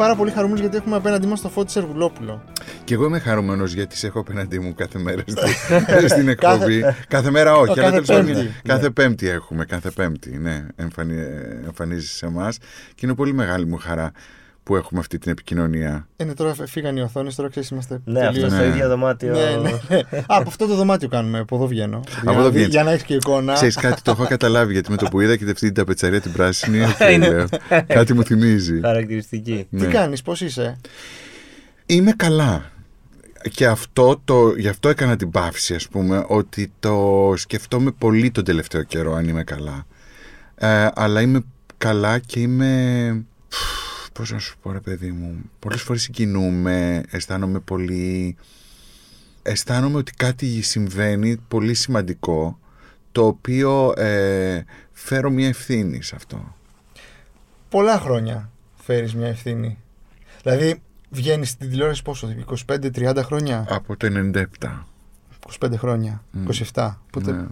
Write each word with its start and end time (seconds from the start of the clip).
πάρα 0.00 0.14
πολύ 0.16 0.30
χαρούμενος 0.30 0.60
γιατί 0.60 0.76
έχουμε 0.76 0.96
απέναντί 0.96 1.26
μας 1.26 1.40
το 1.40 1.48
Φώτης 1.48 1.72
Σεργουλόπουλο. 1.72 2.42
Και 2.84 2.94
εγώ 2.94 3.04
είμαι 3.04 3.18
χαρούμενος 3.18 3.72
γιατί 3.72 3.96
σε 3.96 4.06
έχω 4.06 4.18
απέναντί 4.20 4.58
μου 4.58 4.74
κάθε 4.74 4.98
μέρα 4.98 5.22
στη- 5.26 6.08
στην 6.14 6.28
εκπομπή. 6.28 6.82
κάθε 7.08 7.30
μέρα 7.30 7.54
όχι, 7.56 7.74
Κάθε 7.74 7.80
αλλά 7.80 7.90
τέλος 7.90 8.06
πάντων, 8.06 8.24
Πέμπτη. 8.34 8.54
Κάθε 8.64 8.90
Πέμπτη 8.90 9.28
έχουμε, 9.28 9.64
κάθε 9.64 9.90
Πέμπτη. 9.90 10.38
Ναι, 10.38 10.66
εμφανι... 10.76 11.14
εμφανίζει 11.66 12.06
σε 12.06 12.26
εμάς. 12.26 12.58
Και 12.94 13.06
είναι 13.06 13.14
πολύ 13.14 13.32
μεγάλη 13.32 13.66
μου 13.66 13.76
χαρά 13.76 14.10
που 14.70 14.76
έχουμε 14.76 15.00
αυτή 15.00 15.18
την 15.18 15.30
επικοινωνία. 15.32 16.08
Είναι 16.16 16.34
τώρα 16.34 16.54
φύγαν 16.66 16.96
οι 16.96 17.00
οθόνες, 17.00 17.34
τώρα 17.34 17.48
ξέρεις 17.48 17.68
είμαστε. 17.68 18.00
Ναι, 18.04 18.20
αυτό 18.20 18.32
τελείως- 18.32 18.52
στο 18.52 18.60
Ναι. 18.60 18.66
ίδιο 18.66 18.88
δωμάτιο. 18.88 19.32
Ναι, 19.32 19.56
ναι, 19.62 19.70
ναι. 19.88 19.96
Α, 20.16 20.24
από 20.26 20.48
αυτό 20.48 20.66
το 20.66 20.74
δωμάτιο 20.74 21.08
κάνουμε, 21.08 21.38
από 21.38 21.56
εδώ 21.56 21.66
βγαίνω. 21.66 22.00
Για 22.22 22.32
εδώ 22.32 22.42
να- 22.42 22.50
βγαίνεις. 22.50 22.68
Για 22.68 22.82
να 22.82 22.90
έχεις 22.90 23.02
και 23.02 23.14
εικόνα. 23.14 23.52
Ξέρεις 23.52 23.76
κάτι, 23.76 24.02
το 24.02 24.10
έχω 24.10 24.26
καταλάβει 24.26 24.72
γιατί 24.72 24.90
με 24.90 24.96
το 24.96 25.06
που 25.10 25.20
είδα 25.20 25.36
και 25.36 25.44
αυτή 25.44 25.54
την 25.66 25.74
ταπετσαρία 25.74 26.20
την 26.20 26.32
πράσινη. 26.32 26.82
οκ, 26.84 27.00
Είναι. 27.12 27.28
λέω, 27.28 27.46
κάτι 27.86 28.14
μου 28.14 28.22
θυμίζει. 28.24 28.80
Χαρακτηριστική. 28.80 29.66
Τι 29.70 29.76
Ναι. 29.76 29.86
κάνεις, 29.86 30.22
πώς 30.22 30.40
είσαι; 30.40 30.76
Είμαι 31.86 32.12
καλά. 32.16 32.70
Και 33.50 33.66
αυτό 33.66 34.20
το, 34.24 34.54
γι' 34.56 34.68
αυτό 34.68 34.88
έκανα 34.88 35.16
την 35.16 35.30
παύση, 35.30 35.74
ας 35.74 35.88
πούμε, 35.88 36.24
ότι 36.28 36.72
το 36.80 37.32
σκεφτόμαι 37.36 37.90
πολύ 37.98 38.30
τον 38.30 38.44
τελευταίο 38.44 38.82
καιρό 38.82 39.14
αν 39.14 39.28
είμαι 39.28 39.44
καλά. 39.44 39.86
Ε, 40.54 40.88
αλλά 40.94 41.20
είμαι 41.20 41.40
καλά 41.78 42.18
και 42.18 42.40
είμαι... 42.40 43.24
Πώς 44.20 44.32
να 44.32 44.38
σου 44.38 44.56
πω 44.62 44.72
ρε 44.72 44.80
παιδί 44.80 45.10
μου, 45.10 45.50
πολλές 45.58 45.82
φορές 45.82 46.02
συγκινούμε, 46.02 47.02
αισθάνομαι 47.10 47.60
πολύ... 47.60 48.36
Αισθάνομαι 49.42 49.96
ότι 49.96 50.12
κάτι 50.12 50.62
συμβαίνει 50.62 51.36
πολύ 51.48 51.74
σημαντικό, 51.74 52.58
το 53.12 53.26
οποίο 53.26 53.92
ε, 53.96 54.64
φέρω 54.92 55.30
μια 55.30 55.48
ευθύνη 55.48 56.02
σε 56.02 56.16
αυτό. 56.16 56.54
Πολλά 57.68 57.98
χρόνια 57.98 58.50
φέρεις 58.74 59.14
μια 59.14 59.28
ευθύνη. 59.28 59.78
Δηλαδή, 60.42 60.82
βγαίνεις 61.10 61.48
στην 61.50 61.70
τηλεόραση 61.70 62.02
πόσο, 62.02 62.34
25-30 62.66 63.16
χρόνια; 63.24 63.66
Από 63.68 63.96
το 63.96 64.30
97. 64.32 64.44
25 65.60 65.72
χρόνια. 65.76 66.24
Μμ. 66.30 66.46
27. 66.72 66.94
Οπότε 67.06 67.32
Ναι. 67.32 67.46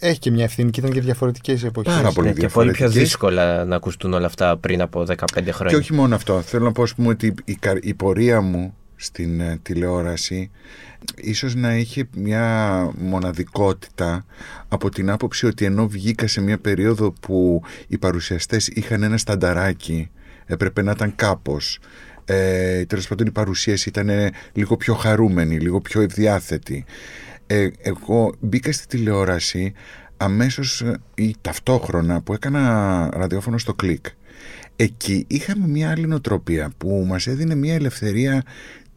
Έχει 0.00 0.18
και 0.18 0.30
μια 0.30 0.44
ευθύνη 0.44 0.70
και 0.70 0.80
ήταν 0.80 0.92
και 0.92 1.00
διαφορετικές 1.00 1.64
εποχές. 1.64 1.94
Πάρα 1.94 2.12
πολύ 2.12 2.26
Ναι, 2.28 2.32
και 2.34 2.46
πολύ 2.46 2.70
πιο 2.70 2.74
διαφορετικές. 2.76 3.02
δύσκολα 3.02 3.64
να 3.64 3.76
ακουστούν 3.76 4.12
όλα 4.12 4.26
αυτά 4.26 4.56
πριν 4.56 4.80
από 4.80 5.04
15 5.06 5.42
Και 5.44 5.52
χρόνια. 5.52 5.76
όχι 5.78 5.92
μόνο 5.92 6.14
αυτό. 6.14 6.40
Θέλω 6.40 6.64
να 6.64 6.72
πω 6.72 6.82
ας 6.82 6.94
πούμε, 6.94 7.08
ότι 7.08 7.34
η, 7.44 7.54
κα- 7.54 7.78
η 7.82 7.94
πορεία 7.94 8.40
μου 8.40 8.74
στην 8.96 9.40
ε, 9.40 9.58
τηλεόραση 9.62 10.50
ίσως 11.16 11.54
να 11.54 11.76
είχε 11.76 12.08
μια 12.16 12.88
μοναδικότητα 12.98 14.24
από 14.68 14.88
την 14.90 15.10
άποψη 15.10 15.46
ότι 15.46 15.64
ενώ 15.64 15.88
βγήκα 15.88 16.26
σε 16.26 16.40
μια 16.40 16.58
περίοδο 16.58 17.12
που 17.20 17.62
οι 17.88 17.98
παρουσιαστές 17.98 18.66
είχαν 18.68 19.02
ένα 19.02 19.16
στανταράκι 19.18 20.10
έπρεπε 20.46 20.82
να 20.82 20.90
ήταν 20.90 21.12
κάπως 21.16 21.78
ε, 22.24 22.84
τέλος 22.84 23.08
πάντων 23.08 23.26
η 23.26 23.30
παρουσίαση 23.30 23.88
ήταν 23.88 24.08
ε, 24.08 24.30
λίγο 24.52 24.76
πιο 24.76 24.94
χαρούμενη, 24.94 25.58
λίγο 25.58 25.80
πιο 25.80 26.00
ευδιάθετη 26.00 26.84
ε, 27.52 27.68
εγώ 27.78 28.34
μπήκα 28.40 28.72
στη 28.72 28.86
τηλεόραση 28.86 29.72
αμέσως 30.16 30.80
ε, 30.80 31.00
ή 31.14 31.34
ταυτόχρονα 31.40 32.20
που 32.20 32.32
έκανα 32.32 33.08
ραδιόφωνο 33.12 33.58
στο 33.58 33.74
κλικ 33.74 34.06
εκεί 34.76 35.24
είχαμε 35.26 35.66
μια 35.66 35.90
άλλη 35.90 36.06
νοοτροπία 36.06 36.70
που 36.78 37.04
μας 37.08 37.26
έδινε 37.26 37.54
μια 37.54 37.74
ελευθερία 37.74 38.42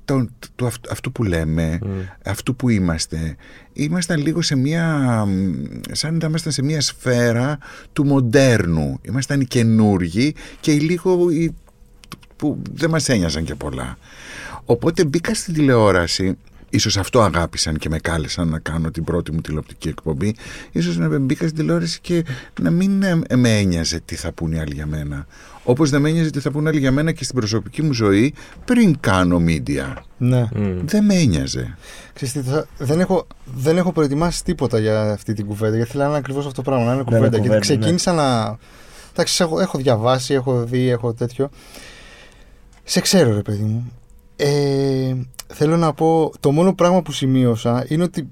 το, 0.06 0.28
του 0.56 0.66
αυτού, 0.66 0.92
αυτού 0.92 1.12
που 1.12 1.24
λέμε, 1.24 1.80
αυτού 2.26 2.56
που 2.56 2.70
είμαστε. 2.70 3.36
Ήμασταν 3.74 4.22
λίγο 4.22 4.42
σε 4.42 4.56
μια, 4.56 5.26
μ, 5.26 5.54
σαν 5.92 6.18
να 6.18 6.28
ήμασταν 6.28 6.52
σε 6.52 6.64
μια 6.64 6.82
σφαίρα 6.82 7.58
του 7.94 8.06
μοντέρνου. 8.06 9.00
Ήμασταν 9.02 9.42
οι 9.42 9.46
καινούργοι 9.46 10.36
και 10.60 10.74
οι 10.74 10.80
λίγο 10.80 11.30
οι, 11.30 11.56
που 12.36 12.62
δεν 12.74 12.90
μας 12.90 13.10
ένοιαζαν 13.10 13.44
και 13.44 13.56
πολλά. 13.56 13.98
Οπότε 14.66 15.06
μπήκα 15.06 15.34
στην 15.34 15.54
τηλεόραση 15.54 16.38
Ίσως 16.76 16.98
αυτό 16.98 17.22
αγάπησαν 17.22 17.78
και 17.78 17.90
με 17.90 17.98
κάλεσαν 18.00 18.48
να 18.48 18.60
κάνω 18.60 18.92
την 18.92 19.04
πρώτη 19.04 19.32
μου 19.32 19.42
τηλεοπτική 19.42 19.88
εκπομπή. 19.88 20.36
Ίσως 20.72 20.98
να 20.98 21.20
μπήκα 21.20 21.46
στην 21.48 21.58
τηλεόραση 21.60 22.00
και 22.02 22.26
να 22.62 22.70
μην 22.72 23.04
ε, 23.04 23.22
με 23.36 23.58
ένοιαζε 23.58 24.00
τι 24.06 24.16
θα 24.16 24.32
πούνε 24.32 24.56
οι 24.56 24.60
άλλοι 24.60 24.74
για 24.74 24.86
μένα. 24.86 25.26
Όπως 25.64 25.90
δεν 25.90 26.02
με 26.02 26.10
ένοιαζε 26.10 26.30
τι 26.30 26.40
θα 26.40 26.52
πούνε 26.52 26.66
οι 26.66 26.70
άλλοι 26.70 26.80
για 26.80 26.92
μένα 26.92 27.12
και 27.12 27.24
στην 27.24 27.36
προσωπική 27.36 27.82
μου 27.82 27.94
ζωή 27.94 28.34
πριν 28.66 29.00
κάνω 29.00 29.42
media. 29.48 29.94
Ναι. 30.18 30.48
Μμ. 30.56 30.80
Δεν 30.86 31.04
με 31.06 31.16
ένοιαζε. 31.16 31.78
Ξέρεις 32.14 32.34
τι, 32.34 32.42
θα- 32.42 32.66
δεν, 32.78 33.00
έχω, 33.00 33.28
δεν 33.56 33.78
έχω 33.78 33.92
προετοιμάσει 33.92 34.44
τίποτα 34.44 34.80
για 34.80 35.02
αυτή 35.12 35.34
την 35.34 35.46
κουβέντα. 35.46 35.76
Γιατί 35.76 35.92
θέλω 35.92 36.04
να 36.04 36.10
είναι 36.10 36.18
ακριβώς 36.18 36.46
αυτό 36.46 36.62
το 36.64 36.70
πράγμα, 36.70 36.86
να 36.86 36.92
είναι 36.94 37.02
είναι 37.02 37.04
κουβέντα. 37.18 37.38
κουβέντα, 37.38 37.48
γιατί 37.58 37.62
ξεκίνησα 37.80 38.14
να. 38.14 38.58
Εντάξει, 39.12 39.44
έχω, 39.44 39.60
έχω 39.60 39.78
διαβάσει, 39.78 40.34
έχω 40.34 40.64
δει, 40.66 40.90
έχω 40.90 41.14
τέτοιο. 41.14 41.50
Σε 42.84 43.00
ξέρω, 43.02 43.34
ρε 43.34 43.42
παιδί 43.42 43.64
μου. 43.64 43.92
Ε, 44.46 45.16
θέλω 45.48 45.78
να 45.78 45.94
πω, 45.94 46.32
το 46.40 46.52
μόνο 46.52 46.74
πράγμα 46.74 47.02
που 47.02 47.12
σημείωσα 47.12 47.86
είναι 47.88 48.04
ότι 48.04 48.28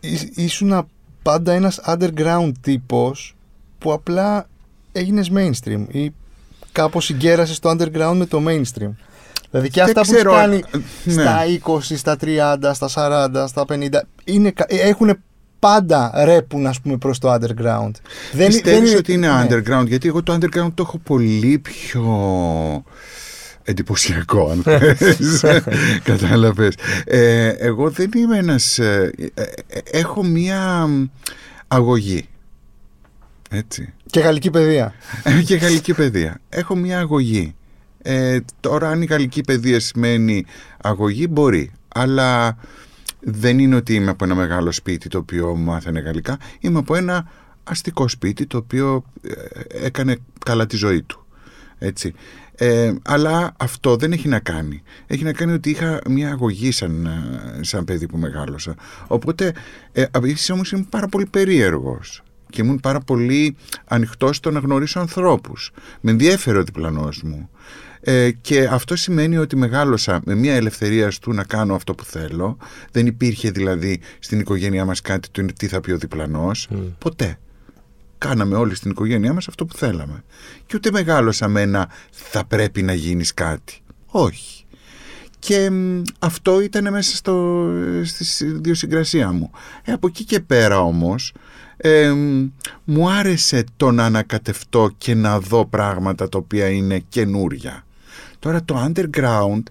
ήσ- 0.00 0.36
ήσουν 0.38 0.86
πάντα 1.22 1.52
ένας 1.52 1.80
underground 1.86 2.52
τύπος 2.60 3.36
που 3.78 3.92
απλά 3.92 4.48
έγινες 4.92 5.30
mainstream 5.34 5.84
ή 5.88 6.10
κάπως 6.72 7.04
συγκέρασες 7.04 7.58
το 7.58 7.70
underground 7.70 8.14
με 8.16 8.26
το 8.26 8.42
mainstream. 8.46 8.90
Δηλαδή 9.50 9.70
και 9.70 9.84
Δεν 9.84 9.88
αυτά 9.88 9.92
που 9.92 10.00
έχεις 10.00 10.12
ξέρω, 10.14 10.32
κάνει 10.32 10.56
ε, 10.56 10.78
ναι. 11.04 11.12
στα 11.22 11.38
20, 11.64 11.80
στα 11.96 12.16
30, 12.20 12.70
στα 12.74 12.88
40, 12.94 13.44
στα 13.48 13.64
50 13.68 13.88
είναι, 14.24 14.52
έχουν 14.66 15.18
πάντα 15.58 16.12
ρέπουν 16.24 16.66
ας 16.66 16.80
πούμε 16.80 16.96
προς 16.96 17.18
το 17.18 17.32
underground. 17.32 17.90
Δεν, 18.32 18.46
Πιστεύεις 18.46 18.94
ότι 18.94 19.12
είναι 19.12 19.26
ναι. 19.28 19.46
underground, 19.48 19.86
γιατί 19.86 20.08
εγώ 20.08 20.22
το 20.22 20.32
underground 20.34 20.72
το 20.74 20.82
έχω 20.86 20.98
πολύ 20.98 21.58
πιο 21.58 22.04
εντυπωσιακό, 23.70 24.50
αν 24.50 24.62
θες. 24.96 25.44
Κατάλαβες. 26.02 26.74
Ε, 27.04 27.48
εγώ 27.48 27.90
δεν 27.90 28.10
είμαι 28.16 28.38
ένας... 28.38 28.78
ε, 28.78 29.12
ε, 29.34 29.42
ε, 29.66 29.80
έχω 29.84 30.24
μία 30.24 30.88
αγωγή. 31.68 32.28
Έτσι. 33.50 33.92
Και 34.06 34.20
γαλλική 34.20 34.50
παιδεία. 34.50 34.94
και 35.46 35.56
γαλλική 35.56 35.94
παιδεία. 35.94 36.40
Έχω 36.48 36.74
μία 36.76 36.98
αγωγή. 36.98 37.54
Ε, 38.02 38.38
τώρα 38.60 38.88
αν 38.88 39.02
η 39.02 39.04
γαλλική 39.04 39.40
παιδεία 39.40 39.80
σημαίνει 39.80 40.44
αγωγή 40.82 41.26
μπορεί. 41.30 41.72
Αλλά 41.88 42.56
δεν 43.20 43.58
είναι 43.58 43.76
ότι 43.76 43.94
είμαι 43.94 44.10
από 44.10 44.24
ένα 44.24 44.34
μεγάλο 44.34 44.72
σπίτι 44.72 45.08
το 45.08 45.18
οποίο 45.18 45.56
μάθαινε 45.56 46.00
γαλλικά. 46.00 46.38
Είμαι 46.60 46.78
από 46.78 46.94
ένα 46.94 47.30
αστικό 47.64 48.08
σπίτι 48.08 48.46
το 48.46 48.56
οποίο 48.56 49.04
ε, 49.22 49.86
έκανε 49.86 50.16
καλά 50.44 50.66
τη 50.66 50.76
ζωή 50.76 51.02
του. 51.02 51.26
Έτσι. 51.78 52.14
Ε, 52.62 52.94
αλλά 53.02 53.52
αυτό 53.56 53.96
δεν 53.96 54.12
έχει 54.12 54.28
να 54.28 54.38
κάνει. 54.38 54.82
Έχει 55.06 55.24
να 55.24 55.32
κάνει 55.32 55.52
ότι 55.52 55.70
είχα 55.70 56.00
μια 56.08 56.30
αγωγή 56.30 56.70
σαν, 56.72 57.06
ε, 57.06 57.62
σαν 57.62 57.84
παιδί 57.84 58.06
που 58.06 58.16
μεγάλωσα. 58.16 58.74
Οπότε, 59.06 59.52
ε, 59.92 60.04
επίσης 60.10 60.50
όμως 60.50 60.72
είμαι 60.72 60.86
πάρα 60.90 61.08
πολύ 61.08 61.26
περίεργος 61.26 62.22
και 62.50 62.62
ήμουν 62.62 62.80
πάρα 62.80 63.00
πολύ 63.00 63.56
ανοιχτός 63.84 64.36
στο 64.36 64.50
να 64.50 64.58
γνωρίσω 64.58 65.00
ανθρώπους. 65.00 65.70
Με 66.00 66.10
ενδιέφερε 66.10 66.58
ο 66.58 66.62
διπλανός 66.62 67.22
μου. 67.22 67.50
Ε, 68.00 68.30
και 68.30 68.68
αυτό 68.70 68.96
σημαίνει 68.96 69.36
ότι 69.36 69.56
μεγάλωσα 69.56 70.20
με 70.24 70.34
μια 70.34 70.54
ελευθερία 70.54 71.12
του 71.20 71.32
να 71.32 71.44
κάνω 71.44 71.74
αυτό 71.74 71.94
που 71.94 72.04
θέλω. 72.04 72.56
Δεν 72.92 73.06
υπήρχε 73.06 73.50
δηλαδή 73.50 74.00
στην 74.18 74.40
οικογένειά 74.40 74.84
μας 74.84 75.00
κάτι 75.00 75.30
του 75.30 75.46
τι 75.46 75.66
θα 75.66 75.80
πει 75.80 75.90
ο 75.90 75.98
διπλανός. 75.98 76.68
Ποτέ. 76.98 77.38
Κάναμε 78.20 78.56
όλοι 78.56 78.74
στην 78.74 78.90
οικογένειά 78.90 79.32
μας 79.32 79.48
αυτό 79.48 79.66
που 79.66 79.76
θέλαμε. 79.76 80.24
Και 80.66 80.76
ούτε 80.76 80.90
μεγάλωσα 80.90 81.48
με 81.48 81.60
ένα 81.60 81.88
θα 82.10 82.44
πρέπει 82.44 82.82
να 82.82 82.92
γίνεις 82.92 83.34
κάτι. 83.34 83.82
Όχι. 84.06 84.64
Και 85.38 85.70
μ, 85.70 86.02
αυτό 86.18 86.60
ήταν 86.60 86.90
μέσα 86.90 87.16
στο, 87.16 87.66
στη 88.04 88.44
ιδιοσυγκρασία 88.44 89.32
μου. 89.32 89.50
Ε, 89.84 89.92
από 89.92 90.06
εκεί 90.06 90.24
και 90.24 90.40
πέρα 90.40 90.80
όμως 90.80 91.32
ε, 91.76 92.10
μ, 92.10 92.48
μου 92.84 93.10
άρεσε 93.10 93.64
το 93.76 93.90
να 93.90 94.04
ανακατευτώ 94.04 94.90
και 94.98 95.14
να 95.14 95.40
δω 95.40 95.66
πράγματα 95.66 96.28
τα 96.28 96.38
οποία 96.38 96.68
είναι 96.68 96.98
καινούρια. 97.08 97.84
Τώρα 98.38 98.64
το 98.64 98.86
underground 98.86 99.62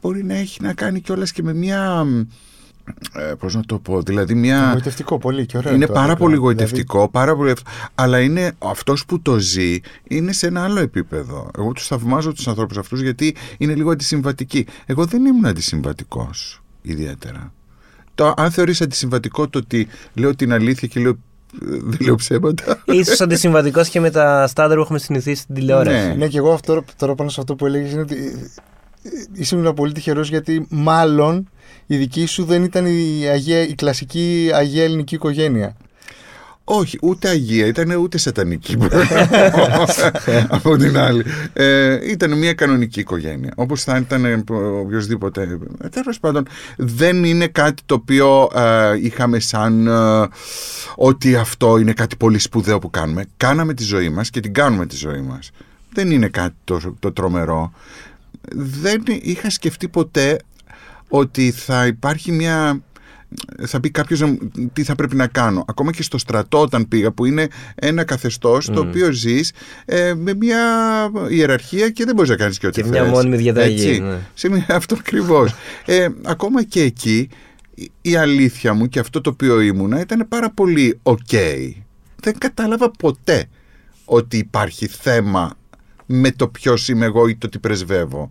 μπορεί 0.00 0.24
να 0.24 0.34
έχει 0.34 0.62
να 0.62 0.72
κάνει 0.72 1.00
κιόλας 1.00 1.32
και 1.32 1.42
με 1.42 1.54
μια... 1.54 2.06
μ, 2.86 3.18
Ε, 3.18 3.34
πώς 3.34 3.54
να 3.54 3.62
το 3.64 3.78
πω, 3.78 4.02
δηλαδή 4.02 4.34
μια... 4.34 4.70
Γοητευτικό 4.72 5.18
πολύ 5.18 5.46
και 5.46 5.56
ωραίο. 5.56 5.74
Είναι 5.74 5.86
το 5.86 5.92
πάρα 5.92 6.12
underground. 6.12 6.18
πολύ 6.18 6.34
Δηλαδή, 6.34 6.46
γοητευτικό, 6.46 7.08
πάρα 7.08 7.36
πολύ... 7.36 7.52
αλλά 7.94 8.20
είναι 8.20 8.52
αυτός 8.58 9.04
που 9.06 9.20
το 9.22 9.38
ζει 9.38 9.78
είναι 10.08 10.32
σε 10.32 10.46
ένα 10.46 10.64
άλλο 10.64 10.80
επίπεδο. 10.80 11.50
Εγώ 11.58 11.72
τους 11.72 11.86
θαυμάζω 11.86 12.32
τους 12.32 12.48
ανθρώπους 12.48 12.76
αυτούς 12.76 13.00
γιατί 13.00 13.36
είναι 13.58 13.74
λίγο 13.74 13.90
αντισυμβατικοί. 13.90 14.66
Εγώ 14.86 15.04
δεν 15.04 15.24
ήμουν 15.24 15.46
αντισυμβατικός 15.46 16.62
ιδιαίτερα. 16.82 17.52
Το, 18.14 18.34
αν 18.36 18.50
θεωρείς 18.50 18.80
αντισυμβατικό 18.80 19.48
το 19.48 19.58
ότι 19.58 19.88
λέω 20.14 20.34
την 20.34 20.52
αλήθεια 20.52 20.88
και 20.88 21.00
λέω, 21.00 21.10
ε, 21.10 21.78
δεν 21.82 21.98
λέω 22.00 22.14
ψέματα. 22.14 22.82
Ίσως 22.84 23.20
αντισυμβατικός 23.20 23.88
και 23.88 24.00
με 24.00 24.10
τα 24.10 24.46
στάνταρ 24.46 24.76
που 24.76 24.82
έχουμε 24.82 24.98
συνηθίσει 24.98 25.42
στην 25.42 25.54
τηλεόραση. 25.54 26.06
Ναι. 26.06 26.14
Ναι, 26.14 26.28
και 26.28 26.38
εγώ 26.38 26.52
αυτό, 26.52 26.84
τώρα 26.96 27.14
πάνω 27.14 27.30
σε 27.30 27.40
αυτό 27.40 27.54
που 27.54 27.66
έλεγες 27.66 27.92
είναι 27.92 28.00
ότι 28.00 28.14
ε, 28.14 28.50
ήσουν 29.32 29.74
πολύ 29.74 29.92
τυχερός 29.92 30.28
γιατί 30.28 30.66
μάλλον 30.70 31.48
η 31.86 31.96
δική 31.96 32.26
σου 32.26 32.44
δεν 32.44 32.62
ήταν 32.62 32.86
η, 32.86 33.26
αγία, 33.26 33.62
η 33.62 33.74
κλασική 33.74 34.50
αγία 34.54 34.84
ελληνική 34.84 35.14
οικογένεια. 35.14 35.76
Όχι, 36.66 36.98
ούτε 37.02 37.28
αγία, 37.28 37.66
ήταν 37.66 37.90
ούτε 37.90 38.18
σατανική. 38.18 38.76
από 40.48 40.76
την 40.76 40.98
άλλη. 40.98 41.24
Ε, 41.52 42.10
ήταν 42.10 42.38
μια 42.38 42.52
κανονική 42.52 43.00
οικογένεια. 43.00 43.52
Όπως 43.56 43.82
θα 43.82 43.96
ήταν 43.96 44.44
οποιοδήποτε. 44.80 45.58
Τέλος 45.90 46.20
πάντων, 46.20 46.46
δεν 46.76 47.24
είναι 47.24 47.46
κάτι 47.46 47.82
το 47.86 47.94
οποίο 47.94 48.50
ε, 48.54 48.98
είχαμε 49.00 49.38
σαν 49.38 49.86
ε, 49.86 50.28
ότι 50.94 51.36
αυτό 51.36 51.78
είναι 51.78 51.92
κάτι 51.92 52.16
πολύ 52.16 52.38
σπουδαίο 52.38 52.78
που 52.78 52.90
κάνουμε. 52.90 53.24
Κάναμε 53.36 53.74
τη 53.74 53.82
ζωή 53.82 54.08
μας 54.08 54.30
και 54.30 54.40
την 54.40 54.52
κάνουμε 54.52 54.86
τη 54.86 54.96
ζωή 54.96 55.20
μας. 55.20 55.50
Δεν 55.92 56.10
είναι 56.10 56.28
κάτι 56.28 56.54
το, 56.64 56.96
το 56.98 57.12
τρομερό. 57.12 57.72
Δεν 58.52 59.02
είχα 59.06 59.50
σκεφτεί 59.50 59.88
ποτέ 59.88 60.38
ότι 61.08 61.50
θα 61.50 61.86
υπάρχει 61.86 62.32
μια 62.32 62.82
θα 63.66 63.80
πει 63.80 63.90
κάποιος 63.90 64.22
τι 64.72 64.82
θα 64.82 64.94
πρέπει 64.94 65.16
να 65.16 65.26
κάνω. 65.26 65.64
Ακόμα 65.68 65.92
και 65.92 66.02
στο 66.02 66.18
στρατό, 66.18 66.60
όταν 66.60 66.88
πήγα, 66.88 67.12
που 67.12 67.24
είναι 67.24 67.48
ένα 67.74 68.04
καθεστώς 68.04 68.66
το 68.66 68.80
οποίο 68.80 69.12
ζεις 69.12 69.52
ε, 69.84 70.14
με 70.14 70.34
μια 70.34 70.58
ιεραρχία 71.28 71.90
και 71.90 72.04
δεν 72.04 72.14
μπορείς 72.14 72.30
να 72.30 72.36
κάνεις 72.36 72.58
και 72.58 72.66
ό,τι 72.66 72.80
θέλει. 72.80 72.92
Και 72.92 73.00
μια 73.00 73.10
μόνιμη 73.10 73.36
διαταγή. 73.36 74.00
Ναι. 74.00 74.18
Σε 74.34 74.48
μια, 74.48 74.66
αυτό 74.80 74.96
ακριβώς. 74.98 75.54
ε, 75.86 76.08
ακόμα 76.22 76.62
και 76.62 76.82
εκεί, 76.82 77.28
η 78.02 78.16
αλήθεια 78.16 78.74
μου 78.74 78.88
και 78.88 78.98
αυτό 78.98 79.20
το 79.20 79.30
οποίο 79.30 79.60
ήμουνα 79.60 80.00
ήταν 80.00 80.26
πάρα 80.28 80.50
πολύ 80.50 81.00
ok. 81.02 81.70
Δεν 82.20 82.38
κατάλαβα 82.38 82.90
ποτέ 82.90 83.44
ότι 84.04 84.36
υπάρχει 84.36 84.86
θέμα 84.86 85.56
με 86.06 86.30
το 86.30 86.48
ποιος 86.48 86.88
είμαι 86.88 87.04
εγώ 87.04 87.28
ή 87.28 87.36
το 87.36 87.48
τι 87.48 87.58
πρεσβεύω. 87.58 88.30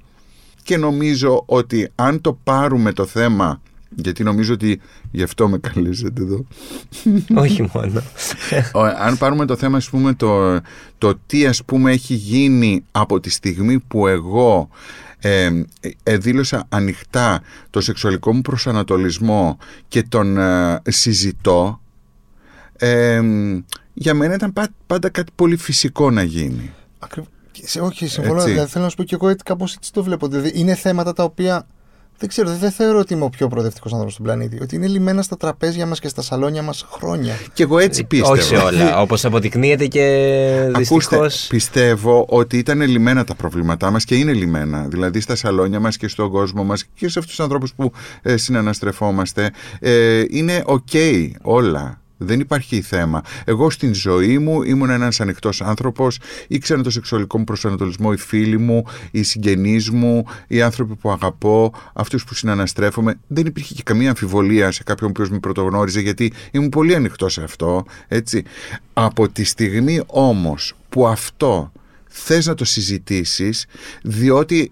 Και 0.64 0.78
νομίζω 0.78 1.44
ότι 1.46 1.92
αν 1.96 2.22
το 2.22 2.40
πάρουμε 2.44 2.92
το 2.92 3.06
θέμα 3.06 3.62
γιατί 3.96 4.24
νομίζω 4.24 4.54
ότι 4.54 4.82
γι' 5.12 5.24
αυτό 5.24 5.48
με 5.48 5.58
καλέσατε 5.58 6.22
εδώ. 6.22 6.46
Όχι 7.36 7.70
μόνο. 7.74 8.02
Αν 8.98 9.18
πάρουμε 9.18 9.46
το 9.46 9.56
θέμα, 9.56 9.78
ας 9.78 9.90
πούμε, 9.90 10.14
το, 10.14 10.60
το 10.98 11.20
τι 11.26 11.46
ας 11.46 11.64
πούμε 11.64 11.92
έχει 11.92 12.14
γίνει 12.14 12.84
από 12.92 13.20
τη 13.20 13.30
στιγμή 13.30 13.80
που 13.80 14.08
εγώ 14.08 14.70
ε, 15.20 15.64
ε, 16.04 16.18
δήλωσα 16.18 16.66
ανοιχτά 16.70 17.42
το 17.70 17.82
σεξουαλικό 17.82 18.34
μου 18.34 18.42
προσανατολισμό 18.42 19.58
και 19.88 20.04
τον 20.04 20.38
ε, 20.38 20.82
συζητώ, 20.88 21.82
ε, 22.76 23.22
για 23.94 24.14
μένα 24.14 24.34
ήταν 24.34 24.54
πάντα 24.88 25.10
κάτι 25.10 25.32
πολύ 25.36 25.56
φυσικό 25.56 26.12
να 26.12 26.24
γίνει. 26.24 26.72
Όχι, 27.82 28.08
συμφωνώ. 28.08 28.44
Δηλαδή, 28.44 28.70
θέλω 28.70 28.84
να 28.84 28.90
σου 28.90 28.96
πω 28.96 29.04
και 29.04 29.16
εγώ 29.16 29.30
έτσι 29.30 29.44
κάπως 29.44 29.76
έτσι 29.76 29.94
το 29.94 30.04
βλέπω. 30.04 30.28
Δηλαδή, 30.28 30.52
είναι 30.56 30.76
θέματα 30.76 31.14
τα 31.14 31.24
οποία 31.24 31.68
δεν 32.18 32.30
ξέρω, 32.30 32.56
δεν 32.58 32.72
θεωρώ 32.72 33.00
ότι 33.00 33.14
είμαι 33.14 33.24
ο 33.24 33.30
πιο 33.30 33.48
προοδευτικός 33.48 33.92
άνθρωπος 33.92 34.14
στον 34.14 34.26
πλανήτη. 34.26 34.62
Ότι 34.62 34.76
είναι 34.76 34.88
λυμένα 34.88 35.22
στα 35.22 35.38
τραπέζια 35.38 35.86
μας 35.86 36.00
και 36.00 36.08
στα 36.08 36.22
σαλόνια 36.22 36.62
μας 36.62 36.86
χρόνια. 36.90 37.34
Και 37.54 37.64
εγώ 37.64 37.80
έτσι 37.80 38.04
πίστευα. 38.04 38.32
Όχι 38.32 38.42
σε 38.42 38.56
όλα. 38.56 39.00
Όπως 39.02 39.26
αποδεικνύεται 39.26 39.88
και 39.88 40.72
δυστυχώς. 40.76 41.48
Πιστεύω 41.50 42.26
ότι 42.30 42.58
ήταν 42.58 42.82
λυμένα 42.82 43.24
τα 43.24 43.36
προβλήματά 43.36 43.92
μας 43.92 44.06
και 44.06 44.16
είναι 44.16 44.34
λυμένα. 44.34 44.88
Δηλαδή 44.88 45.20
στα 45.20 45.36
σαλόνια 45.36 45.80
μας 45.80 45.98
και 45.98 46.08
στον 46.08 46.32
κόσμο 46.32 46.64
μας 46.64 46.86
και 46.86 47.10
σε 47.10 47.20
αυτούς 47.20 47.36
τους 47.36 47.44
ανθρώπους 47.44 47.74
που 47.74 47.92
ε, 48.22 48.38
συναναστρεφόμαστε. 48.38 49.52
Ε, 49.80 50.24
είναι 50.30 50.64
οκ 50.66 50.88
όλα. 51.42 52.02
Δεν 52.26 52.40
υπάρχει 52.40 52.82
θέμα. 52.82 53.22
Εγώ 53.46 53.70
στην 53.70 53.94
ζωή 53.94 54.38
μου 54.38 54.62
ήμουν 54.64 54.90
ένας 54.90 55.20
ανοιχτός 55.20 55.62
άνθρωπος. 55.62 56.20
Ήξερα 56.48 56.82
το 56.82 56.90
σεξουαλικό 56.90 57.38
μου 57.38 57.44
προσανατολισμό, 57.44 58.10
οι 58.14 58.18
φίλοι 58.18 58.58
μου, 58.58 58.86
οι 59.12 59.24
συγγενείς 59.24 59.90
μου, 59.90 60.26
οι 60.48 60.62
άνθρωποι 60.62 60.96
που 60.96 61.12
αγαπώ, 61.12 61.74
αυτούς 61.94 62.24
που 62.24 62.34
συναναστρέφομαι. 62.34 63.20
Δεν 63.28 63.46
υπήρχε 63.46 63.74
και 63.74 63.84
καμία 63.84 64.10
αμφιβολία 64.10 64.72
σε 64.72 64.84
κάποιον 64.84 65.12
που 65.12 65.28
με 65.30 65.40
πρωτογνώριζε, 65.40 66.00
γιατί 66.00 66.34
ήμουν 66.52 66.70
πολύ 66.70 66.96
ανοιχτό 66.96 67.30
σε 67.30 67.44
αυτό. 67.44 67.86
Έτσι. 68.08 68.44
Από 68.94 69.30
τη 69.30 69.44
στιγμή 69.44 70.02
όμως 70.06 70.74
που 70.90 71.08
αυτό 71.08 71.72
θες 72.08 72.46
να 72.46 72.54
το 72.54 72.66
συζητήσεις 72.66 73.66
διότι 74.04 74.72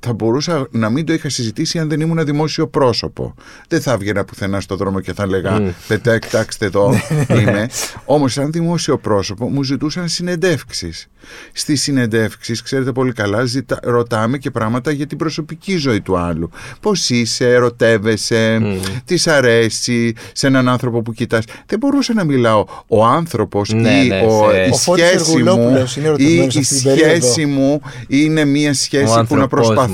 θα 0.00 0.12
μπορούσα 0.12 0.66
να 0.70 0.90
μην 0.90 1.06
το 1.06 1.12
είχα 1.12 1.28
συζητήσει 1.28 1.78
αν 1.78 1.88
δεν 1.88 2.00
ήμουν 2.00 2.24
δημόσιο 2.24 2.68
πρόσωπο. 2.68 3.34
Δεν 3.68 3.80
θα 3.80 3.92
έβγαινα 3.92 4.24
πουθενά 4.24 4.60
στο 4.60 4.76
δρόμο 4.76 5.00
και 5.00 5.12
θα 5.12 5.22
έλεγα 5.22 5.58
mm. 5.60 5.72
Πετά, 5.88 6.18
κοιτάξτε 6.18 6.66
εδώ 6.66 6.94
είμαι. 7.28 7.68
Όμως, 8.04 8.32
σαν 8.32 8.52
δημόσιο 8.52 8.98
πρόσωπο, 8.98 9.48
μου 9.48 9.62
ζητούσαν 9.62 10.08
συνεντεύξεις. 10.08 11.08
Στις 11.52 11.82
συνεντεύξεις, 11.82 12.62
ξέρετε 12.62 12.92
πολύ 12.92 13.12
καλά, 13.12 13.44
ζητα... 13.44 13.78
ρωτάμε 13.82 14.38
και 14.38 14.50
πράγματα 14.50 14.90
για 14.90 15.06
την 15.06 15.18
προσωπική 15.18 15.76
ζωή 15.76 16.00
του 16.00 16.16
άλλου. 16.16 16.50
Πώς 16.80 17.10
είσαι, 17.10 17.50
ερωτεύεσαι, 17.50 18.58
mm. 18.62 18.78
τις 19.04 19.26
αρέσει 19.26 20.14
σε 20.32 20.46
έναν 20.46 20.68
άνθρωπο 20.68 21.02
που 21.02 21.12
κοιτάς; 21.12 21.44
Δεν 21.66 21.78
μπορούσα 21.78 22.14
να 22.14 22.24
μιλάω. 22.24 22.64
Ο 22.86 23.04
άνθρωπος 23.04 23.72
ναι, 23.72 23.90
ή 23.90 24.08
ναι, 24.08 24.20
ο, 24.20 24.50
η 24.68 24.72
σχέση 24.72 25.42
μου, 25.42 25.86
ή 26.16 26.34
η 26.34 26.62
σχέση 26.62 27.46
μου 27.46 27.80
είναι 28.06 28.44
μια 28.44 28.74
σχέση 28.74 29.24
που 29.28 29.36
να 29.36 29.48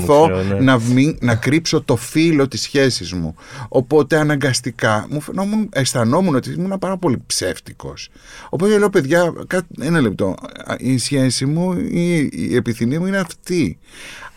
προσπαθώ 0.05 0.27
προσπαθώ 0.27 0.53
ναι. 0.53 0.59
να, 0.59 0.79
να 1.19 1.35
κρύψω 1.35 1.81
το 1.81 1.95
φύλλο 1.95 2.47
της 2.47 2.61
σχέσης 2.61 3.13
μου. 3.13 3.35
Οπότε 3.67 4.17
αναγκαστικά 4.17 5.07
μου 5.09 5.21
φαινόμουν, 5.21 5.69
αισθανόμουν 5.71 6.35
ότι 6.35 6.53
ήμουν 6.53 6.79
πάρα 6.79 6.97
πολύ 6.97 7.21
ψεύτικος. 7.25 8.09
Οπότε 8.49 8.77
λέω 8.77 8.89
παιδιά, 8.89 9.33
ένα 9.81 10.01
λεπτό, 10.01 10.35
η 10.77 10.97
σχέση 10.97 11.45
μου, 11.45 11.73
η, 11.73 12.29
η 12.31 12.55
επιθυμία 12.55 12.99
μου 12.99 13.05
είναι 13.05 13.17
αυτή. 13.17 13.77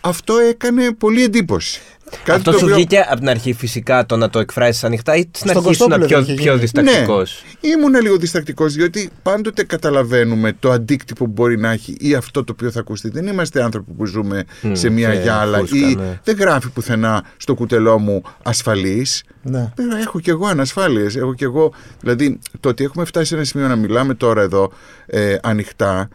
Αυτό 0.00 0.38
έκανε 0.38 0.92
πολύ 0.92 1.22
εντύπωση. 1.22 1.80
Κάτι 2.24 2.38
Αυτό 2.38 2.52
σου 2.52 2.58
οποίο... 2.62 2.74
βγήκε 2.74 3.06
από 3.08 3.18
την 3.18 3.28
αρχή 3.28 3.52
φυσικά 3.52 4.06
το 4.06 4.16
να 4.16 4.30
το 4.30 4.38
εκφράσεις 4.38 4.84
ανοιχτά 4.84 5.16
ή 5.16 5.30
στην 5.32 5.50
αρχή 5.50 5.70
ήσουν 5.70 6.04
πιο, 6.06 6.24
πιο 6.36 6.56
διστακτικός; 6.56 7.44
Ναι, 7.60 7.70
ήμουν 7.70 8.00
λίγο 8.00 8.16
διστακτικός 8.16 8.74
διότι 8.74 9.10
πάντοτε 9.22 9.64
καταλαβαίνουμε 9.64 10.52
το 10.58 10.70
αντίκτυπο 10.70 11.24
που 11.24 11.30
μπορεί 11.30 11.58
να 11.58 11.70
έχει 11.70 11.96
ή 11.98 12.14
αυτό 12.14 12.44
το 12.44 12.52
οποίο 12.52 12.70
θα 12.70 12.80
ακουστεί. 12.80 13.10
Δεν 13.10 13.26
είμαστε 13.26 13.62
άνθρωποι 13.62 13.92
που 13.92 14.06
ζούμε 14.06 14.44
σε 14.72 14.88
μια 14.88 15.14
γυάλα 15.14 15.62
ή 15.72 15.94
ναι. 15.94 16.20
δεν 16.24 16.36
γράφει 16.36 16.70
πουθενά 16.70 17.24
στο 17.36 17.54
κουτελό 17.54 17.98
μου 17.98 18.22
ασφαλής. 18.42 19.22
Ναι. 19.42 19.72
Έχω 20.00 20.20
κι 20.20 20.30
εγώ 20.30 20.46
ανασφάλειες. 20.46 21.16
Έχω 21.16 21.34
κι 21.34 21.44
εγώ. 21.44 21.72
Δηλαδή 22.00 22.38
το 22.60 22.68
ότι 22.68 22.84
έχουμε 22.84 23.04
φτάσει 23.04 23.26
σε 23.26 23.34
ένα 23.34 23.44
σημείο 23.44 23.68
να 23.68 23.76
μιλάμε 23.76 24.14
τώρα 24.14 24.42
εδώ 24.42 24.72
ε, 25.06 25.36
ανοιχτά. 25.42 26.08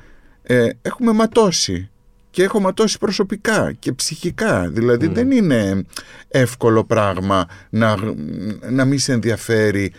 Ε, 0.43 0.69
έχουμε 0.81 1.11
ματώσει 1.11 1.89
και 2.35 2.43
έχω 2.43 2.59
ματώσει 2.59 2.97
προσωπικά 2.97 3.73
και 3.79 3.93
ψυχικά. 3.93 4.69
Δηλαδή 4.69 5.07
δεν 5.07 5.31
είναι 5.31 5.85
εύκολο 6.27 6.83
πράγμα 6.83 7.45
να, 7.69 7.95
να 8.69 8.85
μην 8.85 8.99
σε 8.99 9.13
ενδιαφέρει 9.13 9.93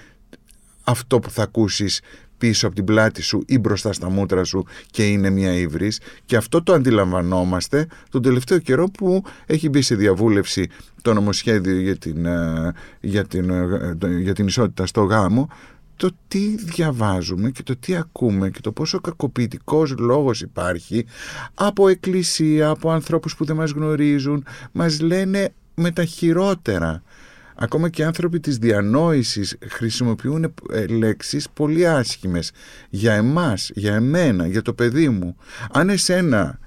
αυτό 0.83 1.19
που 1.19 1.31
θα 1.31 1.43
ακούσεις 1.43 2.01
πίσω 2.39 2.67
από 2.67 2.77
την 2.77 2.85
πλάτη 2.85 3.23
σου 3.23 3.45
ή 3.47 3.59
μπροστά 3.59 3.93
στα 3.93 4.11
μούτρα 4.11 4.45
σου 4.45 4.67
και 4.91 5.07
είναι 5.07 5.31
μια 5.31 5.53
ύβρις. 5.53 6.01
Και 6.25 6.37
αυτό 6.37 6.63
το 6.63 6.73
αντιλαμβανόμαστε 6.73 7.87
τον 8.11 8.23
τελευταίο 8.23 8.59
καιρό 8.59 8.87
που 8.87 9.23
έχει 9.47 9.69
μπει 9.69 9.83
σε 9.83 9.95
διαβούλευση 9.95 10.69
το 11.03 11.15
νομοσχέδιο 11.15 11.81
για 11.81 11.97
την, 11.97 12.27
ε, 12.27 12.73
για 13.01 13.25
την, 13.25 13.51
ε, 13.51 13.97
για 14.21 14.35
την 14.35 14.47
ισότητα 14.47 14.87
στο 14.87 15.03
γάμο 15.03 15.49
το 15.97 16.11
τι 16.29 16.57
διαβάζουμε 16.57 17.51
και 17.51 17.63
το 17.63 17.77
τι 17.77 17.97
ακούμε 17.97 18.51
και 18.51 18.61
το 18.61 18.73
πόσο 18.73 19.01
κακοποιητικός 19.01 19.95
λόγος 19.99 20.41
υπάρχει 20.41 21.07
από 21.55 21.89
εκκλησία, 21.89 22.69
από 22.69 22.91
ανθρώπους 22.91 23.37
που 23.37 23.45
δεν 23.45 23.57
μας 23.57 23.71
γνωρίζουν, 23.71 24.45
μας 24.73 25.01
λένε 25.01 25.53
με 25.75 25.91
τα 25.91 26.05
χειρότερα. 26.05 27.03
Ακόμα 27.59 27.89
και 27.89 28.05
άνθρωποι 28.05 28.41
της 28.41 28.59
διανόησης 28.59 29.57
χρησιμοποιούν 29.69 30.55
ε, 30.71 30.87
λέξεις 30.87 31.49
πολύ 31.51 31.87
άσχημες 31.89 32.53
για 32.91 33.15
εμάς, 33.15 33.71
για 33.75 33.95
εμένα, 33.95 34.47
για 34.47 34.63
το 34.63 34.73
παιδί 34.73 35.09
μου. 35.09 35.37
Αν 35.73 35.89
εσένα 35.89 36.59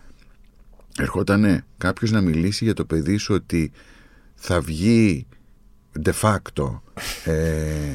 ερχότανε 0.98 1.65
κάποιος 1.77 2.12
να 2.12 2.21
μιλήσει 2.21 2.63
για 2.63 2.74
το 2.74 2.86
παιδί 2.86 3.17
σου 3.17 3.33
ότι 3.33 3.71
θα 4.36 4.62
βγει 4.62 5.27
de 6.03 6.12
facto 6.21 6.79
ε, 7.25 7.93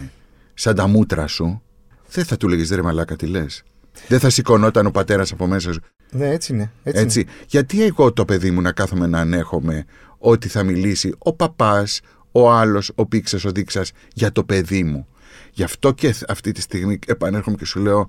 σαν 0.55 0.75
τα 0.75 0.87
μούτρα 0.87 1.27
σου, 1.27 1.63
δεν 2.11 2.25
θα 2.25 2.37
του 2.37 2.49
λέγεις 2.49 2.71
ρε 2.71 2.83
μαλάκα 2.83 3.17
τι 3.17 3.27
λες. 3.27 3.63
Δεν 4.09 4.21
θα 4.21 4.31
σηκωνόταν 4.31 4.87
ο 4.87 4.91
πατέρας 4.91 5.33
από 5.33 5.47
μέσα 5.47 5.73
σου. 5.73 5.81
Ναι, 6.11 6.29
έτσι 6.29 6.53
είναι. 6.53 6.73
Έτσι. 6.83 7.03
έτσι. 7.03 7.27
Γιατί 7.49 7.83
εγώ 7.83 8.13
το 8.13 8.25
παιδί 8.25 8.51
μου 8.51 8.61
να 8.61 8.73
κάθομαι 8.73 9.07
να 9.07 9.19
ανέχομαι 9.19 9.85
ότι 10.19 10.49
θα 10.49 10.63
μιλήσει 10.63 11.15
ο 11.19 11.33
παπάς, 11.33 12.01
ο 12.33 12.51
άλλος, 12.51 12.93
ο 12.95 13.07
πήξας, 13.07 13.45
ο 13.45 13.51
δείξας 13.51 13.93
για 14.13 14.33
το 14.33 14.45
παιδί 14.45 14.85
μου. 14.85 15.07
Γι' 15.53 15.63
αυτό 15.63 15.93
και 15.93 16.15
αυτή 16.29 16.53
τη 16.53 16.61
στιγμή 16.61 16.99
επανέρχομαι 17.07 17.57
και 17.57 17.65
σου 17.65 17.81
λέω 17.81 18.09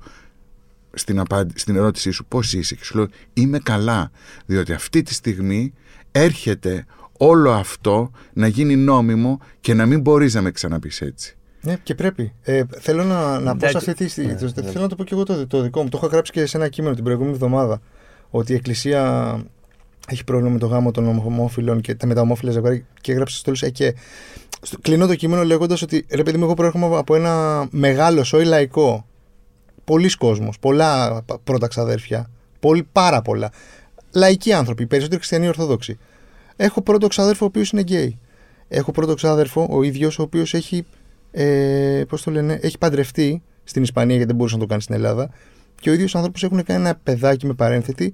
στην, 0.93 1.23
στην 1.53 1.75
ερώτησή 1.75 2.11
σου 2.11 2.25
πώς 2.25 2.53
είσαι; 2.53 2.75
Και 2.75 2.83
σου 2.83 2.95
λέω 2.95 3.07
είμαι 3.33 3.59
καλά 3.59 4.11
διότι 4.45 4.73
αυτή 4.73 5.01
τη 5.01 5.13
στιγμή 5.13 5.73
έρχεται 6.11 6.85
όλο 7.17 7.51
αυτό 7.51 8.11
να 8.33 8.47
γίνει 8.47 8.75
νόμιμο 8.75 9.39
και 9.59 9.73
να 9.73 9.85
μην 9.85 9.99
μπορείς 9.99 10.33
να 10.33 10.41
με 10.41 10.51
ξαναπείς 10.51 11.01
έτσι. 11.01 11.37
Ναι, 11.65 11.77
και 11.83 11.95
πρέπει. 11.95 12.33
Ε, 12.41 12.63
θέλω 12.79 13.03
να, 13.03 13.39
να 13.39 13.57
πω 13.57 13.67
σε 13.67 13.77
αυτή 13.77 13.93
τη 13.93 14.07
στιγμή. 14.07 14.31
Ναι, 14.31 14.37
θέλω 14.37 14.81
να 14.81 14.87
το 14.87 14.95
πω 14.95 15.03
και 15.03 15.13
εγώ 15.13 15.23
το, 15.23 15.47
το 15.47 15.61
δικό 15.61 15.83
μου. 15.83 15.89
Το 15.89 15.97
έχω 15.97 16.07
γράψει 16.07 16.31
και 16.31 16.45
σε 16.45 16.57
ένα 16.57 16.69
κείμενο 16.69 16.95
την 16.95 17.03
προηγούμενη 17.03 17.33
εβδομάδα. 17.33 17.81
Ότι 18.29 18.51
η 18.51 18.55
Εκκλησία 18.55 19.35
έχει 20.07 20.23
πρόβλημα 20.23 20.51
με 20.51 20.59
το 20.59 20.67
γάμο 20.67 20.91
των 20.91 21.07
ομοφυλών 21.07 21.81
και 21.81 21.95
τα 21.95 22.07
μεταμόφυλα 22.07 22.51
ζευγάρια 22.51 22.85
και 23.01 23.11
έγραψε 23.11 23.35
στο 23.35 23.43
τέλος. 23.43 23.61
Ε, 23.61 23.69
και 23.69 23.95
κλείνω 24.81 25.07
το 25.07 25.15
κείμενο 25.15 25.43
λέγοντας 25.43 25.81
ότι 25.81 26.05
ρε 26.09 26.23
παιδί 26.23 26.37
μου, 26.37 26.43
εγώ 26.43 26.53
προέρχομαι 26.53 26.97
από 26.97 27.15
ένα 27.15 27.65
μεγάλο 27.69 28.23
σόι 28.23 28.45
λαϊκό. 28.45 29.05
πολλοί 29.83 30.09
κόσμος, 30.09 30.59
πολλά 30.59 31.21
πρώτα 31.43 31.67
ξαδέρφια, 31.67 32.29
πολύ, 32.59 32.87
πάρα 32.91 33.21
πολλά. 33.21 33.51
Λαϊκοί 34.11 34.53
άνθρωποι, 34.53 34.85
περισσότεροι 34.85 35.17
χριστιανοί 35.17 35.47
Ορθόδοξοι. 35.47 35.97
Έχω 36.55 36.81
πρώτο 36.81 37.07
ξαδέρφο 37.07 37.45
ο 37.45 37.47
οποίος 37.47 37.69
είναι 37.69 37.81
γκέι. 37.81 38.19
Έχω 38.67 38.91
πρώτο 38.91 39.13
ξάδερφο 39.13 39.67
ο 39.69 39.83
ίδιος 39.83 40.19
ο 40.19 40.21
οποίος 40.21 40.53
έχει, 40.53 40.85
ε, 41.37 42.03
πώς 42.07 42.23
το 42.23 42.31
λένε, 42.31 42.59
έχει 42.61 42.77
παντρευτεί 42.77 43.41
στην 43.63 43.83
Ισπανία 43.83 44.11
γιατί 44.11 44.27
δεν 44.27 44.35
μπορούσε 44.35 44.55
να 44.55 44.61
το 44.61 44.67
κάνει 44.67 44.81
στην 44.81 44.95
Ελλάδα. 44.95 45.29
Και 45.79 45.89
ο 45.89 45.93
ίδιος 45.93 46.15
άνθρωπος 46.15 46.43
έχουν 46.43 46.63
κάνει 46.63 46.79
ένα 46.79 46.99
παιδάκι 47.03 47.45
με 47.45 47.53
παρένθετη 47.53 48.13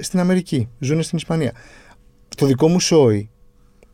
στην 0.00 0.20
Αμερική. 0.20 0.68
Ζουν 0.78 1.02
στην 1.02 1.18
Ισπανία. 1.18 1.52
Το 2.36 2.46
δικό 2.46 2.68
μου 2.68 2.80
σόι, 2.80 3.30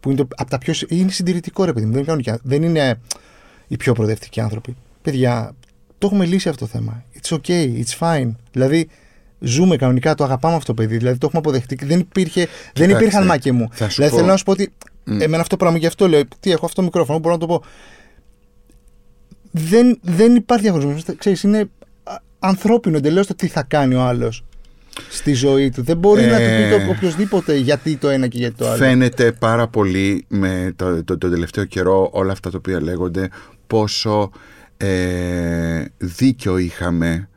που 0.00 0.10
είναι, 0.10 0.18
το, 0.18 0.28
από 0.36 0.50
τα 0.50 0.58
πιο, 0.58 0.74
είναι 0.88 1.10
συντηρητικό 1.10 1.64
ρε 1.64 1.72
παιδί 1.72 1.86
μου, 1.86 2.02
δεν, 2.02 2.22
δεν 2.42 2.62
είναι 2.62 3.00
οι 3.66 3.76
πιο 3.76 3.92
προοδευτικοί 3.92 4.40
άνθρωποι. 4.40 4.76
Παιδιά, 5.02 5.54
το 5.98 6.06
έχουμε 6.06 6.24
λύσει 6.24 6.48
αυτό 6.48 6.64
το 6.64 6.70
θέμα. 6.70 7.04
It's 7.20 7.36
okay, 7.36 7.82
it's 7.82 7.98
fine. 7.98 8.30
Δηλαδή, 8.52 8.88
ζούμε 9.38 9.76
κανονικά, 9.76 10.14
το 10.14 10.24
αγαπάμε 10.24 10.54
αυτό 10.54 10.74
το 10.74 10.82
παιδί. 10.82 10.96
Δηλαδή, 10.96 11.18
το 11.18 11.26
έχουμε 11.26 11.42
αποδεχτεί. 11.44 11.84
Δεν, 11.84 11.98
υπήρχε, 11.98 12.46
δεν 12.74 12.90
υπήρχαν 12.90 13.26
μάκε 13.26 13.52
μου. 13.52 13.68
Δηλαδή, 13.72 14.10
πω... 14.10 14.16
θέλω 14.16 14.30
να 14.30 14.36
σου 14.36 14.44
πω 14.44 14.52
ότι. 14.52 14.72
Mm. 15.06 15.20
Εμένα 15.20 15.36
αυτό 15.36 15.48
το 15.48 15.56
πράγμα 15.56 15.78
γι' 15.78 15.86
αυτό 15.86 16.08
λέω. 16.08 16.22
Τι 16.40 16.50
έχω 16.50 16.64
αυτό 16.64 16.76
το 16.76 16.82
μικρόφωνο, 16.82 17.18
μπορώ 17.18 17.34
να 17.34 17.40
το 17.40 17.46
πω. 17.46 17.62
Δεν, 19.58 19.98
δεν 20.02 20.34
υπάρχει 20.34 20.64
διαχωρισμό. 20.64 21.14
Ξέρεις, 21.18 21.42
είναι 21.42 21.70
ανθρώπινο 22.38 22.96
εντελώς 22.96 23.26
το 23.26 23.34
τι 23.34 23.46
θα 23.46 23.62
κάνει 23.62 23.94
ο 23.94 24.00
άλλος 24.00 24.44
στη 25.10 25.32
ζωή 25.32 25.70
του. 25.70 25.82
Δεν 25.82 25.96
μπορεί 25.96 26.24
να 26.24 26.36
του 26.36 26.44
πει 26.44 26.68
το 26.70 26.82
ε, 26.82 26.88
οποιοδήποτε 26.88 27.54
γιατί 27.54 27.96
το 27.96 28.08
ένα 28.08 28.26
και 28.26 28.38
γιατί 28.38 28.56
το 28.56 28.68
άλλο. 28.68 28.76
Φαίνεται 28.76 29.32
πάρα 29.32 29.68
πολύ 29.68 30.24
με 30.28 30.72
το, 30.76 31.04
το, 31.04 31.18
το 31.18 31.30
τελευταίο 31.30 31.64
καιρό 31.64 32.10
όλα 32.12 32.32
αυτά 32.32 32.50
τα 32.50 32.56
οποία 32.58 32.82
λέγονται 32.82 33.28
πόσο 33.66 34.30
ε, 34.76 35.84
δίκιο 35.98 36.58
είχαμε 36.58 37.28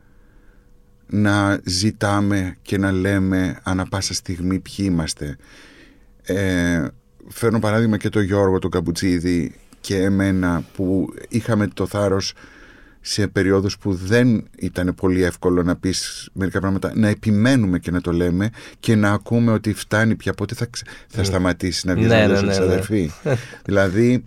να 1.06 1.60
ζητάμε 1.64 2.56
και 2.62 2.78
να 2.78 2.92
λέμε 2.92 3.58
ανα 3.62 3.86
πάσα 3.86 4.14
στιγμή 4.14 4.58
ποιοι 4.58 4.86
είμαστε. 4.88 5.36
Ε, 6.22 6.84
φέρνω 7.28 7.58
παράδειγμα 7.58 7.96
και 7.96 8.08
το 8.08 8.20
Γιώργο 8.20 8.58
τον 8.58 8.70
Καμπουτσίδη 8.70 9.54
και 9.80 9.96
εμένα 9.96 10.64
που 10.74 11.14
είχαμε 11.28 11.68
το 11.74 11.86
θάρρος 11.86 12.32
σε 13.00 13.26
περιόδους 13.26 13.78
που 13.78 13.94
δεν 13.94 14.44
ήταν 14.58 14.94
πολύ 14.94 15.22
εύκολο 15.22 15.62
να 15.62 15.76
πεις 15.76 16.28
μερικά 16.32 16.60
πράγματα, 16.60 16.92
να 16.94 17.08
επιμένουμε 17.08 17.78
και 17.78 17.90
να 17.90 18.00
το 18.00 18.12
λέμε 18.12 18.50
και 18.80 18.94
να 18.96 19.12
ακούμε 19.12 19.52
ότι 19.52 19.72
φτάνει 19.72 20.14
πια 20.14 20.32
πότε 20.32 20.54
θα, 20.54 20.68
θα 21.08 21.18
ναι. 21.18 21.24
σταματήσει 21.24 21.86
να 21.86 21.94
βγει 21.94 22.06
ναι, 22.06 22.26
να 22.26 22.42
ναι, 22.42 22.54
ναι, 22.58 22.66
ναι. 22.66 23.06
δηλαδή 23.66 24.24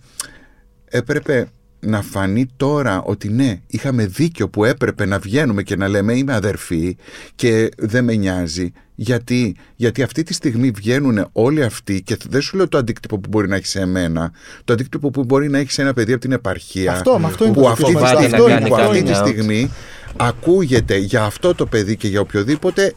έπρεπε 0.84 1.48
να 1.80 2.02
φανεί 2.02 2.46
τώρα 2.56 3.02
ότι 3.02 3.28
ναι, 3.28 3.60
είχαμε 3.66 4.06
δίκιο 4.06 4.48
που 4.48 4.64
έπρεπε 4.64 5.04
να 5.06 5.18
βγαίνουμε 5.18 5.62
και 5.62 5.76
να 5.76 5.88
λέμε 5.88 6.14
είμαι 6.14 6.34
αδερφή 6.34 6.96
και 7.34 7.68
δεν 7.78 8.04
με 8.04 8.14
νοιάζει. 8.14 8.72
Γιατί, 8.94 9.56
γιατί 9.76 10.02
αυτή 10.02 10.22
τη 10.22 10.32
στιγμή 10.34 10.70
βγαίνουν 10.70 11.28
όλοι 11.32 11.62
αυτοί 11.62 12.02
και 12.02 12.16
δεν 12.28 12.40
σου 12.40 12.56
λέω 12.56 12.68
το 12.68 12.78
αντίκτυπο 12.78 13.18
που 13.18 13.28
μπορεί 13.28 13.48
να 13.48 13.56
έχει 13.56 13.66
σε 13.66 13.80
εμένα, 13.80 14.32
το 14.64 14.72
αντίκτυπο 14.72 15.10
που 15.10 15.24
μπορεί 15.24 15.48
να 15.48 15.58
έχει 15.58 15.70
σε 15.70 15.82
ένα 15.82 15.92
παιδί 15.92 16.12
από 16.12 16.20
την 16.20 16.32
επαρχία. 16.32 16.92
Αυτό, 16.92 17.18
με 17.18 17.26
αυτό 17.26 17.44
είναι 17.44 17.54
που 17.54 17.60
το 17.60 17.68
αυτή, 17.68 17.96
αυτό, 17.96 18.44
που 18.68 18.74
αυτή 18.74 19.02
τη 19.02 19.14
στιγμή 19.14 19.70
ακούγεται 20.16 20.96
για 20.96 21.22
αυτό 21.22 21.54
το 21.54 21.66
παιδί 21.66 21.96
και 21.96 22.08
για 22.08 22.20
οποιοδήποτε 22.20 22.94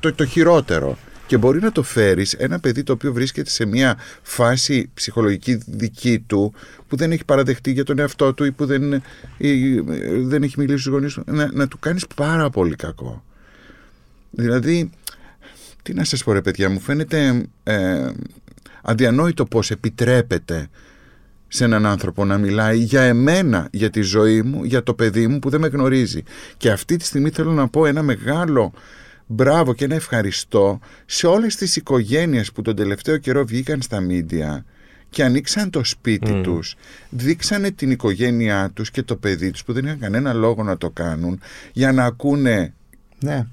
το, 0.00 0.12
το 0.14 0.26
χειρότερο. 0.26 0.98
Και 1.26 1.36
μπορεί 1.36 1.60
να 1.60 1.72
το 1.72 1.82
φέρεις 1.82 2.32
ένα 2.32 2.60
παιδί 2.60 2.82
το 2.82 2.92
οποίο 2.92 3.12
βρίσκεται 3.12 3.50
σε 3.50 3.66
μια 3.66 3.98
φάση 4.22 4.90
ψυχολογική 4.94 5.60
δική 5.66 6.18
του 6.26 6.54
που 6.88 6.96
δεν 6.96 7.12
έχει 7.12 7.24
παραδεχτεί 7.24 7.72
για 7.72 7.84
τον 7.84 7.98
εαυτό 7.98 8.34
του 8.34 8.44
ή 8.44 8.52
που 8.52 8.66
δεν, 8.66 9.02
ή, 9.36 9.80
δεν 10.20 10.42
έχει 10.42 10.54
μιλήσει 10.58 10.78
στους 10.78 10.92
γονείς 10.92 11.14
του 11.14 11.22
να, 11.26 11.52
να 11.52 11.68
του 11.68 11.78
κάνεις 11.78 12.06
πάρα 12.14 12.50
πολύ 12.50 12.76
κακό. 12.76 13.24
Δηλαδή 14.30 14.90
τι 15.88 15.94
να 15.94 16.04
σας 16.04 16.24
πω 16.24 16.32
ρε 16.32 16.40
παιδιά 16.40 16.70
μου 16.70 16.80
φαίνεται 16.80 17.46
ε, 17.62 18.10
αδιανόητο 18.82 19.44
πως 19.44 19.70
επιτρέπεται 19.70 20.68
σε 21.48 21.64
έναν 21.64 21.86
άνθρωπο 21.86 22.24
να 22.24 22.38
μιλάει 22.38 22.78
για 22.78 23.02
εμένα, 23.02 23.68
για 23.72 23.90
τη 23.90 24.00
ζωή 24.00 24.42
μου, 24.42 24.64
για 24.64 24.82
το 24.82 24.94
παιδί 24.94 25.26
μου 25.26 25.38
που 25.38 25.50
δεν 25.50 25.60
με 25.60 25.68
γνωρίζει. 25.68 26.22
Και 26.56 26.70
αυτή 26.70 26.96
τη 26.96 27.04
στιγμή 27.04 27.30
θέλω 27.30 27.52
να 27.52 27.68
πω 27.68 27.86
ένα 27.86 28.02
μεγάλο 28.02 28.72
μπράβο 29.26 29.74
και 29.74 29.84
ένα 29.84 29.94
ευχαριστώ 29.94 30.78
σε 31.06 31.26
όλες 31.26 31.56
τις 31.56 31.76
οικογένειες 31.76 32.52
που 32.52 32.62
τον 32.62 32.76
τελευταίο 32.76 33.16
καιρό 33.16 33.44
βγήκαν 33.44 33.82
στα 33.82 34.00
μίντια 34.00 34.64
και 35.10 35.24
ανοίξαν 35.24 35.70
το 35.70 35.84
σπίτι 35.84 36.32
mm. 36.34 36.42
τους, 36.42 36.74
δείξανε 37.10 37.70
την 37.70 37.90
οικογένειά 37.90 38.70
τους 38.74 38.90
και 38.90 39.02
το 39.02 39.16
παιδί 39.16 39.50
τους 39.50 39.64
που 39.64 39.72
δεν 39.72 39.84
είχαν 39.84 39.98
κανένα 39.98 40.32
λόγο 40.32 40.62
να 40.62 40.78
το 40.78 40.90
κάνουν 40.90 41.40
για 41.72 41.92
να 41.92 42.04
ακούνε 42.04 42.74
ναι 43.18 43.46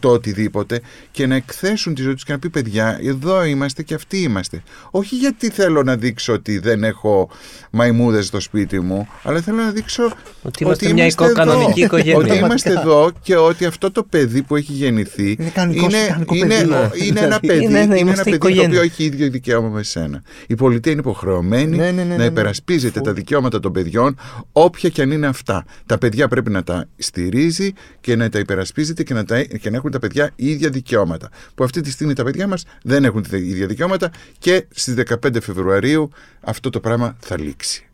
το 0.00 0.08
οτιδήποτε 0.08 0.80
και 1.10 1.26
να 1.26 1.34
εκθέσουν 1.34 1.94
τη 1.94 2.02
ζωή 2.02 2.14
τους 2.14 2.24
και 2.24 2.32
να 2.32 2.38
πει 2.38 2.50
παιδιά, 2.50 2.98
εδώ 3.02 3.44
είμαστε 3.44 3.82
και 3.82 3.94
αυτοί 3.94 4.18
είμαστε. 4.18 4.62
Όχι 4.90 5.16
γιατί 5.16 5.50
θέλω 5.50 5.82
να 5.82 5.96
δείξω 5.96 6.32
ότι 6.32 6.58
δεν 6.58 6.84
έχω 6.84 7.30
μαϊμούδες 7.70 8.26
στο 8.26 8.40
σπίτι 8.40 8.80
μου, 8.80 9.08
αλλά 9.22 9.40
θέλω 9.40 9.56
να 9.56 9.70
δείξω 9.70 10.12
ότι 10.42 10.62
είμαστε 10.62 10.84
ότι 10.84 10.94
μια 10.94 11.02
είμαστε 11.02 11.32
κανονική 11.32 11.80
οικογένεια. 11.80 12.16
Ότι 12.16 12.36
είμαστε 12.36 12.70
εδώ 12.70 13.10
και 13.22 13.36
ότι 13.36 13.64
αυτό 13.64 13.90
το 13.90 14.02
παιδί 14.02 14.42
που 14.42 14.56
έχει 14.56 14.72
γεννηθεί 14.72 15.36
είναι, 15.38 15.50
κανονικός, 15.50 15.92
είναι, 15.92 16.24
είναι, 16.32 16.90
είναι, 16.94 17.20
ένα 17.20 17.40
παιδί, 17.40 17.64
είναι, 17.64 17.80
είναι, 17.80 17.98
είναι 17.98 18.10
ένα 18.10 18.22
παιδί 18.22 18.38
το 18.38 18.48
οποίο 18.48 18.80
έχει 18.80 19.04
ίδιο 19.04 19.30
δικαίωμα 19.30 19.68
με 19.68 19.82
σένα. 19.82 20.22
Η 20.46 20.54
πολιτεία 20.54 20.92
είναι 20.92 21.00
υποχρεωμένη 21.00 21.76
ναι, 21.76 21.90
ναι, 21.90 22.02
ναι, 22.02 22.16
να 22.16 22.24
υπερασπίζεται 22.24 23.00
τα 23.00 23.12
δικαιώματα 23.12 23.60
των 23.60 23.72
παιδιών, 23.72 24.16
όποια 24.52 24.88
και 24.88 25.02
αν 25.02 25.10
είναι 25.10 25.26
αυτά. 25.26 25.64
Τα 25.86 25.98
παιδιά 25.98 26.28
πρέπει 26.28 26.50
να 26.50 26.62
τα 26.62 26.88
στηρίζει 26.96 27.72
και 28.00 28.16
να 28.16 28.28
τα 28.28 28.38
υπερασπίζεται 28.38 29.02
και 29.02 29.14
να, 29.14 29.24
τα, 29.24 29.42
και 29.42 29.70
να 29.70 29.76
έχουν 29.76 29.89
τα 29.90 29.98
παιδιά 29.98 30.30
ίδια 30.36 30.70
δικαιώματα. 30.70 31.30
Που 31.54 31.64
αυτή 31.64 31.80
τη 31.80 31.90
στιγμή 31.90 32.14
τα 32.14 32.24
παιδιά 32.24 32.46
μας 32.46 32.64
δεν 32.82 33.04
έχουν 33.04 33.28
τα 33.30 33.36
ίδια 33.36 33.66
δικαιώματα 33.66 34.10
και 34.38 34.66
στις 34.70 34.94
15 35.24 35.40
Φεβρουαρίου 35.42 36.10
αυτό 36.40 36.70
το 36.70 36.80
πράγμα 36.80 37.16
θα 37.20 37.38
λήξει. 37.38 37.84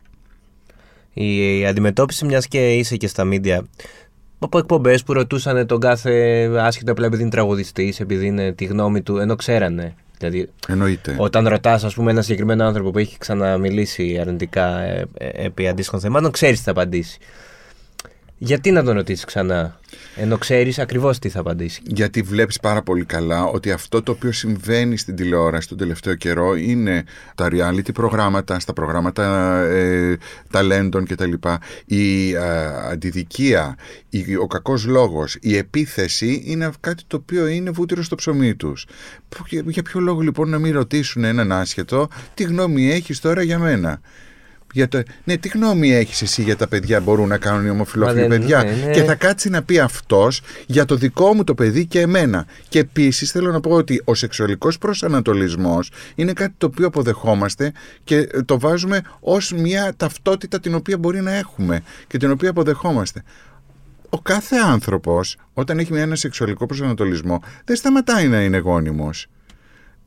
Η 1.13 1.65
αντιμετώπιση, 1.65 2.25
μιας 2.25 2.47
και 2.47 2.73
είσαι 2.73 2.95
και 2.95 3.07
στα 3.07 3.23
μίντια, 3.23 3.67
από 4.39 4.57
εκπομπές 4.57 5.03
που 5.03 5.13
ρωτούσαν 5.13 5.67
τον 5.67 5.79
κάθε 5.79 6.45
άσχετο 6.59 6.91
απλά 6.91 7.05
επειδή 7.05 7.21
είναι 7.21 7.31
τραγουδιστής, 7.31 7.99
επειδή 7.99 8.25
είναι 8.25 8.51
τη 8.51 8.65
γνώμη 8.65 9.01
του, 9.01 9.17
ενώ 9.17 9.35
ξέρανε. 9.35 9.95
Δηλαδή, 10.17 10.49
Εννοείται. 10.67 11.15
Όταν 11.17 11.47
ρωτάς, 11.47 11.83
ας 11.83 11.93
πούμε, 11.93 12.11
ένα 12.11 12.21
συγκεκριμένο 12.21 12.65
άνθρωπο 12.65 12.91
που 12.91 12.97
έχει 12.97 13.17
ξαναμιλήσει 13.17 14.17
αρνητικά 14.19 14.81
ε, 14.81 15.07
ε, 15.17 15.45
επί 15.45 15.67
αντίστοιχων 15.67 15.99
θεμάτων, 15.99 16.31
ξέρεις 16.31 16.57
τι 16.57 16.63
θα 16.63 16.71
απαντήσει. 16.71 17.19
Γιατί 18.39 18.71
να 18.71 18.83
τον 18.83 18.93
ρωτήσεις 18.93 19.25
ξανά, 19.25 19.79
ενώ 20.15 20.37
ξέρεις 20.37 20.79
ακριβώς 20.79 21.19
τι 21.19 21.29
θα 21.29 21.39
απαντήσει; 21.39 21.81
Γιατί 21.85 22.21
βλέπεις 22.21 22.59
πάρα 22.59 22.81
πολύ 22.81 23.05
καλά 23.05 23.43
ότι 23.43 23.71
αυτό 23.71 24.03
το 24.03 24.11
οποίο 24.11 24.31
συμβαίνει 24.31 24.97
στην 24.97 25.15
τηλεόραση 25.15 25.67
τον 25.67 25.77
τελευταίο 25.77 26.15
καιρό 26.15 26.55
είναι 26.55 27.03
τα 27.35 27.47
reality 27.51 27.93
προγράμματα, 27.93 28.59
στα 28.59 28.73
προγράμματα 28.73 29.57
ε, 29.61 30.17
ταλέντων 30.51 31.05
κτλ. 31.05 31.33
Η 31.85 32.33
ε, 32.33 32.39
αντιδικία, 32.91 33.75
η, 34.09 34.35
ο 34.35 34.47
κακός 34.47 34.85
λόγος, 34.85 35.37
η 35.41 35.57
επίθεση 35.57 36.41
είναι 36.45 36.71
κάτι 36.79 37.03
το 37.07 37.17
οποίο 37.17 37.47
είναι 37.47 37.69
βούτυρο 37.69 38.03
στο 38.03 38.15
ψωμί 38.15 38.55
τους. 38.55 38.85
Για, 39.47 39.63
για 39.65 39.83
ποιο 39.83 39.99
λόγο 39.99 40.19
λοιπόν 40.19 40.49
να 40.49 40.59
μην 40.59 40.73
ρωτήσουν 40.73 41.23
έναν 41.23 41.51
άσχετο 41.51 42.07
τι 42.33 42.43
γνώμη 42.43 42.91
έχεις 42.91 43.19
τώρα 43.19 43.41
για 43.41 43.59
μένα. 43.59 44.01
Για 44.73 44.87
το... 44.87 45.01
Ναι, 45.23 45.37
τι 45.37 45.47
γνώμη 45.47 45.93
έχεις 45.93 46.21
εσύ 46.21 46.41
για 46.41 46.55
τα 46.55 46.67
παιδιά 46.67 46.99
μπορούν 46.99 47.27
να 47.27 47.37
κάνουν 47.37 47.65
οι 47.65 47.69
ομοφυλόφιλοι 47.69 48.27
παιδιά; 48.27 48.63
Ναι, 48.63 48.71
ναι. 48.71 48.91
Και 48.91 49.03
θα 49.03 49.15
κάτσει 49.15 49.49
να 49.49 49.63
πει 49.63 49.79
αυτός 49.79 50.41
για 50.65 50.85
το 50.85 50.95
δικό 50.95 51.33
μου 51.33 51.43
το 51.43 51.55
παιδί 51.55 51.85
και 51.85 51.99
εμένα. 51.99 52.45
Και 52.69 52.79
επίσης 52.79 53.31
θέλω 53.31 53.51
να 53.51 53.59
πω 53.59 53.71
ότι 53.71 54.01
ο 54.05 54.13
σεξουαλικός 54.13 54.77
προσανατολισμός 54.77 55.91
είναι 56.15 56.33
κάτι 56.33 56.53
το 56.57 56.65
οποίο 56.65 56.87
αποδεχόμαστε 56.87 57.71
και 58.03 58.27
το 58.45 58.59
βάζουμε 58.59 59.01
ως 59.19 59.51
μια 59.51 59.93
ταυτότητα 59.97 60.59
την 60.59 60.75
οποία 60.75 60.97
μπορεί 60.97 61.21
να 61.21 61.31
έχουμε 61.31 61.81
και 62.07 62.17
την 62.17 62.31
οποία 62.31 62.49
αποδεχόμαστε. 62.49 63.23
Ο 64.09 64.19
κάθε 64.21 64.55
άνθρωπος, 64.55 65.37
όταν 65.53 65.79
έχει 65.79 65.93
ένα 65.93 66.15
σεξουαλικό 66.15 66.65
προσανατολισμό, 66.65 67.41
δεν 67.65 67.75
σταματάει 67.75 68.27
να 68.27 68.41
είναι 68.41 68.57
γόνιμος 68.57 69.27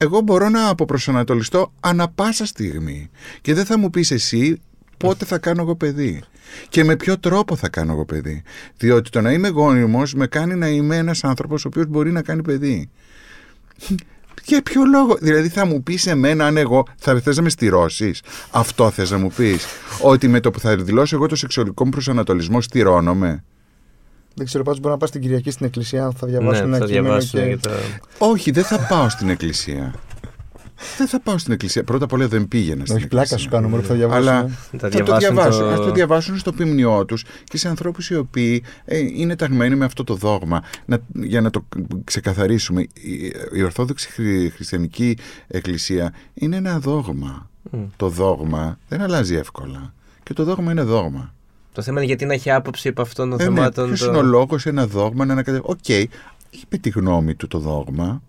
εγώ 0.03 0.21
μπορώ 0.21 0.49
να 0.49 0.69
αποπροσανατολιστώ 0.69 1.73
ανα 1.81 2.09
πάσα 2.09 2.47
στιγμή. 2.47 3.11
Και 3.41 3.55
δεν 3.55 3.65
θα 3.65 3.79
μου 3.79 3.91
πεις 3.91 4.11
εσύ 4.11 4.61
πότε 4.97 5.25
θα 5.25 5.39
κάνω 5.39 5.63
εγώ 5.63 5.77
παιδί. 5.77 6.23
Και 6.69 6.85
με 6.85 6.97
ποιο 6.97 7.19
τρόπο 7.19 7.57
θα 7.57 7.69
κάνω 7.69 7.93
εγώ 7.93 8.05
παιδί. 8.05 8.43
Διότι 8.77 9.11
το 9.11 9.21
να 9.21 9.33
είμαι 9.33 9.49
γόνιμος 9.49 10.15
με 10.15 10.27
κάνει 10.27 10.55
να 10.55 10.69
είμαι 10.69 10.97
ένας 10.97 11.25
άνθρωπος 11.25 11.65
ο 11.65 11.69
οποίος 11.69 11.87
μπορεί 11.87 12.13
να 12.13 12.23
κάνει 12.23 12.43
παιδί. 12.43 12.89
Για 14.45 14.63
ποιο 14.63 14.85
λόγο, 14.85 15.17
δηλαδή 15.21 15.49
θα 15.49 15.67
μου 15.67 15.83
πεις 15.83 16.07
εμένα 16.07 16.47
αν 16.47 16.57
εγώ 16.57 16.87
θα 16.97 17.21
θες 17.21 17.37
να 17.37 17.43
με 17.43 17.49
στηρώσεις; 17.49 18.23
Αυτό 18.51 18.91
θες 18.91 19.11
να 19.11 19.19
μου 19.19 19.31
πεις; 19.37 19.67
Ότι 20.03 20.29
με 20.29 20.41
το 20.41 20.51
που 20.51 20.61
θα 20.61 20.77
δηλώσω 20.77 21.17
εγώ 21.17 21.27
το 21.27 21.37
σεξουαλικό 21.37 21.85
μου 21.85 21.91
προσανατολισμό 21.91 22.61
στηρώνομαι. 22.61 23.45
Δεν 24.35 24.47
ξέρω, 24.47 24.65
πάντως 24.65 24.81
μπορεί 24.81 24.93
να 24.93 24.99
πας 24.99 25.11
την 25.11 25.21
Κυριακή 25.21 25.51
στην 25.51 25.67
εκκλησία, 25.67 26.11
θα 26.17 26.27
διαβάσουν 26.27 26.69
ναι, 26.69 26.77
ένα 26.77 26.87
κείμενο. 26.87 27.19
Και... 27.19 27.59
Το... 27.61 27.71
Όχι, 28.19 28.51
δεν 28.51 28.65
θα 28.65 28.87
πάω 28.89 29.09
στην 29.09 29.29
εκκλησία. 29.29 29.95
δεν 30.99 31.07
θα 31.09 31.21
πάω 31.21 31.39
στην 31.39 31.53
εκκλησία. 31.53 31.85
Πρώτα 31.85 32.05
απ' 32.05 32.13
όλα 32.13 32.29
δεν 32.29 32.49
πήγαινα 32.49 32.85
στην 32.85 32.97
Όχι, 32.97 33.07
πλάκα 33.07 33.23
εκκλησία. 33.35 33.51
σου 33.51 33.63
κάνουμε, 33.63 33.83
θα 33.83 33.95
διαβάσουμε. 33.95 34.31
Αλλά 34.31 34.49
Θα 34.49 34.79
θα 34.79 34.89
το 34.89 34.89
διαβάσουν 34.89 35.19
διαβάσουν. 35.35 35.61
το- 35.63 35.69
Ας 35.71 35.79
το 35.79 35.91
διαβάσουν 35.93 36.39
στο 36.39 36.53
ποιμνιό 36.53 37.05
τους 37.05 37.25
και 37.45 37.57
σε 37.57 37.69
ανθρώπους 37.69 38.11
οι 38.11 38.17
οποίοι 38.17 38.63
ε, 38.85 38.99
είναι 38.99 39.37
ταγμένοι 39.37 39.75
με 39.75 39.85
αυτό 39.85 40.05
το 40.05 40.15
δόγμα. 40.15 40.63
Να, 40.85 40.99
για 41.15 41.41
να 41.41 41.51
το 41.51 41.67
ξεκαθαρίσουμε, 42.05 42.81
η, 42.81 43.33
η 43.53 43.63
Ορθόδοξη 43.63 44.11
Χρυ- 44.11 44.53
Χριστιανική 44.55 45.17
Εκκλησία 45.47 46.13
είναι 46.35 46.57
ένα 46.57 46.79
δόγμα. 46.79 47.51
Μμ. 47.71 47.79
Το 47.97 48.09
δόγμα 48.09 48.79
δεν 48.89 49.01
αλλάζει 49.01 49.35
εύκολα. 49.35 49.93
Και 50.23 50.33
το 50.33 50.45
δόγμα 50.45 50.71
είναι 50.71 50.83
δόγμα. 50.83 51.35
Το 51.73 51.83
θέμα 51.83 51.99
είναι 51.99 52.07
γιατί 52.07 52.25
να 52.25 52.33
έχει 52.35 52.51
άποψη 52.51 52.89
από 52.89 53.03
αυτών 53.03 53.31
των 53.31 53.41
Ε, 53.41 53.49
ναι, 53.49 53.55
θεμάτων. 53.55 53.87
ποιος 53.87 54.01
το- 54.01 54.07
είναι 54.07 54.17
ο 54.19 54.23
λόγος 54.23 54.67
ένα 54.67 54.87
δόγμα 54.87 55.25
να 55.25 55.33
ανακατεύει. 55.33 55.63
Οκ, 55.67 55.89
είπε 55.89 56.77
τη 56.81 56.89
γνώμη 56.91 57.35
του 57.35 57.47
το 57.47 57.59
δόγμα. 57.59 58.23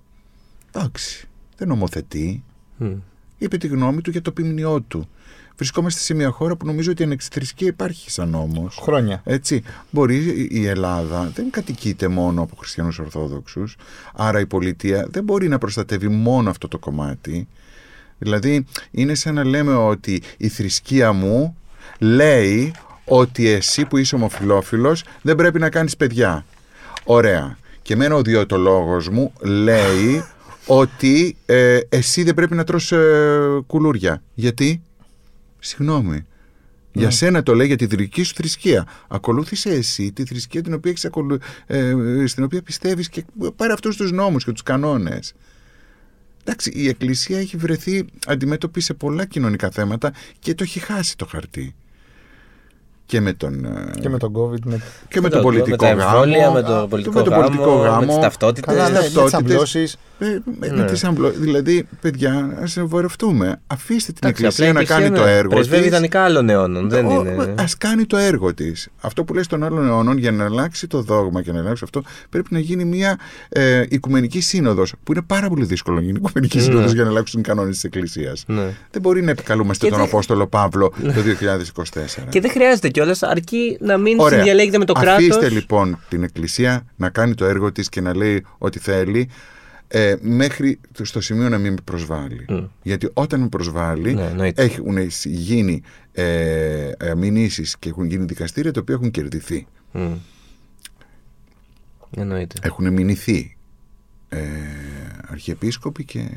Εντάξει, 0.71 1.27
δεν 1.57 1.67
νομοθετεί. 1.67 2.43
Μμ. 2.77 2.91
είπε 3.37 3.57
τη 3.57 3.67
γνώμη 3.67 4.01
του 4.01 4.09
για 4.11 4.21
το 4.21 4.31
ποιμνιό 4.31 4.81
του. 4.81 5.09
Βρισκόμαστε 5.55 5.99
σε 6.01 6.13
μια 6.13 6.29
χώρα 6.29 6.55
που 6.55 6.65
νομίζω 6.65 6.91
ότι 6.91 7.01
η 7.01 7.05
ανεξιθρησκεία 7.05 7.67
υπάρχει 7.67 8.11
σαν 8.11 8.29
νόμος. 8.29 8.77
Χρόνια. 8.81 9.21
Έτσι, 9.25 9.63
μπορεί 9.91 10.15
η- 10.15 10.47
η 10.51 10.65
Ελλάδα 10.67 11.31
δεν 11.35 11.49
κατοικείται 11.51 12.07
μόνο 12.07 12.41
από 12.41 12.55
χριστιανούς 12.55 12.99
ορθόδοξους, 12.99 13.75
άρα 14.13 14.39
η 14.39 14.45
πολιτεία 14.45 15.07
δεν 15.11 15.23
μπορεί 15.23 15.47
να 15.47 15.57
προστατεύει 15.57 16.07
μόνο 16.07 16.49
αυτό 16.49 16.67
το 16.67 16.77
κομμάτι. 16.79 17.47
Δηλαδή, 18.17 18.65
είναι 18.91 19.15
σαν 19.15 19.33
να 19.33 19.43
λέμε 19.45 19.73
ότι 19.73 20.21
η 20.37 20.47
θρησκεία 20.47 21.11
μου 21.13 21.55
λέει 21.99 22.73
ότι 23.13 23.47
εσύ 23.47 23.85
που 23.85 23.97
είσαι 23.97 24.15
ομοφιλόφιλος 24.15 25.03
δεν 25.21 25.35
πρέπει 25.35 25.59
να 25.59 25.69
κάνεις 25.69 25.97
παιδιά. 25.97 26.45
Ωραία. 27.03 27.57
Και 27.81 27.93
εμένα 27.93 28.15
ο 28.15 28.21
διωτολόγος 28.21 29.09
μου 29.09 29.33
λέει 29.41 30.23
ότι 30.65 31.35
ε, 31.45 31.79
εσύ 31.89 32.23
δεν 32.23 32.33
πρέπει 32.33 32.55
να 32.55 32.63
τρως 32.63 32.91
ε, 32.91 33.63
κουλούρια. 33.67 34.21
Γιατί; 34.33 34.81
Συγγνώμη. 35.59 36.25
Για 36.91 37.09
σένα 37.09 37.43
το 37.43 37.55
λέει 37.55 37.67
για 37.67 37.75
τη 37.75 37.85
δική 37.85 38.23
σου 38.23 38.33
θρησκεία. 38.35 38.87
Ακολούθησε 39.07 39.69
εσύ 39.69 40.11
τη 40.11 40.25
θρησκεία 40.25 40.61
την 40.61 40.73
οποία 40.73 40.91
έχεις 40.91 41.05
ακολου... 41.05 41.37
ε, 41.67 41.93
στην 42.25 42.43
οποία 42.43 42.61
πιστεύεις 42.61 43.09
και 43.09 43.25
πάρε 43.55 43.73
αυτούς 43.73 43.95
τους 43.95 44.11
νόμους 44.11 44.43
και 44.43 44.51
τους 44.51 44.63
κανόνες. 44.63 45.33
Εντάξει, 46.41 46.71
η 46.75 46.87
Εκκλησία 46.87 47.39
έχει 47.39 47.57
βρεθεί 47.57 48.05
αντιμέτωπη 48.25 48.81
σε 48.81 48.93
πολλά 48.93 49.25
κοινωνικά 49.25 49.69
θέματα 49.69 50.13
και 50.39 50.55
το 50.55 50.63
έχει 50.63 50.79
χάσει 50.79 51.17
το 51.17 51.25
χαρτί. 51.25 51.75
Και 53.11 53.21
με 53.21 53.33
τον, 53.33 53.65
ε, 53.65 53.99
Και 53.99 54.09
με 54.09 54.17
τον 54.17 54.31
COVID. 54.35 54.59
Με... 54.65 54.81
και 55.07 55.15
με 55.15 55.21
με 55.21 55.29
τον 55.29 55.37
το- 55.41 55.43
πολιτικό 55.45 55.69
με 55.69 55.75
τα 55.77 55.87
εμβόλια, 55.87 56.37
γάμο. 56.43 56.53
με 56.53 56.61
το 56.61 56.75
α, 56.75 56.87
πολιτικό 56.87 57.17
με 57.17 57.23
τον 57.23 57.33
γάμο, 57.33 57.45
πολιτικό 57.47 57.75
με 57.77 57.87
γάμο. 57.87 58.05
τις 58.05 58.15
ταυτότητες. 58.19 58.75
Καλά, 58.75 58.89
ναι, 58.89 58.93
με 58.99 58.99
τις 59.05 59.13
ταυτότητες. 59.13 59.51
αμπλώσεις. 59.53 59.97
Ε, 60.19 60.25
με 60.59 60.67
Ναι. 60.67 60.85
τις 60.85 61.03
αμπλο- 61.03 61.31
Δηλαδή, 61.37 61.87
παιδιά, 62.01 62.31
α 62.79 62.85
βορευτούμε. 62.85 63.61
Αφήστε 63.67 64.11
την 64.11 64.21
Εντάξει, 64.27 64.43
Εκκλησία 64.43 64.69
απλά 64.69 64.81
η 64.81 64.83
να 64.83 64.89
κάνει 64.89 65.03
Εκκλησία, 65.03 65.25
το 65.25 65.31
ναι, 65.31 65.37
έργο 65.37 65.49
Πρεσβεύει 65.49 65.81
της. 65.81 65.91
ιδανικά 65.91 66.21
άλλων 66.23 66.49
αιώνων. 66.49 66.89
Δεν 66.89 67.05
Ο- 67.05 67.11
είναι. 67.11 67.53
Ας 67.57 67.77
κάνει 67.77 68.05
το 68.05 68.17
έργο 68.17 68.53
της. 68.53 68.87
Αυτό 69.01 69.23
που 69.23 69.33
λέει 69.33 69.43
στον 69.43 69.63
άλλον 69.63 69.87
αιώνων 69.87 70.17
για 70.17 70.31
να 70.31 70.45
αλλάξει 70.45 70.87
το 70.87 71.01
δόγμα 71.01 71.41
και 71.41 71.51
να 71.51 71.59
αλλάξει 71.59 71.81
αυτό 71.83 72.01
πρέπει 72.29 72.47
να 72.51 72.59
γίνει 72.59 72.85
μια 72.85 73.19
ε, 73.49 73.83
οικουμενική 73.89 74.41
σύνοδος 74.41 74.93
που 75.03 75.11
είναι 75.11 75.21
πάρα 75.27 75.47
πολύ 75.49 75.65
δύσκολο 75.65 75.95
να 75.95 76.01
γίνει 76.01 76.17
οικουμενική 76.23 76.57
Ναι. 76.57 76.63
σύνοδος 76.63 76.91
για 76.93 77.03
να 77.03 77.09
αλλάξουν 77.09 77.39
οι 77.39 77.43
κανόνες 77.43 77.73
της 77.73 77.83
Εκκλησίας. 77.83 78.43
Ναι. 78.47 78.63
Δεν 78.91 79.01
μπορεί 79.01 79.21
να 79.21 79.31
επικαλούμαστε 79.31 79.85
Και 79.85 79.91
τον 79.91 79.99
δεν- 79.99 80.07
Απόστολο 80.09 80.47
Παύλο 80.47 80.93
το 81.03 81.21
2024. 81.21 82.25
Και 82.29 82.41
δεν 82.41 82.51
χρειάζεται 82.51 82.87
κιόλας, 83.01 83.23
αρκεί 83.23 83.77
να 83.81 83.97
μην 83.97 84.19
Ωραία. 84.19 84.37
συνδιαλέγεται 84.37 84.77
με 84.77 84.85
το 84.85 84.93
κράτος. 84.93 85.13
Αφήστε 85.29 85.49
λοιπόν 85.49 85.99
την 86.09 86.23
Εκκλησία 86.23 86.85
να 86.95 87.09
κάνει 87.09 87.33
το 87.35 87.45
έργο 87.45 87.71
της 87.71 87.89
και 87.89 88.01
να 88.01 88.15
λέει 88.15 88.45
ό,τι 88.57 88.79
θέλει 88.79 89.29
ε, 89.87 90.15
μέχρι 90.21 90.79
το- 90.91 91.05
στο 91.05 91.21
σημείο 91.21 91.49
να 91.49 91.57
μην 91.57 91.71
με 91.73 91.77
προσβάλλει. 91.83 92.45
Μμ. 92.49 92.63
Γιατί 92.83 93.09
όταν 93.13 93.39
με 93.39 93.47
προσβάλλει 93.47 94.13
Ναι, 94.13 94.23
εννοείται. 94.25 94.63
έχουν 94.63 94.97
γίνει 95.23 95.81
ε, 96.11 96.91
αμηνήσεις 96.99 97.77
και 97.77 97.89
έχουν 97.89 98.05
γίνει 98.05 98.25
δικαστήρια 98.25 98.71
τα 98.71 98.79
οποία 98.81 98.95
έχουν 98.95 99.11
κερδιθεί. 99.11 99.67
Εννοείται. 102.17 102.55
Έχουν 102.61 102.93
μηνυθεί 102.93 103.57
ε, 104.29 104.39
αρχιεπίσκοποι 105.27 106.05
και 106.05 106.29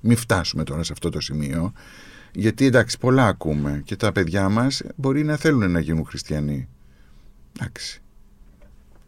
μην 0.00 0.16
φτάσουμε 0.16 0.64
τώρα 0.64 0.82
σε 0.82 0.92
αυτό 0.92 1.08
το 1.10 1.20
σημείο 1.20 1.72
γιατί 2.34 2.64
εντάξει 2.64 2.98
πολλά 2.98 3.26
ακούμε 3.26 3.82
και 3.84 3.96
τα 3.96 4.12
παιδιά 4.12 4.48
μας 4.48 4.82
μπορεί 4.96 5.24
να 5.24 5.36
θέλουν 5.36 5.70
να 5.70 5.80
γίνουν 5.80 6.04
χριστιανοί. 6.04 6.68
Εντάξει. 7.58 8.02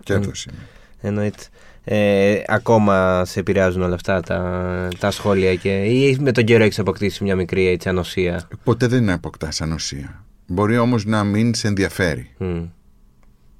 Και 0.02 0.14
Μμ. 0.14 0.16
αυτό 0.18 0.50
είναι. 0.50 0.62
Εννοείται. 1.00 1.42
Ε, 1.84 2.42
ακόμα 2.46 3.24
σε 3.24 3.40
επηρεάζουν 3.40 3.82
όλα 3.82 3.94
αυτά 3.94 4.20
τα, 4.20 4.88
τα 4.98 5.10
σχόλια 5.10 5.54
και 5.54 5.84
ή 5.84 6.18
με 6.20 6.32
τον 6.32 6.44
καιρό 6.44 6.64
έχεις 6.64 6.78
αποκτήσει 6.78 7.24
μια 7.24 7.36
μικρή 7.36 7.66
έτσι, 7.66 7.88
ανοσία; 7.88 8.48
Ποτέ 8.64 8.86
δεν 8.86 9.10
αποκτάς 9.10 9.60
ανοσία. 9.60 10.24
Μπορεί 10.46 10.78
όμως 10.78 11.04
να 11.04 11.24
μην 11.24 11.54
σε 11.54 11.68
ενδιαφέρει. 11.68 12.30
Μμ. 12.38 12.64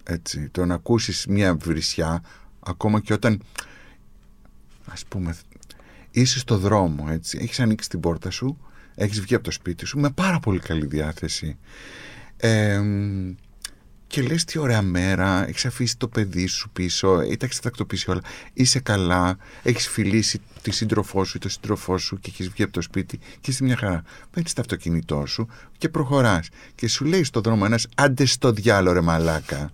Έτσι. 0.05 0.49
Το 0.51 0.65
να 0.65 0.75
ακούσεις 0.75 1.27
μια 1.27 1.55
βρισιά 1.55 2.23
ακόμα 2.61 3.01
και 3.01 3.13
όταν 3.13 3.43
ας 4.87 5.05
πούμε 5.09 5.37
είσαι 6.11 6.39
στο 6.39 6.59
δρόμο 6.59 7.07
έτσι, 7.11 7.39
έχεις 7.43 7.61
ανοίξει 7.61 7.89
την 7.89 8.01
πόρτα 8.01 8.31
σου 8.31 8.59
έχεις 8.97 9.21
βγει 9.21 9.35
από 9.35 9.45
το 9.45 9.51
σπίτι 9.51 9.87
σου 9.87 9.99
με 9.99 10.11
πάρα 10.11 10.41
πολύ 10.41 10.59
καλή 10.59 10.87
διάθεση. 10.87 11.57
Ε, 12.37 12.81
και 14.07 14.23
λες 14.23 14.45
τι 14.45 14.59
ωραία 14.59 14.83
μέρα 14.83 15.49
έχεις 15.49 15.67
αφήσει 15.67 15.97
το 15.97 16.09
παιδί 16.09 16.47
σου 16.47 16.71
πίσω 16.71 17.23
ή 17.23 17.37
τα 17.37 17.47
έχεις 17.47 17.61
τακτοποιήσει 17.61 18.11
όλα. 18.11 18.21
Είσαι 18.53 18.81
καλά, 18.81 19.37
έχεις 19.63 19.89
φιλήσει 19.89 20.41
τη 20.63 20.71
σύντροφό 20.71 21.25
σου 21.25 21.37
ή 21.37 21.41
το 21.41 21.49
σύντροφό 21.49 21.99
σου 21.99 22.19
και 22.21 22.31
έχεις 22.33 22.49
βγει 22.49 22.63
από 22.63 22.73
το 22.73 22.81
σπίτι 22.81 23.19
και 23.41 23.51
είσαι 23.51 23.65
μια 23.65 23.77
χαρά. 23.77 24.03
Παίρνεις 24.31 24.53
το 24.53 24.61
αυτοκίνητό 24.61 25.27
σου 25.27 25.49
και 25.79 25.89
προχωράς. 25.89 26.49
Και 26.75 26.89
σου 26.89 27.05
λέει 27.05 27.25
στο 27.25 27.41
δρόμο 27.41 27.63
ένας 27.67 27.87
άντε 27.95 28.25
στο 28.25 28.53
διάλο 28.53 28.93
ρε 28.93 29.01
μαλάκα 29.01 29.71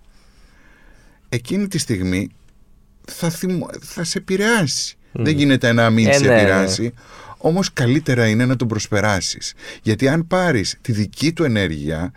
εκείνη 1.35 1.69
τη 1.69 1.79
στιγμή 1.79 2.29
θα, 3.09 3.31
θυμω... 3.31 3.69
θα 3.81 4.05
σε 4.05 4.19
επηρεάσει. 4.19 4.97
Δεν 5.13 5.37
γίνεται 5.37 5.73
να 5.73 5.91
μην 5.91 6.07
Ε, 6.07 6.13
σε 6.13 6.25
ναι, 6.25 6.35
επηρεάσει. 6.35 6.93
Όμως 7.45 7.73
καλύτερα 7.73 8.29
είναι 8.29 8.47
να 8.47 8.57
τον 8.57 8.69
προσπεράσεις. 8.69 9.55
Γιατί 9.83 10.09
αν 10.09 10.27
πάρεις 10.27 10.79
τη 10.81 10.93
δική 10.93 11.33
του 11.33 11.45
ενέργεια, 11.45 12.13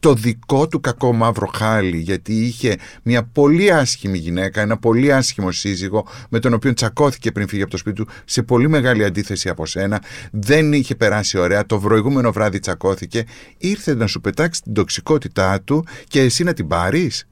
το 0.00 0.14
δικό 0.14 0.68
του 0.68 0.80
κακό 0.80 1.12
μαύρο 1.12 1.50
χάλι, 1.54 1.96
γιατί 1.96 2.34
είχε 2.44 2.76
μια 3.02 3.22
πολύ 3.22 3.72
άσχημη 3.72 4.18
γυναίκα, 4.18 4.60
ένα 4.60 4.76
πολύ 4.76 5.12
άσχημο 5.12 5.50
σύζυγο, 5.50 6.06
με 6.28 6.38
τον 6.38 6.52
οποίο 6.52 6.74
τσακώθηκε 6.74 7.32
πριν 7.32 7.48
φύγει 7.48 7.62
από 7.62 7.70
το 7.70 7.76
σπίτι 7.76 7.96
του, 7.96 8.08
σε 8.24 8.42
πολύ 8.42 8.68
μεγάλη 8.68 9.04
αντίθεση 9.04 9.48
από 9.48 9.66
σένα, 9.66 10.02
δεν 10.30 10.72
είχε 10.72 10.94
περάσει 10.94 11.38
ωραία, 11.38 11.66
το 11.66 11.78
προηγούμενο 11.78 12.32
βράδυ 12.32 12.58
τσακώθηκε, 12.58 13.24
ήρθε 13.58 13.94
να 13.94 14.06
σου 14.06 14.20
πετάξει 14.20 14.62
την 14.62 14.72
τοξικότητά 14.72 15.60
του 15.60 15.86
και 16.08 16.20
εσύ 16.20 16.44
να 16.44 16.52
την 16.52 16.66
πάρεις; 16.68 17.26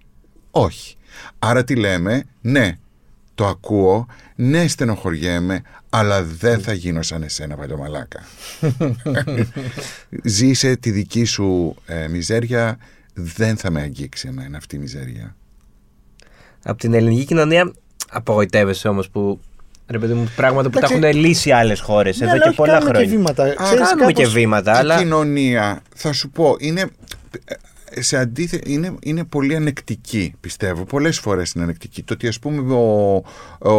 Όχι. 0.51 0.97
Άρα 1.39 1.65
τι 1.65 1.75
λέμε, 1.75 2.25
ναι, 2.41 2.79
το 3.35 3.47
ακούω, 3.47 4.07
ναι 4.51 4.67
στενοχωριέμαι, 4.69 5.63
αλλά 5.91 6.23
δεν 6.25 6.61
θα 6.61 6.73
γίνω 6.73 7.03
σαν 7.03 7.23
εσένα 7.23 7.57
παλιωμαλάκα. 7.57 8.21
Ζήσε 10.25 10.77
τη 10.77 10.91
δική 10.91 11.25
σου 11.25 11.77
ε, 11.87 12.09
μιζέρια, 12.09 12.79
δεν 13.15 13.57
θα 13.57 13.71
με 13.71 13.81
αγγίξει 13.81 14.29
εμένα 14.29 14.57
αυτή 14.57 14.77
η 14.77 14.79
μιζέρια. 14.79 15.37
Από 16.65 16.79
την 16.79 16.95
ελληνική 16.95 17.25
κοινωνία 17.25 17.73
απογοητεύεσαι 18.11 18.89
όμως 18.89 19.11
που. 19.11 19.41
Ρε 19.87 19.99
παιδί 19.99 20.13
μου, 20.13 20.33
πράγματα 20.37 20.71
που 20.71 20.79
τα 20.79 20.87
Εντάξει. 20.87 21.07
έχουν 21.09 21.21
λύσει 21.27 21.51
άλλες 21.51 21.81
χώρες 21.81 22.19
Ναι, 22.19 22.25
εδώ 22.25 22.33
αλλά 22.35 22.43
και 22.43 22.49
όχι, 22.49 22.57
πολλά 22.57 22.73
κάνουμε 22.73 22.91
χρόνια. 22.91 23.11
Και 23.11 23.17
βήματα. 23.17 23.43
Α, 23.45 23.55
Ξέρεις, 23.65 23.89
κάνουμε 23.89 24.13
και 24.13 24.21
κάπως- 24.23 24.33
βήματα, 24.35 24.73
Η 24.73 24.77
αλλά. 24.77 24.99
κοινωνία, 24.99 25.83
θα 25.95 26.13
σου 26.13 26.31
πω, 26.31 26.57
είναι, 26.59 26.81
ε, 27.45 27.55
σε 27.99 28.17
αντίθε, 28.17 28.61
είναι, 28.67 28.95
είναι 29.03 29.25
πολύ 29.25 29.57
ανεκτική, 29.57 30.35
πιστεύω. 30.41 30.85
Πολλές 30.85 31.19
φορές 31.19 31.53
είναι 31.53 31.65
ανεκτική. 31.65 32.03
Το 32.03 32.15
ότι 32.15 32.27
ας 32.29 32.39
πούμε 32.39 32.75
ο, 32.75 33.15
ο, 33.59 33.73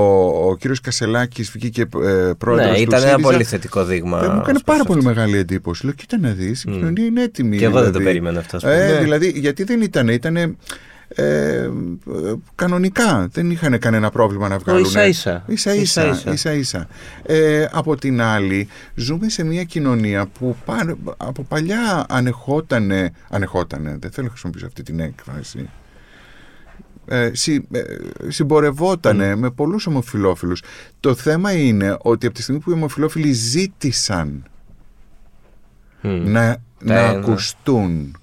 ο 0.49 0.55
κύριος 0.57 0.79
Κασελάκης 0.81 1.51
βγήκε 1.51 1.81
ε, 1.81 2.31
πρόεδρος 2.37 2.69
Ναι, 2.69 2.75
του 2.75 2.81
ήταν 2.81 2.99
ένα 3.01 3.09
ΣΥΡΙΖΑ, 3.09 3.17
πολύ 3.29 3.43
θετικό 3.43 3.83
δείγμα. 3.85 4.17
Ε, 4.17 4.21
μου 4.21 4.27
ως 4.27 4.31
έκανε 4.33 4.43
προς 4.51 4.63
πάρα 4.63 4.79
αυτό. 4.81 4.93
πολύ 4.93 5.05
μεγάλη 5.05 5.37
εντύπωση. 5.37 5.85
Λέω, 5.85 5.93
κοίτα 5.93 6.17
να 6.19 6.29
δεις, 6.29 6.63
η 6.63 6.69
Μμ. 6.69 6.73
κοινωνία 6.73 7.05
είναι 7.05 7.21
έτοιμη. 7.23 7.57
Και 7.57 7.65
εγώ 7.65 7.73
δεν 7.73 7.83
το 7.83 7.89
δηλαδή. 7.89 8.05
περίμενα 8.05 8.39
αυτό, 8.39 8.55
ας 8.57 8.63
πούμε. 8.63 8.75
Ε, 8.75 8.93
Ναι. 8.93 8.99
Δηλαδή, 8.99 9.29
γιατί 9.35 9.63
δεν 9.63 9.81
ήταν, 9.81 10.07
ήταν 10.07 10.57
ε, 11.15 11.69
κανονικά. 12.55 13.27
Δεν 13.31 13.51
είχαν 13.51 13.79
κανένα 13.79 14.09
πρόβλημα 14.09 14.47
να 14.47 14.57
βγάλουν. 14.57 14.83
ίσα-ίσα. 14.83 15.43
Ίσα 15.47 15.73
ίσα. 15.73 16.05
Ίσα-ίσα. 16.07 16.31
ίσα, 16.31 16.51
ίσα. 16.53 16.87
Ε, 17.23 17.65
από 17.71 17.95
την 17.95 18.21
άλλη, 18.21 18.67
ζούμε 18.95 19.29
σε 19.29 19.43
μια 19.43 19.63
κοινωνία 19.63 20.27
που 20.27 20.55
πα- 20.65 20.97
από 21.17 21.43
παλιά 21.43 22.05
ανεχότανε, 22.09 23.11
ανεχότανε, 23.29 23.97
δεν 23.99 24.11
θέλω 24.11 24.25
να 24.25 24.29
χρησιμοποιήσω 24.31 24.65
αυτή 24.65 24.83
την 24.83 24.99
έκφραση, 24.99 25.69
ε, 27.05 27.29
συ, 27.33 27.65
ε, 27.71 27.81
συμπορευότανε 28.27 29.35
με 29.35 29.49
πολλούς 29.51 29.87
ομοφιλόφιλους. 29.87 30.63
Το 30.99 31.15
θέμα 31.15 31.51
είναι 31.51 31.97
ότι 32.01 32.25
από 32.25 32.35
τη 32.35 32.41
στιγμή 32.41 32.61
που 32.61 32.69
οι 32.69 32.73
ομοφιλόφιλοι 32.73 33.31
ζήτησαν 33.31 34.43
Μμ. 36.01 36.31
να, 36.31 36.47
να 36.79 37.11
ναι. 37.11 37.17
ακουστούν 37.17 38.17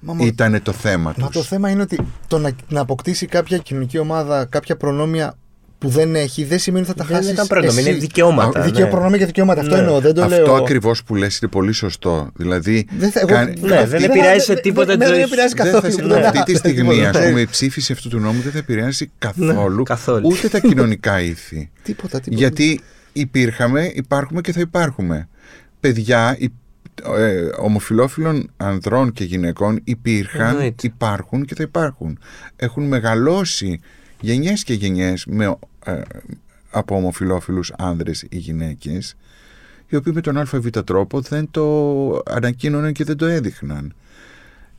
Μα, 0.00 0.12
μα- 0.12 0.24
ήταν 0.24 0.60
το 0.62 0.72
θέμα 0.72 1.12
τους. 1.12 1.22
Μα 1.22 1.28
το 1.28 1.42
θέμα 1.42 1.70
είναι 1.70 1.82
ότι 1.82 1.98
το 2.28 2.38
να, 2.38 2.50
να 2.68 2.80
αποκτήσει 2.80 3.26
κάποια 3.26 3.58
κοινωνική 3.58 3.98
ομάδα 3.98 4.44
κάποια 4.44 4.76
προνόμια 4.76 5.34
που 5.78 5.88
δεν 5.90 6.14
έχει 6.14 6.44
δεν 6.44 6.58
σημαίνει 6.58 6.84
ότι 6.88 6.92
θα 6.92 6.98
τα 6.98 7.04
Δεν 7.04 7.14
χάσεις. 7.16 7.28
είναι 7.30 7.38
καν 7.38 7.46
προνόμια, 7.46 7.80
είναι 7.80 7.98
δικαιώματα. 7.98 8.60
Δικαιώ, 8.60 8.84
ναι. 8.84 8.90
προνόμια 8.90 9.18
και 9.18 9.26
δικαιώματα. 9.26 9.60
Αυτό 9.60 9.74
Ναι. 9.74 9.80
εννοώ. 9.80 10.00
Δεν 10.00 10.14
το 10.14 10.22
Αυτό 10.22 10.36
λέω. 10.36 10.54
ακριβώς 10.54 11.04
που 11.04 11.14
λες 11.14 11.38
είναι 11.38 11.50
πολύ 11.50 11.72
σωστό. 11.72 12.30
Δηλαδή, 12.36 12.86
Δεν 12.98 13.10
θα, 13.10 13.20
εγώ, 13.20 13.28
κάνει- 13.28 13.60
Ναι, 13.60 13.86
δεν 13.86 14.00
θα- 14.00 14.04
επηρεάζει 14.06 14.44
σε 14.44 14.52
δεν- 14.52 14.62
τίποτα 14.62 14.86
δεν- 14.86 14.98
της 14.98 15.06
Δεν 15.06 15.16
ζωής. 15.16 15.26
επηρεάζει 15.26 15.54
δεν 15.54 15.64
καθόλου. 15.72 15.92
θα, 15.92 16.02
πουθενά. 16.02 16.28
αυτή 16.28 16.42
τη 16.52 16.58
στιγμή, 16.58 16.94
Τίποτα. 16.94 17.18
α 17.18 17.22
πούμε, 17.28 17.40
η 17.40 17.46
ψήφιση 17.46 17.92
αυτού 17.92 18.08
του 18.08 18.18
νόμου 18.18 18.40
δεν 18.40 18.52
θα 18.52 18.58
επηρεάσει 18.58 19.10
καθόλου, 19.18 19.82
καθόλου. 19.82 20.28
ούτε 20.32 20.48
τα 20.48 20.58
κοινωνικά 20.60 21.20
ήθη. 21.20 21.70
Τίποτα, 21.82 22.20
τίποτα. 22.20 22.36
Γιατί 22.42 22.80
υπήρχαμε, 23.12 23.90
υπάρχουμε 23.94 24.40
και 24.40 24.52
θα 24.52 24.60
υπάρχουμε. 24.60 25.28
Παιδιά 25.80 26.36
υ- 26.38 26.52
ε, 27.16 27.50
ομοφιλόφιλων 27.58 28.50
ανδρών 28.56 29.12
και 29.12 29.24
γυναικών 29.24 29.80
υπήρχαν, 29.84 30.48
Εννοείται. 30.48 30.86
υπάρχουν 30.86 31.44
και 31.44 31.54
θα 31.54 31.62
υπάρχουν. 31.62 32.18
Έχουν 32.56 32.84
μεγαλώσει 32.84 33.80
γενιές 34.20 34.64
και 34.64 34.74
γενιές 34.74 35.26
με, 35.26 35.56
ε, 35.84 36.00
από 36.70 36.96
ομοφιλόφιλους 36.96 37.72
άνδρες 37.78 38.26
ή 38.28 38.36
γυναίκες 38.38 39.16
οι 39.88 39.96
οποίοι 39.96 40.12
με 40.14 40.20
τον 40.20 40.38
ΑΒ 40.38 40.66
τρόπο 40.84 41.20
δεν 41.20 41.48
το 41.50 42.22
ανακοίνωναν 42.26 42.92
και 42.92 43.04
δεν 43.04 43.16
το 43.16 43.26
έδειχναν. 43.26 43.94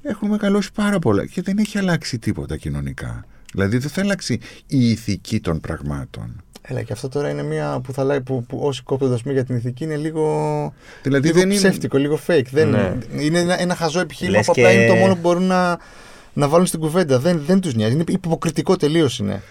Έχουν 0.02 0.30
μεγαλώσει 0.30 0.72
πάρα 0.74 1.00
πολλά 1.00 1.26
και 1.26 1.42
δεν 1.42 1.58
έχει 1.58 1.78
αλλάξει 1.78 2.20
τίποτα 2.20 2.58
κοινωνικά. 2.58 3.26
Δηλαδή 3.56 3.78
δεν 3.78 3.89
θα 3.89 4.02
αλλάξει 4.02 4.39
η 4.68 4.89
ηθική 4.89 5.39
των 5.39 5.60
πραγμάτων. 5.60 6.44
Έλα, 6.62 6.82
και 6.82 6.94
αυτό 6.94 7.10
τώρα 7.10 7.30
είναι 7.30 7.44
μία 7.44 7.80
που 7.84 7.94
θα 7.94 8.04
λέει 8.04 8.22
που, 8.22 8.44
που 8.48 8.60
όσοι 8.62 8.84
κόπτονται 8.84 9.32
για 9.32 9.44
την 9.44 9.56
ηθική 9.56 9.84
είναι 9.84 9.96
λίγο, 9.96 10.24
Δηλαδή 11.04 11.28
λίγο 11.28 11.39
δεν 11.39 11.50
είναι- 11.50 11.60
ψεύτικο, 11.60 11.98
λίγο 11.98 12.20
fake. 12.28 12.46
Δεν, 12.52 12.70
Ναι. 12.70 12.98
Είναι 13.20 13.39
ένα, 13.39 13.62
ένα 13.62 13.76
χαζό 13.76 14.00
επιχείρημα 14.00 14.38
Λες 14.38 14.46
που 14.46 14.52
απλά 14.56 14.70
και- 14.72 14.78
είναι 14.78 14.88
το 14.88 14.96
μόνο 14.96 15.13
που 15.13 15.20
μπορούν 15.22 15.44
να, 15.44 15.80
να 16.34 16.48
βάλουν 16.48 16.65
στην 16.65 16.80
κουβέντα. 16.80 17.20
Δεν, 17.20 17.44
δεν 17.46 17.60
τους 17.60 17.76
νοιάζει. 17.76 17.94
Είναι 17.94 18.04
υποκριτικό 18.08 18.76
τελείως 18.76 19.20
είναι. 19.20 19.41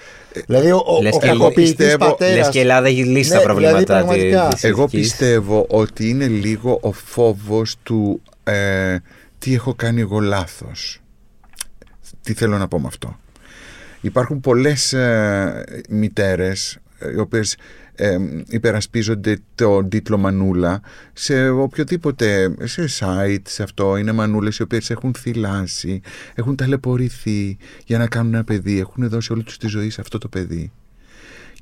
δηλαδή 0.46 0.70
ο, 0.70 0.82
ο, 0.86 1.02
Λες 1.02 1.14
ο 1.14 1.18
και 1.18 1.26
εγώ 1.28 1.38
κακοποιητής 1.38 1.74
πιστεύω- 1.74 2.06
πατέρας- 2.10 2.36
Λες 2.36 2.48
και 2.48 2.58
η 2.58 2.60
Ελλάδα 2.60 2.86
έχει 2.88 3.04
λύσει 3.04 3.30
Ναι, 3.30 3.36
τα 3.36 3.42
προβλήματα 3.42 3.78
δηλαδή, 3.78 4.04
πραγματικά. 4.04 4.48
της 4.48 4.64
Εγώ 4.64 4.82
ηθικής. 4.82 5.00
πιστεύω 5.08 5.66
ότι 5.68 6.08
είναι 6.08 6.26
λίγο 6.26 6.78
ο 6.82 6.92
φόβος 6.92 7.74
του 7.82 8.22
ε, 8.44 8.96
τι 9.38 9.54
έχω 9.54 9.74
κάνει 9.74 10.00
εγώ 10.00 10.18
λάθος. 10.20 10.98
Τι 12.22 12.32
θέλω 12.34 12.58
να 12.58 12.68
πω 12.68 12.80
με 12.80 12.86
αυτό. 12.86 13.18
Υπάρχουν 14.04 14.40
πολλές 14.40 14.92
ε, 14.92 15.64
μητέρες 15.88 16.78
ε, 16.98 17.12
οι 17.12 17.18
οποίες 17.18 17.56
ε, 17.94 18.16
υπερασπίζονται 18.48 19.38
τον 19.54 19.88
τίτλο 19.88 20.18
μανούλα 20.18 20.80
σε 21.12 21.48
οποιοδήποτε, 21.48 22.54
σε 22.62 22.88
site, 22.98 23.42
σε 23.42 23.62
αυτό. 23.62 23.96
Είναι 23.96 24.12
μανούλες 24.12 24.58
οι 24.58 24.62
οποίες 24.62 24.90
έχουν 24.90 25.14
θυλάσει, 25.14 26.00
έχουν 26.34 26.56
ταλαιπωρηθεί 26.56 27.56
για 27.84 27.98
να 27.98 28.06
κάνουν 28.06 28.34
ένα 28.34 28.44
παιδί, 28.44 28.78
έχουν 28.78 29.08
δώσει 29.08 29.32
όλη 29.32 29.42
τους 29.42 29.56
τη 29.58 29.66
ζωή 29.66 29.90
σε 29.90 30.00
αυτό 30.00 30.18
το 30.18 30.28
παιδί 30.28 30.72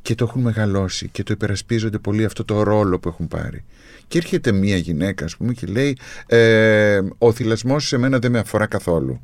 και 0.02 0.14
το 0.14 0.24
έχουν 0.28 0.42
μεγαλώσει 0.42 1.08
και 1.08 1.22
το 1.22 1.32
υπερασπίζονται 1.32 1.98
πολύ 1.98 2.24
αυτό 2.24 2.44
το 2.44 2.62
ρόλο 2.62 2.98
που 2.98 3.08
έχουν 3.08 3.28
πάρει. 3.28 3.64
Και 4.08 4.18
έρχεται 4.18 4.52
μία 4.52 4.76
γυναίκα, 4.76 5.24
ας 5.24 5.36
πούμε, 5.36 5.52
και 5.52 5.66
λέει 5.66 5.96
ε, 6.26 7.00
«Ο 7.18 7.32
θυλασμός 7.32 7.86
σε 7.86 7.96
μένα 7.98 8.18
δεν 8.18 8.30
με 8.30 8.38
αφορά 8.38 8.66
καθόλου». 8.66 9.20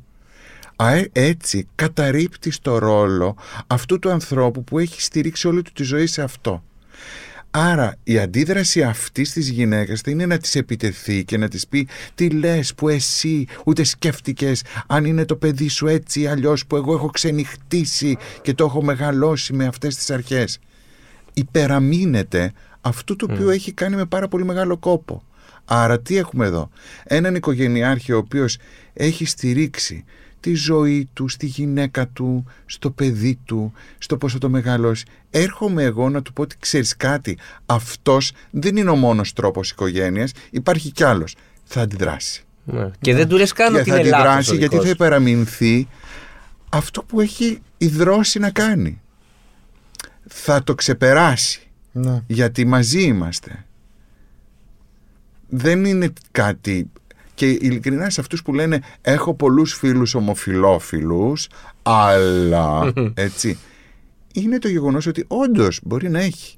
Α, 0.81 0.95
ε, 0.95 1.09
έτσι 1.11 1.67
καταρρύπτει 1.75 2.59
το 2.61 2.77
ρόλο 2.77 3.35
αυτού 3.67 3.99
του 3.99 4.09
ανθρώπου 4.09 4.63
που 4.63 4.79
έχει 4.79 5.01
στηρίξει 5.01 5.47
όλη 5.47 5.61
του 5.61 5.71
τη 5.71 5.83
ζωή 5.83 6.05
σε 6.05 6.21
αυτό. 6.21 6.63
Άρα 7.51 7.95
η 8.03 8.19
αντίδραση 8.19 8.83
αυτή 8.83 9.21
τη 9.21 9.41
γυναίκα 9.41 9.95
θα 10.03 10.11
είναι 10.11 10.25
να 10.25 10.37
τη 10.37 10.59
επιτεθεί 10.59 11.23
και 11.23 11.37
να 11.37 11.47
τη 11.47 11.59
πει 11.69 11.87
τι 12.15 12.29
λες 12.29 12.73
που 12.75 12.89
εσύ 12.89 13.47
ούτε 13.65 13.83
σκέφτηκες 13.83 14.63
αν 14.87 15.05
είναι 15.05 15.25
το 15.25 15.35
παιδί 15.35 15.67
σου 15.67 15.87
έτσι 15.87 16.21
ή 16.21 16.27
αλλιώς 16.27 16.65
που 16.65 16.75
εγώ 16.75 16.93
έχω 16.93 17.07
ξενυχτήσει 17.07 18.17
και 18.41 18.53
το 18.53 18.65
έχω 18.65 18.83
μεγαλώσει 18.83 19.53
με 19.53 19.65
αυτές 19.65 19.95
τις 19.95 20.09
αρχές. 20.09 20.59
Υπεραμείνεται 21.33 22.51
αυτού 22.81 23.15
το 23.15 23.27
οποίο 23.31 23.49
έχει 23.49 23.71
κάνει 23.71 23.95
με 23.95 24.05
πάρα 24.05 24.27
πολύ 24.27 24.45
μεγάλο 24.45 24.77
κόπο. 24.77 25.23
Άρα 25.65 25.99
τι 25.99 26.17
έχουμε 26.17 26.45
εδώ; 26.45 26.69
Έναν 27.03 27.35
οικογενειάρχη 27.35 28.11
ο 28.11 28.17
οποίος 28.17 28.57
έχει 28.93 29.25
στηρίξει 29.25 30.05
τη 30.39 30.53
ζωή 30.53 31.09
του, 31.13 31.27
στη 31.27 31.45
γυναίκα 31.45 32.07
του, 32.07 32.45
στο 32.65 32.91
παιδί 32.91 33.39
του, 33.45 33.73
στο 33.97 34.17
πώς 34.17 34.31
θα 34.33 34.37
το 34.37 34.49
μεγαλώσει. 34.49 35.05
Έρχομαι 35.29 35.83
εγώ 35.83 36.09
να 36.09 36.21
του 36.21 36.33
πω 36.33 36.41
ότι 36.41 36.55
ξέρεις 36.59 36.97
κάτι, 36.97 37.37
αυτός 37.65 38.31
δεν 38.51 38.77
είναι 38.77 38.89
ο 38.89 38.95
μόνος 38.95 39.33
τρόπος 39.33 39.71
οικογένειας, 39.71 40.31
υπάρχει 40.49 40.91
κι 40.91 41.03
άλλος. 41.03 41.35
Θα 41.63 41.81
αντιδράσει. 41.81 42.43
Ναι. 42.63 42.89
Και 43.01 43.15
δεν 43.15 43.27
του 43.27 43.37
λες 43.37 43.51
καν 43.53 43.73
Και 43.73 43.79
ότι 43.79 43.89
θα 43.89 43.99
είναι 43.99 44.09
λάθος 44.09 44.25
αντιδράσει 44.25 44.51
ο 44.51 44.55
γιατί 44.55 44.67
δικός 44.75 44.81
θα 44.89 44.95
σου. 44.95 44.95
υπεραμεινθεί 45.03 45.87
αυτό 46.69 47.03
που 47.03 47.21
έχει 47.21 47.61
ιδρώσει 47.77 48.39
να 48.39 48.49
κάνει. 48.49 49.01
Θα 50.27 50.63
το 50.63 50.75
ξεπεράσει 50.75 51.69
Ναι. 51.91 52.23
γιατί 52.27 52.65
μαζί 52.65 53.01
είμαστε. 53.03 53.65
Δεν 55.49 55.85
είναι 55.85 56.13
κάτι... 56.31 56.89
Και 57.39 57.49
ειλικρινά 57.49 58.09
σε 58.09 58.21
αυτούς 58.21 58.41
που 58.41 58.53
λένε 58.53 58.79
έχω 59.01 59.33
πολλούς 59.33 59.73
φίλους 59.73 60.15
ομοφιλόφιλους, 60.15 61.47
αλλά 61.81 62.93
έτσι, 63.13 63.57
είναι 64.33 64.59
το 64.59 64.67
γεγονός 64.67 65.05
ότι 65.05 65.25
όντως 65.27 65.79
μπορεί 65.83 66.09
να 66.09 66.19
έχει. 66.19 66.57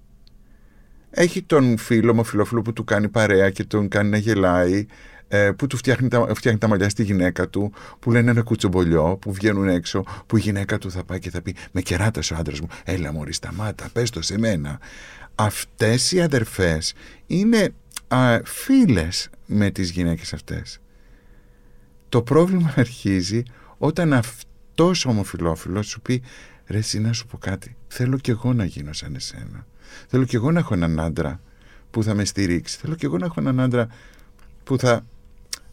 Έχει 1.10 1.42
τον 1.42 1.78
φίλο 1.78 2.12
ομοφιλόφιλο 2.12 2.62
που 2.62 2.74
του 2.74 2.84
κάνει 2.84 3.10
παρέα 3.10 3.50
και 3.50 3.64
τον 3.64 3.88
κάνει 3.88 4.10
να 4.10 4.18
γελάει, 4.18 4.86
ε, 5.28 5.52
που 5.52 5.68
του 5.68 5.78
φτιάχνει 5.78 6.08
τα, 6.08 6.28
φτιάχνει 6.36 6.60
τα 6.60 6.68
μαλλιά 6.68 6.90
στη 6.90 7.04
γυναίκα 7.04 7.50
του, 7.50 7.74
που 8.00 8.12
λένε 8.12 8.32
ένα 8.32 8.42
κουτσομπολιό, 8.42 9.18
που 9.22 9.34
βγαίνουν 9.34 9.68
έξω, 9.68 10.04
που 10.28 10.38
η 10.38 10.40
γυναίκα 10.40 10.78
του 10.78 10.92
θα 10.92 11.04
πάει 11.04 11.20
και 11.20 11.30
θα 11.30 11.42
πει 11.42 11.56
«Με 11.72 11.82
κεράτας 11.82 12.32
ο 12.32 12.36
άντρας 12.36 12.60
μου, 12.60 12.68
έλα 12.84 13.14
μωρή 13.14 13.34
σταμάτα, 13.34 13.90
πες 13.94 14.10
το 14.10 14.22
σε 14.22 14.38
μένα». 14.38 14.80
Αυτές 15.36 16.12
οι 16.12 16.22
αδερφές 16.22 16.94
είναι 17.28 17.74
α, 18.08 18.40
φίλες 18.44 19.30
με 19.52 19.72
τις 19.72 19.90
γυναίκες 19.90 20.34
αυτές. 20.34 20.80
Το 22.10 22.22
πρόβλημα 22.22 22.74
αρχίζει 22.78 23.44
όταν 23.78 24.14
αυτός 24.14 25.06
ο 25.06 25.10
ομοφιλόφιλος 25.10 25.88
σου 25.88 26.02
πει 26.02 26.22
«Ρε 26.68 26.78
εσύ 26.78 27.00
να 27.00 27.14
σου 27.14 27.28
πω 27.28 27.38
κάτι, 27.38 27.76
θέλω 27.88 28.18
κι 28.18 28.30
εγώ 28.30 28.54
να 28.54 28.66
γίνω 28.66 28.94
σαν 28.94 29.16
εσένα. 29.16 29.66
Θέλω 30.08 30.24
κι 30.24 30.36
εγώ 30.36 30.52
να 30.52 30.60
έχω 30.60 30.74
έναν 30.74 31.00
άντρα 31.00 31.42
που 31.92 32.04
θα 32.04 32.14
με 32.14 32.26
στηρίξει. 32.26 32.78
Θέλω 32.78 32.96
κι 32.96 33.06
εγώ 33.06 33.18
να 33.18 33.26
έχω 33.26 33.40
έναν 33.40 33.60
άντρα 33.60 33.88
που 34.64 34.78
θα 34.78 35.06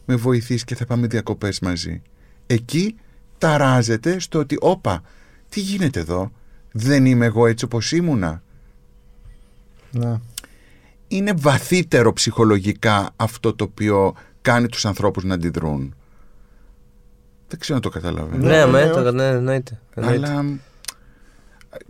με 0.05 0.15
βοηθήσει 0.15 0.65
και 0.65 0.75
θα 0.75 0.85
πάμε 0.85 1.07
διακοπές 1.07 1.59
μαζί. 1.59 2.01
Εκεί 2.47 2.95
ταράζεται 3.37 4.19
στο 4.19 4.39
ότι 4.39 4.57
όπα, 4.59 5.01
τι 5.49 5.59
γίνεται 5.59 5.99
εδώ, 5.99 6.31
δεν 6.71 7.05
είμαι 7.05 7.25
εγώ 7.25 7.47
έτσι 7.47 7.65
όπως 7.65 7.91
ήμουνα. 7.91 8.43
Ναι. 9.91 10.19
Είναι 11.11 11.33
βαθύτερο 11.37 12.13
ψυχολογικά 12.13 13.09
αυτό 13.15 13.55
το 13.55 13.63
οποίο 13.63 14.13
κάνει 14.41 14.67
τους 14.67 14.85
ανθρώπους 14.85 15.23
να 15.23 15.33
αντιδρούν; 15.33 15.95
Δεν 17.47 17.59
ξέρω 17.59 17.77
να 17.77 17.83
το 17.83 17.89
καταλαβαίνω. 17.89 18.45
Ναι, 18.47 18.65
Ναι, 18.65 18.71
με, 18.71 18.85
ναι, 18.85 18.91
το, 18.91 19.01
όχι. 19.01 19.15
ναι, 19.15 19.27
εννοείται. 19.27 19.79
εννοείται. 19.95 20.27
Αλλά 20.27 20.43
μ, 20.43 20.57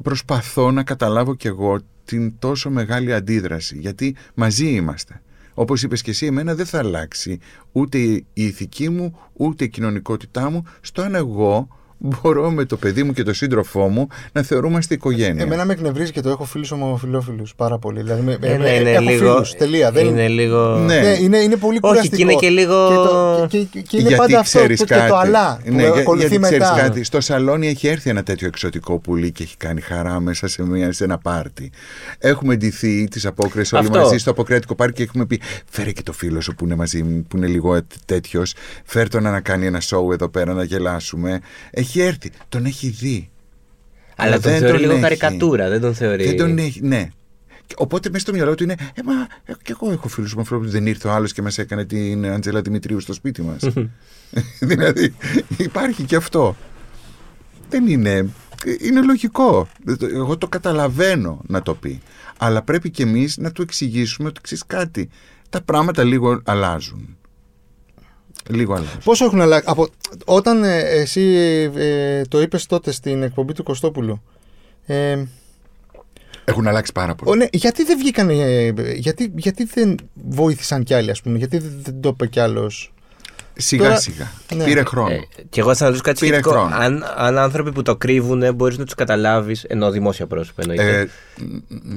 προσπαθώ 0.02 0.72
να 0.72 0.84
καταλάβω 0.84 1.36
κι 1.36 1.48
εγώ 1.48 1.80
την 2.06 2.40
τόσο 2.40 2.70
μεγάλη 2.70 3.14
αντίδραση 3.14 3.78
γιατί 3.78 4.16
μαζί 4.34 4.68
είμαστε. 4.70 5.22
Όπως 5.54 5.84
είπες 5.84 6.02
και 6.02 6.12
εσύ, 6.12 6.26
εμένα 6.26 6.56
δεν 6.56 6.66
θα 6.66 6.78
αλλάξει 6.78 7.40
ούτε 7.72 7.98
η 7.98 8.26
ηθική 8.34 8.90
μου, 8.90 9.20
ούτε 9.34 9.64
η 9.64 9.70
κοινωνικότητά 9.70 10.50
μου 10.50 10.64
στο 10.82 11.02
αν 11.02 11.16
εγώ 11.16 11.68
μπορώ 12.02 12.52
με 12.52 12.66
το 12.66 12.78
παιδί 12.78 13.04
μου 13.04 13.14
και 13.14 13.24
τον 13.24 13.34
σύντροφό 13.34 13.88
μου 13.88 14.08
να 14.32 14.42
θεωρούμαστε 14.42 14.94
οικογένεια. 14.94 15.44
Εμένα 15.44 15.66
με 15.66 15.74
εκνευρίζει 15.74 16.12
και 16.12 16.22
το 16.22 16.30
έχω 16.30 16.44
φίλους 16.44 16.72
ομοφυλόφιλου 16.72 17.44
πάρα 17.56 17.78
πολύ. 17.78 18.02
Δηλαδή, 18.02 18.22
με, 18.22 18.38
Ε, 18.42 18.54
ε, 18.54 18.58
ναι, 18.58 18.70
ε, 18.70 18.80
είναι 18.80 18.90
έχω 18.90 19.02
λίγο- 19.02 19.32
φίλους, 19.34 19.54
τελεία. 19.56 19.92
Δεν, 19.92 20.06
Είναι 20.08 20.28
λίγο... 20.28 20.78
Ναι. 20.78 21.00
Ναι, 21.00 21.18
είναι, 21.22 21.38
είναι 21.38 21.56
πολύ 21.56 21.78
Όχι, 21.82 21.94
κουραστικό. 21.94 22.16
και 22.16 22.22
είναι 22.22 22.34
και 22.34 22.50
λίγο- 22.50 22.88
Και, 22.90 22.96
το, 22.96 23.46
και, 23.50 23.58
και, 23.64 23.80
και 23.82 23.98
είναι 23.98 24.08
γιατί 24.10 24.16
πάντα 24.26 24.40
αυτό 24.40 24.58
ξέρεις 24.58 24.80
το, 24.80 24.86
και 24.86 24.94
κάτι; 24.94 25.10
το 25.10 25.18
αλλά 25.18 25.60
που 25.66 25.74
Ναι, 25.74 25.82
για- 25.82 25.94
ακολουθεί 25.94 26.28
γιατί 26.28 26.40
μετά. 26.40 26.58
ξέρεις 26.58 26.82
κάτι; 26.84 27.04
Στο 27.04 27.22
σαλόνι 27.22 27.68
έχει 27.68 27.88
έρθει 27.88 28.10
ένα 28.10 28.24
τέτοιο 28.24 28.48
εξωτικό 28.48 29.00
πουλί 29.00 29.32
και 29.32 29.44
έχει 29.44 29.58
κάνει 29.58 29.82
χαρά 29.82 30.20
μέσα 30.20 30.48
σε, 30.48 30.64
μια, 30.64 30.92
σε 30.92 31.04
ένα 31.04 31.18
πάρτι. 31.18 31.72
Έχουμε 32.20 32.56
ντυθεί 32.56 33.08
τις 33.08 33.26
απόκριες 33.26 33.74
όλοι 33.74 33.86
Αυτό. 33.88 34.00
μαζί 34.00 34.18
στο 34.18 34.32
αποκράτικο 34.32 34.76
πάρτι 34.76 34.94
και 34.94 35.04
έχουμε 35.04 35.26
πει: 35.26 35.40
Φέρε 35.70 35.92
και 35.92 36.02
το 36.04 36.12
φίλο 36.14 36.42
σου 36.42 36.56
που 36.56 36.66
είναι 36.66 36.76
μαζί 36.76 37.04
μου, 37.04 37.26
που 37.30 37.38
είναι 37.38 37.48
λίγο 37.48 37.78
τέτοιος. 38.06 38.54
Φέρ 38.86 39.10
τον 39.10 39.24
να 39.24 39.40
κάνει 39.42 39.66
ένα 39.66 39.80
σοου 39.80 40.12
εδώ 40.12 40.30
πέρα 40.30 40.54
να 40.54 40.64
γελάσουμε. 40.64 41.40
Έχει 41.72 41.89
έρθει. 41.96 42.32
Τον 42.50 42.66
έχει 42.66 42.90
δει. 42.90 43.30
Αλλά 44.16 44.40
τον 44.40 44.52
δεν 44.52 44.60
θεωρεί 44.60 44.72
τον 44.72 44.82
λίγο 44.82 44.92
έχει. 44.92 45.02
καρικατούρα, 45.02 45.70
δεν 45.70 45.82
τον 45.82 45.94
θεωρεί. 45.96 46.26
Δεν 46.26 46.38
τον 46.38 46.58
έχει, 46.58 46.82
ναι. 46.82 47.10
Και 47.68 47.76
Οπότε 47.78 48.10
μέσα 48.10 48.24
στο 48.24 48.34
μυαλό 48.34 48.56
του 48.56 48.64
είναι, 48.64 48.76
Ε, 48.94 49.02
μα 49.04 49.14
ε, 49.46 49.54
και 49.62 49.76
εγώ 49.82 49.92
έχω 49.92 50.08
φίλους 50.08 50.34
μου 50.34 50.40
ανθρώπους. 50.40 50.72
Δεν 50.72 50.86
ήρθε 50.86 51.08
ο 51.08 51.12
άλλος 51.12 51.34
και 51.34 51.42
μας 51.42 51.58
έκανε 51.58 51.86
την 51.86 52.26
Αντζέλα 52.26 52.62
Δημητρίου 52.62 53.00
στο 53.00 53.14
σπίτι 53.14 53.42
μας. 53.42 53.64
δηλαδή 54.60 55.14
υπάρχει 55.58 56.04
και 56.04 56.16
αυτό. 56.16 56.56
Δεν 57.70 57.88
είναι. 57.88 58.30
Είναι 58.82 59.02
λογικό. 59.02 59.68
Εγώ 60.14 60.38
το 60.38 60.48
καταλαβαίνω 60.48 61.42
να 61.48 61.62
το 61.62 61.76
πει. 61.76 62.02
Αλλά 62.38 62.62
πρέπει 62.62 62.90
και 62.90 63.04
εμείς 63.04 63.38
να 63.38 63.52
του 63.52 63.62
εξηγήσουμε 63.62 64.28
ότι 64.28 64.42
ξέρεις 64.42 64.64
κάτι. 64.68 65.10
Τα 65.50 65.62
πράγματα 65.62 66.04
λίγο 66.04 66.42
αλλάζουν. 66.46 67.18
Λίγο 68.52 68.74
αλλάζουν. 68.74 69.00
Πόσο 69.04 69.26
έχουν 69.26 69.42
αλλάξει. 69.42 69.70
Από, 69.70 69.88
όταν 70.26 70.64
ε, 70.64 70.80
εσύ 70.80 71.22
ε, 71.76 72.22
το 72.22 72.42
είπες 72.42 72.66
τότε 72.66 72.92
στην 72.92 73.24
εκπομπή 73.24 73.54
του 73.54 73.64
Κωστόπουλου, 73.64 74.22
ε, 74.86 75.24
Έχουν 76.46 76.68
αλλάξει 76.68 76.92
πάρα 76.92 77.16
πολύ. 77.16 77.32
Ο, 77.32 77.36
ναι, 77.36 77.46
γιατί 77.52 77.84
δεν 77.84 77.98
βγήκαν, 77.98 78.30
ε, 78.30 78.74
γιατί, 78.96 79.34
γιατί 79.36 79.64
δεν 79.64 79.96
βοήθησαν 80.14 80.84
κι 80.84 80.94
άλλοι, 80.94 81.12
ας 81.12 81.22
πούμε, 81.22 81.38
γιατί 81.38 81.58
δεν, 81.58 81.72
δεν 81.84 82.02
το 82.02 82.10
είπε 82.10 82.28
κι 82.28 82.40
άλλος; 82.40 82.94
Σιγά 83.62 83.84
Τώρα- 83.84 84.00
σιγά. 84.00 84.32
ναι. 84.56 84.64
Πήρε 84.64 84.84
χρόνο. 84.84 85.14
Ε, 85.14 85.20
και 85.50 85.60
εγώ 85.60 85.76
θα 85.76 85.86
ρωτήσω 85.86 86.04
κάτι 86.04 86.20
Πήρε 86.20 86.34
σχετικό. 86.34 86.52
χρόνο. 86.60 86.76
Αν, 86.76 87.04
αν 87.18 87.38
άνθρωποι 87.38 87.72
που 87.72 87.82
το 87.82 87.96
κρύβουν 87.96 88.56
μπορείς 88.56 88.78
να 88.78 88.84
τους 88.86 88.94
καταλάβεις, 88.96 89.64
ενώ 89.64 89.92
δημόσια 89.92 90.28
πρόσωπα 90.28 90.62
εννοείται. 90.62 91.00
Ε, 91.00 91.08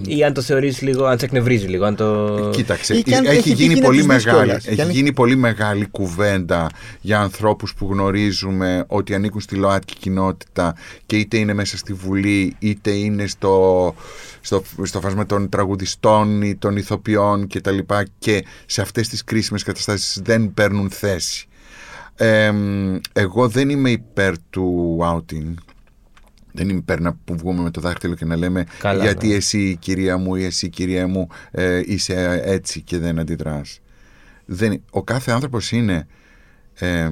ή 0.07 0.25
αν 0.25 0.33
το 0.33 0.40
θεωρείς 0.42 0.81
λίγο, 0.83 1.05
αν 1.05 1.18
σε 1.18 1.25
εκνευρίζει 1.25 1.66
λίγο. 1.66 1.85
Αν 1.85 1.96
το... 1.96 2.51
Κοίταξε, 2.53 2.94
Ή 2.96 3.03
και 3.03 3.16
αν 3.16 3.25
έχει, 3.25 3.37
έχει 3.37 3.53
γίνει 3.53 3.68
τύχει 3.68 3.81
να 3.81 3.87
πολύ 3.87 3.98
τις 3.98 4.07
δεις 4.07 4.25
μεγάλη, 4.25 4.44
κιόλας. 4.44 4.66
έχει 4.66 4.77
Και 4.77 4.83
αν- 4.83 4.90
γίνει 4.90 5.12
πολύ 5.12 5.37
μεγάλη 5.37 5.87
κουβέντα 5.90 6.66
για 7.01 7.20
ανθρώπους 7.20 7.75
που 7.75 7.88
γνωρίζουμε 7.92 8.85
ότι 8.87 9.14
ανήκουν 9.14 9.40
στη 9.40 9.55
ΛΟΑΤΚΙ 9.57 9.94
κοινότητα 9.98 10.75
και 11.07 11.16
είτε 11.16 11.37
είναι 11.37 11.55
μέσα 11.55 11.77
στη 11.77 11.92
Βουλή 11.92 12.57
είτε 12.59 12.90
είναι 12.90 13.27
στο, 13.27 13.94
στο, 14.40 14.62
στο 14.83 15.01
φάσμα 15.01 15.27
των 15.27 15.48
τραγουδιστών 15.48 16.42
ή 16.42 16.57
των 16.57 16.77
ηθοποιών 16.77 17.46
και 17.46 17.61
τα 17.61 17.70
λοιπά 17.70 18.07
και 18.18 18.44
σε 18.66 18.81
αυτές 18.81 19.09
τις 19.09 19.25
κρίσιμες 19.25 19.62
καταστάσεις 19.62 20.20
δεν 20.25 20.55
παίρνουν 20.55 20.90
θέση. 20.90 21.46
Ε, 22.16 22.53
εγώ 23.12 23.48
δεν 23.48 23.70
είμαι 23.70 23.90
υπέρ 23.90 24.35
του 24.51 24.98
outing. 25.03 25.55
Δεν 26.53 26.68
είμαι 26.68 26.79
υπέρ 26.79 27.01
να 27.01 27.14
που 27.25 27.37
βγούμε 27.37 27.62
με 27.62 27.70
το 27.70 27.81
δάχτυλο 27.81 28.14
και 28.14 28.25
να 28.25 28.37
λέμε 28.37 28.66
Καλά, 28.79 29.03
γιατί 29.03 29.29
ναι. 29.29 29.35
εσύ 29.35 29.77
κυρία 29.77 30.16
μου 30.16 30.35
ή 30.35 30.44
εσύ 30.44 30.68
κυρία 30.68 31.07
μου 31.09 31.29
ε, 31.51 31.83
είσαι 31.85 32.40
έτσι 32.44 32.81
και 32.81 32.98
δεν 32.98 33.18
αντιδράς. 33.18 33.81
Δεν, 34.44 34.83
ο 34.90 35.03
κάθε 35.03 35.33
άνθρωπος 35.33 35.72
είναι 35.72 36.07
ε, 36.75 37.11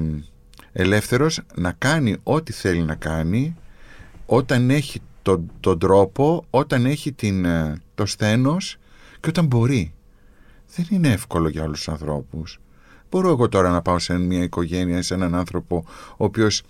ελεύθερος 0.73 1.41
να 1.55 1.73
κάνει 1.73 2.17
ό,τι 2.23 2.53
θέλει 2.53 2.83
να 2.83 2.95
κάνει 2.95 3.57
όταν 4.27 4.71
έχει 4.71 5.01
τον, 5.23 5.51
τον 5.61 5.79
τρόπο, 5.79 6.45
όταν 6.51 6.87
έχει 6.87 7.13
την, 7.13 7.45
ε, 7.45 7.81
το 7.95 8.07
σθένος 8.07 8.77
και 9.21 9.29
όταν 9.29 9.47
μπορεί. 9.47 9.95
Δεν 10.75 10.87
είναι 10.91 11.09
εύκολο 11.09 11.49
για 11.49 11.63
όλους 11.63 11.79
τους 11.79 11.89
ανθρώπους. 11.89 12.61
Μπορώ 13.11 13.29
εγώ 13.29 13.49
τώρα 13.49 13.71
να 13.71 13.83
πάω 13.83 13.99
σε 13.99 14.19
μια 14.19 14.43
οικογένεια, 14.43 15.03
σε 15.03 15.15
έναν 15.15 15.35
άνθρωπο 15.35 15.85
ο 16.11 16.25
οποίος 16.25 16.63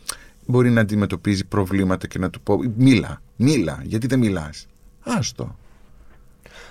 μπορεί 0.46 0.70
να 0.70 0.80
αντιμετωπίζει 0.80 1.44
προβλήματα 1.44 2.06
και 2.06 2.18
να 2.18 2.30
του 2.30 2.40
πω 2.40 2.58
μίλα, 2.76 3.22
μίλα, 3.36 3.80
γιατί 3.82 4.06
δεν 4.06 4.18
μιλάς; 4.18 4.66
Άστο. 5.02 5.56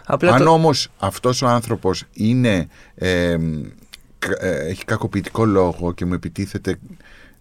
Απλά 0.06 0.34
Αν 0.34 0.44
το... 0.44 0.50
όμως 0.52 0.90
αυτός 0.98 1.42
ο 1.42 1.48
άνθρωπος 1.48 2.04
είναι, 2.14 2.68
ε, 2.96 3.38
κα- 4.20 4.46
ε, 4.46 4.68
έχει 4.68 4.86
κακοποιητικό 4.86 5.46
λόγο 5.46 5.94
και 5.94 6.06
μου 6.06 6.14
επιτίθεται 6.14 6.80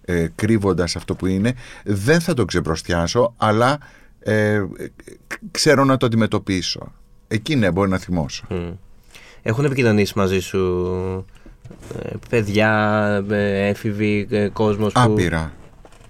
ε, 0.05 0.27
κρύβοντας 0.35 0.97
αυτό 0.97 1.14
που 1.14 1.27
είναι, 1.27 1.55
δεν 1.85 2.21
θα 2.21 2.35
τον 2.35 2.47
ξεμπροστιάσω, 2.47 3.35
αλλά 3.37 3.79
ε, 4.21 4.64
ξέρω 5.51 5.85
να 5.85 5.97
το 5.97 6.07
αντιμετωπίσω. 6.07 6.93
Εκεί 7.29 7.57
ναι, 7.57 7.71
μπορεί 7.71 7.91
να 7.91 7.99
θυμώσω. 7.99 8.45
Μμ. 8.49 8.71
Έχουν 9.43 9.64
επικοινωνήσει 9.64 10.12
μαζί 10.17 10.38
σου 10.41 10.59
ε, 11.37 11.38
παιδιά, 12.31 12.70
ε, 13.31 13.68
έφηβοι, 13.68 14.26
ε, 14.31 14.48
κόσμος 14.48 14.92
που... 14.92 15.00
Άπειρα. 15.00 15.52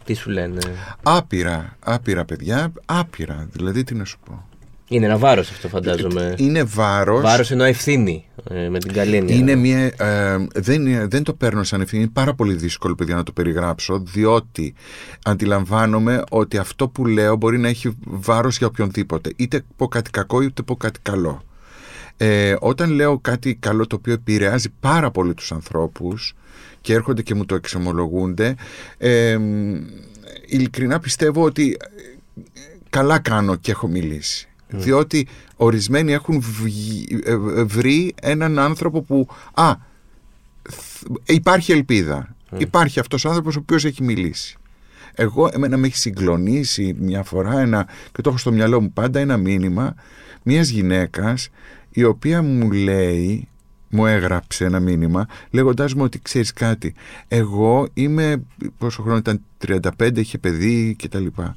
Τι 0.05 0.15
σου 0.15 0.31
λένε; 0.31 0.59
Άπειρα, 1.03 1.77
άπειρα 1.81 2.25
παιδιά, 2.25 2.73
άπειρα. 2.87 3.49
Δηλαδή 3.53 3.85
τι 3.85 3.95
να 3.95 4.05
σου 4.05 4.19
πω. 4.27 4.43
Είναι 4.91 5.05
ένα 5.07 5.17
βάρος 5.19 5.51
αυτό 5.51 5.69
φαντάζομαι. 5.69 6.35
Είναι 6.37 6.63
βάρος. 6.63 7.21
Βάρος 7.23 7.51
εννοώ 7.51 7.67
ευθύνη 7.67 8.25
ε, 8.51 8.69
με 8.69 8.79
την 8.79 8.93
καλή 8.93 9.17
έννοια. 9.17 9.37
Είναι 9.37 9.55
μια, 9.55 9.79
ε, 9.79 10.47
δεν, 10.55 10.87
είναι- 10.87 11.07
δεν 11.07 11.23
το 11.23 11.33
παίρνω 11.35 11.63
σαν 11.63 11.81
ευθύνη. 11.81 12.03
Είναι 12.03 12.11
πάρα 12.15 12.35
πολύ 12.35 12.55
δύσκολο, 12.55 12.95
παιδιά, 12.95 13.15
να 13.15 13.23
το 13.23 13.33
περιγράψω, 13.33 13.99
διότι 13.99 14.75
αντιλαμβάνομαι 15.25 16.23
ότι 16.31 16.59
αυτό 16.59 16.89
που 16.89 17.07
λέω 17.07 17.37
μπορεί 17.37 17.59
να 17.59 17.69
έχει 17.69 17.97
βάρος 18.05 18.59
για 18.59 18.67
οποιονδήποτε. 18.67 19.31
Είτε 19.37 19.63
πω 19.77 19.89
κάτι 19.89 20.11
κακό, 20.11 20.43
είτε 20.43 20.63
πω 20.63 20.77
κάτι 20.77 21.01
καλό. 21.03 21.43
Ε, 22.21 22.55
όταν 22.61 22.91
λέω 22.91 23.19
κάτι 23.19 23.55
καλό 23.55 23.87
το 23.87 23.97
οποίο 23.97 24.13
επηρεάζει 24.13 24.69
πάρα 24.81 25.11
πολύ 25.11 25.35
τους 25.35 25.53
ανθρώπους 25.53 26.35
και 26.81 26.93
έρχονται 26.93 27.23
και 27.23 27.35
μου 27.35 27.45
το 27.45 27.55
εξομολογούνται, 27.55 28.55
ε, 28.99 29.39
ειλικρινά 30.47 30.99
πιστεύω 30.99 31.43
ότι 31.43 31.77
ε, 32.55 32.61
καλά 32.91 33.19
κάνω 33.19 33.55
και 33.57 33.71
έχω 33.71 33.87
μιλήσει. 33.89 34.49
Διότι 34.69 35.27
ορισμένοι 35.57 36.13
έχουν 36.13 36.41
βγει- 36.41 37.23
ε, 37.29 37.31
ε, 37.33 37.63
βρει 37.65 38.15
έναν 38.23 38.59
άνθρωπο 38.59 39.03
που 39.03 39.29
«Α, 39.55 39.73
θ- 40.71 41.31
υπάρχει 41.33 41.73
ελπίδα. 41.73 42.37
Υπάρχει 42.57 43.01
αυτός 43.01 43.25
ο 43.25 43.29
άνθρωπος 43.29 43.57
ο 43.57 43.59
οποίος 43.63 43.85
έχει 43.85 44.03
μιλήσει». 44.03 44.57
Εγώ, 45.15 45.49
εμένα 45.53 45.77
με 45.77 45.87
έχει 45.87 45.97
συγκλονίσει 45.97 46.95
μια 46.99 47.23
φορά 47.23 47.61
ένα, 47.61 47.87
και 48.13 48.23
το 48.23 48.29
έχω 48.29 48.39
στο 48.39 48.53
μυαλό 48.53 48.81
μου 48.81 48.93
πάντα 48.93 49.21
ένα 49.21 49.37
μήνυμα 49.37 49.95
μιας 50.43 50.69
γυναίκας 50.69 51.49
η 51.99 52.05
οποία 52.05 52.43
μου 52.43 52.71
λέει, 52.73 53.49
μου 53.91 54.07
έγραψε 54.07 54.65
ένα 54.65 54.81
μήνυμα 54.81 55.27
λέγοντάς 55.51 55.95
μου 55.95 56.03
ότι 56.03 56.19
ξέρεις 56.19 56.53
κάτι, 56.53 56.95
εγώ 57.29 57.89
είμαι, 57.95 58.43
πόσο 58.79 59.03
χρόνο 59.03 59.17
ήταν, 59.19 59.41
35, 59.99 60.17
είχε 60.19 60.39
παιδί 60.39 60.95
και 60.99 61.09
τα 61.09 61.19
λοιπά. 61.19 61.57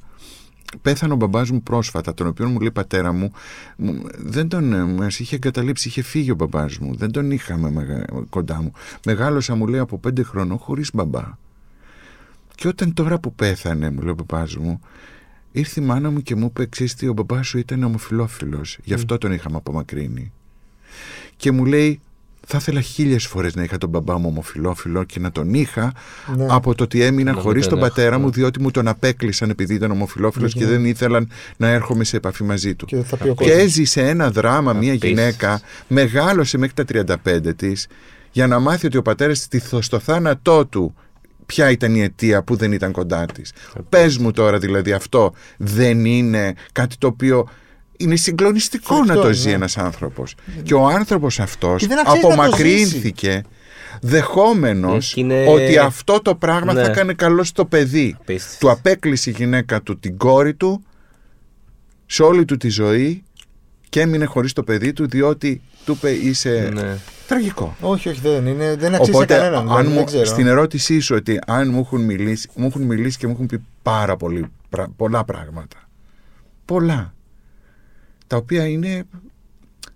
Πέθανε 0.82 1.14
ο 1.14 1.16
μπαμπάς 1.16 1.50
μου 1.50 1.62
πρόσφατα, 1.64 2.14
τον 2.14 2.28
οποίο 2.28 2.48
μου 2.50 2.60
λέει 2.60 2.72
πατέρα 2.72 3.12
μου, 3.12 3.32
μου- 3.76 4.02
δεν 4.18 4.48
τον 4.48 4.74
ε, 4.74 4.84
μας 4.84 5.20
είχε 5.20 5.36
εγκαταλείψει, 5.36 5.88
είχε 5.88 6.02
φύγει 6.02 6.32
ο 6.32 6.36
μπαμπάς 6.36 6.78
μου, 6.78 6.96
δεν 6.96 7.12
τον 7.12 7.32
είχαμε 7.32 7.72
μεγα- 7.72 8.06
κοντά 8.30 8.62
μου. 8.62 8.72
Μεγάλωσα 9.06 9.56
μου 9.56 9.68
λέει 9.68 9.80
από 9.80 9.98
πέντε 9.98 10.24
χρονών 10.24 10.58
χωρίς 10.58 10.90
μπαμπά. 10.94 11.24
Και 12.56 12.68
όταν 12.68 12.94
τώρα 12.94 13.20
που 13.20 13.34
πέθανε, 13.34 13.90
μου 13.92 14.02
λέει 14.02 14.12
ο 14.12 14.16
μπαμπάς 14.26 14.56
μου, 14.56 14.82
ήρθε 15.52 15.82
η 15.82 15.84
μάνα 15.86 16.10
μου 16.12 16.22
και 16.22 16.36
μου 16.36 16.46
είπε: 16.46 16.66
Ξέρεις 16.66 16.94
τι, 16.94 17.08
ο 17.08 17.14
μπαμπάς 17.14 17.48
σου 17.48 17.58
ήταν 17.58 17.84
ομοφιλόφιλος. 17.84 18.78
Γι' 18.84 18.94
αυτό 18.94 19.18
τον 19.18 19.32
είχαμε 19.32 19.58
απομακρύνει. 19.58 20.32
Και 21.38 21.52
μου 21.52 21.66
λέει: 21.66 22.00
Θα 22.48 22.58
ήθελα 22.58 22.82
χίλιες 22.82 23.26
φορές 23.26 23.56
να 23.56 23.64
είχα 23.64 23.78
τον 23.78 23.90
μπαμπά 23.90 24.18
μου 24.18 24.28
ομοφιλόφιλο 24.28 25.04
και 25.04 25.20
να 25.20 25.32
τον 25.32 25.54
είχα 25.54 25.94
Ναι. 26.36 26.46
από 26.50 26.76
το 26.76 26.84
ότι 26.84 27.02
έμεινα 27.02 27.30
Να 27.30 27.36
μην 27.36 27.42
χωρίς 27.46 27.62
τον 27.68 27.70
τον 27.78 27.80
έχω, 27.80 27.88
πατέρα 27.96 28.18
μου, 28.20 28.26
ναι. 28.26 28.32
διότι 28.32 28.62
μου 28.62 28.72
τον 28.72 28.88
απέκλεισαν 28.88 29.50
επειδή 29.50 29.74
ήταν 29.74 29.92
ομοφιλόφιλο 29.92 30.48
και 30.48 30.64
Ναι. 30.64 30.70
δεν 30.70 30.86
ήθελαν 30.86 31.30
να 31.58 31.68
έρχομαι 31.68 32.04
σε 32.04 32.18
επαφή 32.18 32.44
μαζί 32.44 32.76
του. 32.76 32.86
Και 32.86 33.04
θα 33.04 33.18
πει 33.18 33.24
ο 33.30 33.34
Και 33.36 33.44
κόσμος. 33.44 33.64
έζησε 33.64 34.08
ένα 34.08 34.32
δράμα 34.32 34.74
μια 34.74 34.94
Απίστευτο. 34.94 35.08
γυναίκα, 35.08 35.62
μεγάλωσε 35.88 36.58
μέχρι 36.58 36.76
τα 36.76 36.86
35 36.86 37.54
της 37.56 37.88
για 38.32 38.48
να 38.48 38.60
μάθει 38.60 38.86
ότι 38.86 38.98
ο 38.98 39.02
πατέρας 39.02 39.48
της 39.48 39.74
στο 39.80 40.00
θάνατό 40.00 40.66
του 40.66 40.96
ποια 41.52 41.70
ήταν 41.70 41.96
η 41.96 42.02
αιτία 42.02 42.44
που 42.44 42.56
δεν 42.56 42.72
ήταν 42.72 42.92
κοντά 42.92 43.26
της. 43.26 43.54
Πες 43.90 44.18
μου 44.18 44.32
τώρα 44.32 44.58
δηλαδή 44.58 44.92
αυτό 44.92 45.34
δεν 45.58 46.06
είναι 46.06 46.54
κάτι 46.72 46.98
το 46.98 47.08
οποίο 47.08 47.48
είναι 47.98 48.16
συγκλονιστικό 48.16 48.96
Φρικτό, 48.96 49.14
να 49.14 49.22
το 49.22 49.28
ναι. 49.28 49.34
ζει 49.34 49.50
ένας 49.52 49.78
άνθρωπος. 49.78 50.36
Και 50.64 50.74
ο 50.74 50.88
άνθρωπος 50.88 51.40
αυτός 51.40 51.82
Και 51.82 51.88
δεν 51.88 52.00
αξίζει 52.00 52.18
να 52.18 52.22
το 52.22 52.34
απομακρύνθηκε 52.34 53.42
δεχόμενος 54.02 55.14
Και 55.14 55.20
είναι- 55.20 55.46
ότι 55.48 55.78
αυτό 55.78 56.22
το 56.22 56.36
πράγμα 56.36 56.74
Ναι. 56.74 56.84
θα 56.84 56.90
έκανε 56.92 57.14
καλό 57.14 57.44
στο 57.44 57.66
παιδί. 57.66 58.16
Απίστευτο. 58.20 58.58
Του 58.66 58.72
απέκλεισε 58.72 59.30
η 59.30 59.34
γυναίκα 59.38 59.82
του 59.82 60.00
την 60.00 60.18
κόρη 60.18 60.54
του 60.54 60.84
σε 62.06 62.24
όλη 62.24 62.46
του 62.46 62.58
τη 62.58 62.70
ζωή 62.70 63.24
και 63.92 64.02
έμεινε 64.02 64.26
χωρίς 64.26 64.54
το 64.54 64.64
παιδί 64.64 64.94
του 64.94 65.08
διότι 65.08 65.62
του 65.86 65.92
είπε 65.94 66.12
είσαι 66.12 66.70
Ναι. 66.74 66.98
τραγικό. 67.28 67.76
Όχι, 67.82 68.10
όχι, 68.10 68.20
δεν, 68.22 68.46
είναι, 68.48 68.76
δεν 68.76 68.96
αξίζει 68.96 69.16
Οπότε 69.16 69.36
κανέναν. 69.36 69.70
αν 69.72 69.76
δεν, 69.84 69.86
μου, 69.92 69.96
δεν 69.96 70.06
ξέρω. 70.06 70.26
στην 70.26 70.48
ερώτησή 70.48 71.00
σου 71.00 71.16
ότι 71.16 71.40
αν 71.48 71.70
μου 71.70 71.80
έχουν 71.80 72.02
μιλήσει, 72.02 72.50
μου 72.56 72.66
έχουν 72.66 72.82
μιλήσει 72.82 73.18
και 73.18 73.28
μου 73.28 73.34
έχουν 73.34 73.46
πει 73.46 73.64
πάρα 73.82 74.18
πολύ, 74.18 74.46
πρα- 74.70 74.90
πολλά 74.96 75.24
πράγματα. 75.24 75.78
Πολλά. 76.66 77.14
Τα 78.28 78.38
οποία 78.38 78.66
είναι 78.68 79.04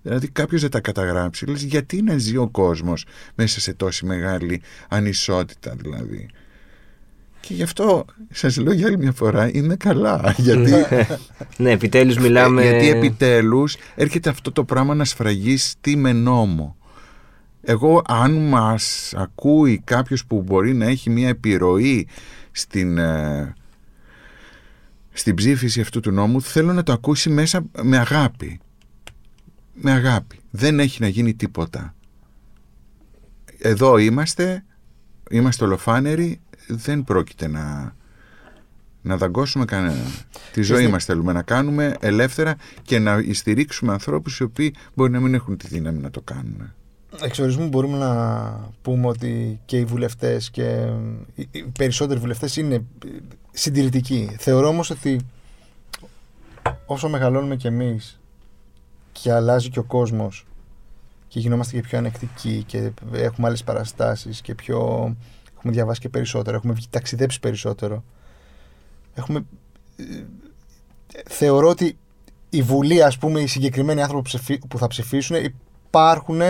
Δηλαδή 0.02 0.28
κάποιος 0.28 0.62
δεν 0.62 0.70
τα 0.70 0.80
καταγράψει. 0.80 1.46
Λες 1.46 1.62
γιατί 1.64 2.02
να 2.02 2.18
ζει 2.18 2.38
ο 2.38 2.48
κόσμος 2.48 3.06
μέσα 3.36 3.60
σε 3.60 3.74
τόση 3.74 4.06
μεγάλη 4.06 4.62
ανισότητα 4.90 5.76
δηλαδή. 5.82 6.30
Και 7.48 7.54
γι' 7.54 7.64
αυτό 7.64 8.06
σας 8.32 8.58
λέω 8.58 8.74
για 8.74 8.88
άλλη 8.88 8.98
μια 8.98 9.12
φορά 9.12 9.50
είναι 9.54 9.76
καλά. 9.76 10.34
γιατί, 10.38 10.72
ναι, 11.58 11.72
επιτέλους 11.72 12.18
μιλάμε. 12.18 12.64
ε, 12.64 12.70
γιατί 12.70 12.90
επιτέλους 12.90 13.76
έρχεται 13.96 14.30
αυτό 14.30 14.52
το 14.52 14.64
πράγμα 14.64 14.96
να 14.96 15.06
σφραγίσει 15.06 15.76
με 15.96 16.14
νόμο. 16.14 16.76
Εγώ 17.62 18.02
αν 18.08 18.48
μας 18.48 19.14
ακούει 19.16 19.82
κάποιος 19.84 20.26
που 20.26 20.42
μπορεί 20.42 20.74
να 20.74 20.86
έχει 20.86 21.10
μια 21.10 21.28
επιρροή 21.28 22.08
στην, 22.52 22.98
ε, 22.98 23.54
στην 25.12 25.36
ψήφιση 25.36 25.82
αυτού 25.82 26.00
του 26.00 26.12
νόμου 26.12 26.42
θέλω 26.42 26.74
να 26.74 26.84
το 26.84 26.92
ακούσει 26.92 27.30
μέσα 27.30 27.66
με 27.82 27.98
αγάπη. 27.98 28.60
Με 29.74 29.92
αγάπη. 29.92 30.40
Δεν 30.52 30.80
έχει 30.80 31.02
να 31.02 31.08
γίνει 31.08 31.34
τίποτα. 31.34 31.96
Εδώ 33.58 33.98
είμαστε, 33.98 34.64
είμαστε 35.30 35.64
ολοφάνεροι, 35.64 36.40
δεν 36.68 37.04
πρόκειται 37.04 37.48
να, 37.48 37.96
να 39.02 39.18
δαγκώσουμε 39.18 39.66
κανέναν. 39.66 40.06
Τη 40.54 40.62
ζωή 40.62 40.82
στη- 40.82 40.92
μας 40.92 41.06
θέλουμε 41.06 41.34
να 41.34 41.42
κάνουμε 41.42 41.96
ελεύθερα 42.00 42.56
και 42.82 43.00
να 43.00 43.24
στηρίξουμε 43.34 43.92
ανθρώπους 43.92 44.40
οι 44.40 44.44
οποίοι 44.44 44.76
μπορεί 44.94 45.12
να 45.12 45.20
μην 45.20 45.34
έχουν 45.34 45.58
τη 45.58 45.68
δύναμη 45.68 46.00
να 46.00 46.12
το 46.12 46.22
κάνουν. 46.22 46.74
Εξορισμού 47.22 47.68
μπορούμε 47.68 47.98
να 47.98 48.72
πούμε 48.82 49.08
ότι 49.08 49.60
και 49.66 49.78
οι 49.78 49.86
βουλευτές 49.86 50.50
και 50.50 50.88
οι 51.36 51.48
οι 51.52 51.64
περισσότεροι 51.78 52.20
βουλευτές 52.20 52.56
είναι 52.56 52.84
συντηρητικοί. 53.52 54.36
Θεωρώ 54.40 54.68
όμως 54.68 54.90
ότι 54.90 55.20
όσο 56.86 57.10
μεγαλώνουμε 57.10 57.56
κι 57.56 57.68
εμείς 57.68 58.20
και 59.12 59.32
αλλάζει 59.32 59.70
και 59.70 59.80
ο 59.80 59.84
κόσμος 59.84 60.46
και 61.28 61.40
γινόμαστε 61.40 61.76
και 61.76 61.82
πιο 61.82 61.98
ανεκτικοί 61.98 62.64
και 62.68 62.92
έχουμε 63.12 63.48
άλλες 63.48 63.64
παραστάσεις 63.64 64.42
και 64.42 64.56
πιο... 64.56 65.16
έχουμε 65.66 65.74
διαβάσει 65.74 66.00
και 66.00 66.10
περισσότερο, 66.10 66.56
έχουμε 66.58 66.74
βγει- 66.74 66.90
ταξιδέψει 66.90 67.40
περισσότερο. 67.40 68.04
Έχουμε... 69.14 69.46
ε, 69.98 70.04
Θεωρώ 71.30 71.70
ότι 71.70 71.98
η 72.50 72.62
Βουλή, 72.62 73.04
ας 73.04 73.18
πούμε, 73.18 73.40
οι 73.42 73.48
συγκεκριμένοι 73.48 74.02
άνθρωποι 74.02 74.30
που, 74.30 74.38
ψηφί- 74.38 74.68
που 74.68 74.78
θα 74.78 74.88
ψηφίσουν 74.88 75.36
υπάρχουν 75.88 76.42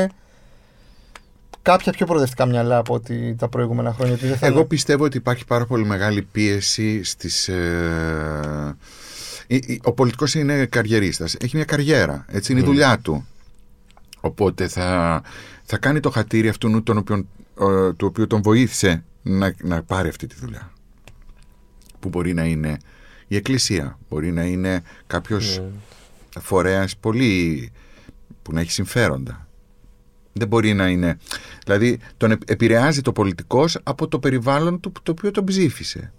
κάποια 1.62 1.92
πιο 1.92 2.06
προοδευτικά 2.06 2.46
μυαλά 2.46 2.78
από 2.78 2.94
ότι 2.94 3.36
τα 3.38 3.48
προηγούμενα 3.50 3.94
χρόνια. 3.94 4.14
ότι 4.14 4.28
δεν 4.28 4.38
θα 4.38 4.46
Εγώ 4.46 4.66
πιστεύω 4.66 5.04
ότι 5.04 5.18
υπάρχει 5.18 5.46
πάρα 5.46 5.66
πολύ 5.66 5.86
μεγάλη 5.86 6.22
πίεση 6.22 7.04
στις... 7.04 7.48
Ε, 7.48 8.76
η- 9.48 9.56
η- 9.56 9.82
ο 9.84 9.92
πολιτικός 9.92 10.34
είναι 10.34 10.66
καριερίστας. 10.66 11.36
Έχει 11.40 11.56
μια 11.56 11.66
καριέρα. 11.66 12.26
Έτσι 12.30 12.52
είναι 12.52 12.62
η 12.62 12.64
δουλειά 12.64 13.00
του. 13.00 13.26
Οπότε 14.22 14.68
θα, 14.68 15.22
θα 15.64 15.78
κάνει 15.78 16.00
το 16.00 16.10
χατήρι 16.10 16.48
αυτού 16.48 16.84
τον 16.84 16.98
οποίον, 16.98 17.28
ε, 17.60 17.94
του 17.94 18.08
οποίου 18.08 18.28
τον 18.28 18.42
βοήθησε 18.42 19.04
να, 19.22 19.54
να 19.64 19.84
πάρει 19.84 20.10
αυτή 20.10 20.28
τη 20.28 20.36
δουλειά. 20.36 20.72
Που 22.00 22.10
μπορεί 22.10 22.34
να 22.34 22.44
είναι 22.46 22.78
η 23.28 23.36
εκκλησία. 23.36 24.00
Μπορεί 24.10 24.32
να 24.32 24.44
είναι 24.44 24.84
κάποιος 25.08 25.62
φορέας 26.40 26.98
πολύ 26.98 27.72
που 28.42 28.54
να 28.54 28.60
έχει 28.62 28.72
συμφέροντα. 28.72 29.48
Δεν 30.34 30.48
μπορεί 30.48 30.74
να 30.74 30.88
είναι. 30.88 31.18
Δηλαδή, 31.66 32.00
τον 32.18 32.32
επ- 32.32 32.50
επηρεάζει 32.50 33.02
το 33.02 33.12
πολιτικός 33.12 33.80
από 33.84 34.08
το 34.08 34.20
περιβάλλον 34.20 34.80
του 34.80 34.92
το 35.04 35.12
οποίο 35.12 35.32
τον 35.32 35.44
ψήφισε. 35.46 36.14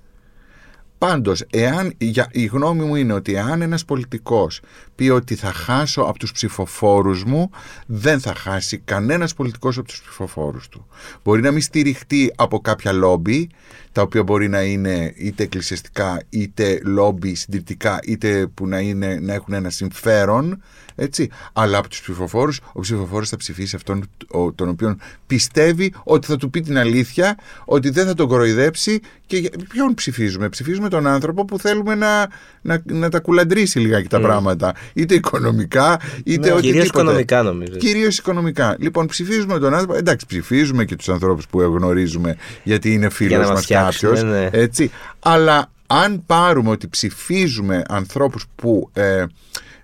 Πάντως, 0.98 1.44
εάν, 1.50 1.94
για, 1.98 2.28
η 2.32 2.44
γνώμη 2.44 2.84
μου 2.84 2.94
είναι 2.94 3.12
ότι 3.12 3.34
εάν 3.34 3.62
ένας 3.62 3.84
πολιτικός 3.84 4.60
πει 4.94 5.08
ότι 5.08 5.34
θα 5.34 5.52
χάσω 5.52 6.02
από 6.02 6.18
τους 6.18 6.32
ψηφοφόρους 6.32 7.24
μου, 7.24 7.50
δεν 7.86 8.20
θα 8.20 8.34
χάσει 8.34 8.78
κανένας 8.78 9.34
πολιτικός 9.34 9.78
από 9.78 9.88
τους 9.88 10.00
ψηφοφόρους 10.00 10.68
του. 10.68 10.86
Μπορεί 11.24 11.42
να 11.42 11.50
μην 11.50 11.60
στηριχτεί 11.60 12.32
από 12.36 12.60
κάποια 12.60 12.92
λόμπι, 12.92 13.48
τα 13.96 14.02
οποία 14.02 14.22
μπορεί 14.22 14.48
να 14.48 14.62
είναι 14.62 15.12
είτε 15.16 15.42
εκκλησιαστικά, 15.42 16.22
είτε 16.30 16.80
λόμπι 16.84 17.34
συντηρητικά, 17.34 17.98
είτε 18.04 18.46
που 18.54 18.66
να, 18.68 18.78
είναι, 18.80 19.18
να 19.22 19.34
έχουν 19.34 19.54
ένα 19.54 19.70
συμφέρον, 19.70 20.62
έτσι. 20.94 21.28
Αλλά 21.52 21.78
από 21.78 21.88
τους 21.88 22.00
ψηφοφόρους, 22.00 22.60
ο 22.72 22.80
ψηφοφόρος 22.80 23.28
θα 23.28 23.36
ψηφίσει 23.36 23.76
αυτόν 23.76 24.08
ο- 24.28 24.52
τον 24.52 24.68
οποίον 24.68 25.00
πιστεύει 25.26 25.92
ότι 26.04 26.26
θα 26.26 26.36
του 26.36 26.50
πει 26.50 26.60
την 26.60 26.78
αλήθεια, 26.78 27.38
ότι 27.64 27.90
δεν 27.90 28.06
θα 28.06 28.14
τον 28.14 28.28
κοροϊδέψει 28.28 29.00
και 29.26 29.36
για- 29.36 29.50
ποιον 29.68 29.94
ψηφίζουμε; 29.94 30.48
Ψηφίζουμε 30.48 30.88
τον 30.88 31.06
άνθρωπο 31.06 31.44
που 31.44 31.58
θέλουμε 31.58 31.94
να, 31.94 32.28
να, 32.62 32.82
να 32.84 33.08
τα 33.08 33.20
κουλαντρήσει 33.20 33.78
λιγάκι 33.78 34.08
τα 34.08 34.20
πράγματα. 34.20 34.74
Είτε 34.94 35.14
οικονομικά, 35.14 36.00
είτε 36.24 36.30
Ναι. 36.38 36.42
Κυρίως 36.44 36.58
οτιδήποτε. 36.58 36.86
οικονομικά 36.86 37.42
νομίζω. 37.42 37.72
Κυρίως 37.76 38.18
οικονομικά. 38.18 38.76
Λοιπόν, 38.78 39.06
ψηφίζουμε 39.06 39.58
τον 39.58 39.72
άνθρωπο. 39.74 39.94
Εντάξει, 39.94 40.26
ψηφίζουμε 40.26 40.84
και 40.84 40.96
τους 40.96 41.08
ανθρώπους 41.08 41.46
που 41.46 41.60
γνωρίζουμε 41.60 42.36
γιατί 42.62 42.88
είναι 42.92 42.98
Για 43.00 43.10
φίλος 43.10 43.32
να 43.32 43.38
μας 43.38 43.50
μας 43.50 43.62
φτιάξουν, 43.64 43.85
κάποιος. 43.90 44.22
ναι. 44.22 44.48
Έτσι. 44.52 44.90
Αλλά 45.18 45.70
αν 45.86 46.22
πάρουμε 46.26 46.70
ότι 46.70 46.88
ψηφίζουμε 46.88 47.82
ανθρώπους 47.88 48.46
που 48.56 48.90
ε, 48.92 49.24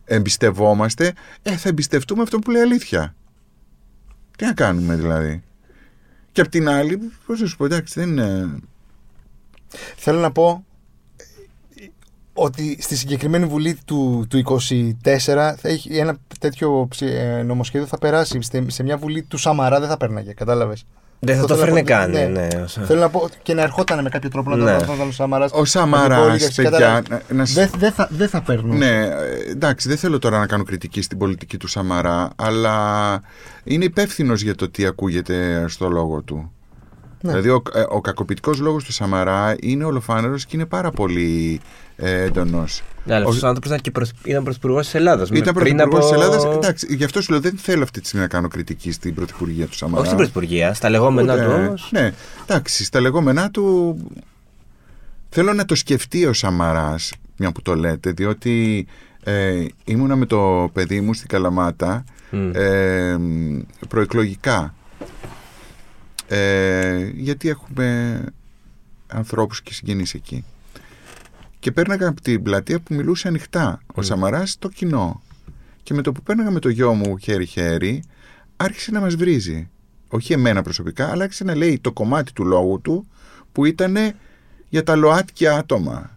εμπιστευόμαστε, 0.05 1.13
ε, 1.43 1.57
θα 1.57 1.69
εμπιστευτούμε 1.69 2.23
αυτό 2.23 2.39
που 2.39 2.51
λέει 2.51 2.63
αλήθεια. 2.63 3.15
Τι 4.37 4.45
να 4.45 4.53
κάνουμε 4.53 4.95
δηλαδή; 4.97 5.43
Και 6.33 6.41
απ' 6.41 6.49
την 6.49 6.69
άλλη, 6.69 7.13
πώς 7.27 7.41
να 7.41 7.47
σου 7.47 7.57
πω, 7.57 7.65
εντάξει, 7.65 8.01
δεν 8.01 8.09
είναι. 8.09 8.59
Θέλω 9.97 10.21
να 10.21 10.33
πω 10.33 10.65
ε, 11.77 11.85
ότι 12.33 12.79
στη 12.81 12.97
συγκεκριμένη 12.97 13.45
Βουλή 13.47 13.79
του, 13.85 14.27
του 14.29 14.43
24 14.45 14.95
θα 15.35 15.69
έχει 15.69 15.97
ένα 15.99 16.17
τέτοιο 16.41 16.87
ψη- 16.91 17.09
ε, 17.09 17.43
νομοσχέδιο 17.43 17.87
θα 17.87 17.99
περάσει. 17.99 18.39
Σε, 18.43 18.65
σε 18.71 18.83
μια 18.83 18.97
Βουλή 18.97 19.23
του 19.23 19.37
Σαμαρά 19.37 19.81
δεν 19.81 19.89
θα 19.89 19.97
πέρναγε, 19.97 20.33
κατάλαβες. 20.33 20.85
Δεν 21.25 21.37
θα 21.37 21.43
Αυτό 21.43 21.55
το 21.55 21.61
θέλω 21.61 21.75
να 21.75 21.83
φέρνε 21.85 21.91
πω, 22.11 22.21
καν. 22.21 22.33
ναι. 22.33 22.41
Ναι, 22.41 22.63
όσο- 22.63 22.81
Θέλω 22.81 23.01
να 23.01 23.09
πω 23.09 23.19
ότι 23.21 23.37
και 23.43 23.55
να 23.55 23.63
ερχόταν 23.63 24.03
με 24.03 24.09
κάποιο 24.09 24.31
τρόπο 24.31 24.51
να 24.51 24.57
το 24.57 24.63
Ναι. 24.65 24.73
να 24.73 24.79
το 24.79 24.93
ο 25.09 25.11
Σαμαράς. 25.13 25.51
Ο 25.55 25.65
Σαμαράς, 25.65 26.19
Αντιπολίτευση, 26.19 26.63
παιδιά, 26.63 26.71
κατάλαβες. 26.79 27.09
να- 27.29 27.37
να 27.37 27.45
σ- 27.45 27.55
Δεν 27.55 27.71
δεν 27.79 27.93
θα, 27.93 28.09
δεν 28.11 28.29
θα 28.29 28.43
παίρνουν. 28.43 28.77
Ναι, 28.77 28.97
ε, 29.01 29.11
εντάξει, 29.51 29.89
δεν 29.89 29.97
θέλω 29.97 30.19
τώρα 30.19 30.39
να 30.39 30.47
κάνω 30.47 30.65
κριτική 30.65 31.03
στην 31.03 31.19
πολιτική 31.19 31.57
του 31.57 31.67
Σαμαρά, 31.67 32.31
αλλά 32.37 32.77
είναι 33.65 33.85
υπεύθυνος 33.85 34.43
για 34.43 34.55
το 34.55 34.71
τι 34.71 34.87
ακούγεται 34.87 35.65
στο 35.69 35.89
λόγο 35.89 36.23
του. 36.23 36.53
Ναι. 37.23 37.31
Δηλαδή, 37.31 37.49
ο, 37.49 37.63
ε, 37.75 37.83
ο 37.89 38.01
κακοποιητικός 38.01 38.59
λόγος 38.59 38.85
του 38.85 38.93
Σαμαρά 38.93 39.57
είναι 39.61 39.85
ολοφάνερος 39.85 40.47
και 40.47 40.57
είναι 40.57 40.67
πάρα 40.67 40.91
πολύ 40.91 41.61
ε, 41.97 42.23
έντονος. 42.23 42.83
Ναι, 43.05 43.15
αλλά 43.15 43.25
Ο- 43.25 43.29
αυτός 43.29 43.43
ο 43.43 43.47
άνθρωπος 43.47 43.71
ήταν, 43.71 43.83
και 43.83 43.91
προς... 43.91 44.13
ήταν 44.25 44.45
πρωθυπουργός 44.45 44.85
της 44.85 44.95
Ελλάδας. 44.95 45.29
Ήταν 45.29 45.55
πρωθυπουργός 45.55 46.01
της 46.05 46.13
Ελλάδας. 46.13 46.45
Εντάξει, 46.45 46.95
γι' 46.95 47.05
αυτό 47.05 47.21
σου 47.23 47.31
λέω 47.33 47.41
δεν 47.41 47.57
θέλω 47.57 47.83
αυτή 47.83 48.01
τη 48.01 48.07
στιγμή 48.07 48.25
να 48.25 48.31
κάνω 48.31 48.49
κριτική 48.49 48.93
στην 48.93 49.15
πρωθυπουργία 49.15 49.67
του 49.67 49.75
Σαμαρά. 49.77 49.97
Όχι 49.99 50.07
στην 50.07 50.17
πρωθυπουργία, 50.19 50.75
στα 50.75 50.91
λεγόμενά 50.91 51.35
Ούτε- 51.35 51.45
του 51.45 51.53
όμως. 51.53 51.89
Ναι, 51.93 52.13
εντάξει, 52.47 52.85
στα 52.85 53.01
λεγόμενά 53.01 53.51
του 53.51 53.97
θέλω 55.29 55.53
να 55.53 55.65
το 55.65 55.75
σκεφτεί 55.75 56.27
ο 56.27 56.33
Σαμαράς, 56.33 57.13
μια 57.37 57.53
που 57.53 57.63
το 57.63 57.75
λέτε, 57.75 58.11
διότι 58.11 58.87
ε, 59.25 59.65
ήμουνα 59.85 60.17
με 60.17 60.27
το 60.27 60.71
παιδί 60.73 61.01
μου 61.01 61.15
στην 61.15 61.29
Καλαμάτα 61.29 62.05
ε, 62.53 63.17
προεκλογικά. 63.89 64.75
Ε, 66.35 67.11
γιατί 67.15 67.49
έχουμε 67.49 68.21
ανθρώπους 69.07 69.63
και 69.63 69.73
συγγενείς 69.73 70.15
εκεί. 70.15 70.45
Και 71.59 71.73
πέρναγα 71.73 72.09
από 72.09 72.21
την 72.21 72.43
πλατεία 72.43 72.81
που 72.81 72.95
μιλούσε 72.95 73.29
ανοιχτά 73.29 73.81
ο 73.95 74.03
Σαμαράς 74.03 74.51
στο 74.51 74.69
κοινό. 74.69 75.23
Και 75.83 75.95
με 75.95 76.03
το 76.03 76.13
που 76.13 76.23
πέρναγα 76.23 76.51
με 76.51 76.59
το 76.59 76.69
γιο 76.69 76.95
μου 76.95 77.19
χέρι-χέρι, 77.19 78.03
άρχισε 78.57 78.91
να 78.91 79.01
μας 79.01 79.15
βρίζει. 79.15 79.69
Όχι 80.09 80.33
εμένα 80.33 80.63
προσωπικά, 80.63 81.11
αλλά 81.11 81.23
άρχισε 81.25 81.45
να 81.45 81.55
λέει 81.55 81.79
το 81.81 81.93
κομμάτι 81.93 82.33
του 82.33 82.45
λόγου 82.45 82.81
του 82.81 83.07
που 83.53 83.65
ήταν 83.65 83.97
για 84.69 84.83
τα 84.83 84.97
ΛΟΑΤΚΙ 84.97 85.47
άτομα. 85.47 86.17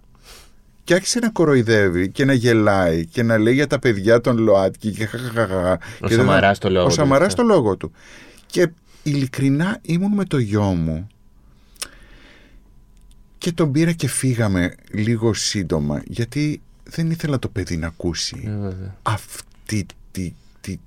Και 0.84 0.94
άρχισε 0.94 1.20
να 1.20 1.30
κοροϊδεύει 1.30 2.10
και 2.10 2.26
να 2.26 2.34
γελάει 2.34 3.06
και 3.06 3.24
να 3.24 3.38
λέει 3.38 3.54
για 3.54 3.68
τα 3.68 3.80
παιδιά 3.80 4.22
των 4.22 4.38
ΛΟΑΤΚΙ 4.38 4.92
και 4.92 5.06
χαχαχαχα. 5.06 5.72
Ο 5.74 5.78
Και 6.08 6.16
δεν- 6.16 6.18
Σαμαράς 6.26 6.58
το 6.60 6.70
λόγο 6.70 6.86
Ο 6.86 6.88
του. 6.88 6.94
Σαμαράς 6.94 7.36
το 7.36 7.44
λόγο 7.44 7.78
του. 7.78 7.92
Και 8.46 8.70
ειλικρινά 9.10 9.80
ήμουν 9.82 10.12
με 10.14 10.26
το 10.26 10.38
γιο 10.38 10.64
μου 10.64 11.08
και 13.38 13.52
τον 13.52 13.72
πήρα 13.72 13.92
και 13.92 14.08
φύγαμε 14.08 14.76
λίγο 14.92 15.34
σύντομα 15.34 16.02
γιατί 16.06 16.62
δεν 16.84 17.12
ήθελα 17.12 17.40
το 17.40 17.48
παιδί 17.50 17.78
να 17.78 17.88
ακούσει 17.88 18.44
Ε, 18.46 18.92
αυτή 19.02 19.86
τη, 20.12 20.34
τη- 20.62 20.78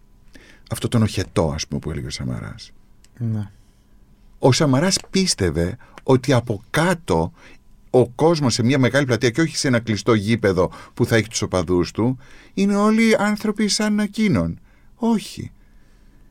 αυτό 0.70 0.88
τον 0.88 1.02
οχετό 1.02 1.50
ας 1.54 1.66
πούμε 1.66 1.80
που 1.80 1.90
έλεγε 1.90 2.06
ο 2.06 2.10
Σαμαράς. 2.10 2.72
Ναι. 3.18 3.50
Ο 4.38 4.52
Σαμαράς 4.52 4.98
πίστευε 5.10 5.76
ότι 6.02 6.32
από 6.32 6.62
κάτω 6.70 7.32
ο 7.90 8.08
κόσμος 8.08 8.54
σε 8.54 8.62
μια 8.62 8.78
μεγάλη 8.78 9.06
πλατεία 9.06 9.30
και 9.30 9.40
όχι 9.40 9.56
σε 9.56 9.68
ένα 9.68 9.80
κλειστό 9.80 10.14
γήπεδο 10.14 10.70
που 10.94 11.06
θα 11.06 11.16
έχει 11.16 11.28
τους 11.28 11.42
οπαδούς 11.42 11.90
του 11.90 12.18
είναι 12.54 12.76
όλοι 12.76 13.16
άνθρωποι 13.18 13.68
σαν 13.68 13.98
εκείνον. 13.98 14.58
Όχι. 14.94 15.50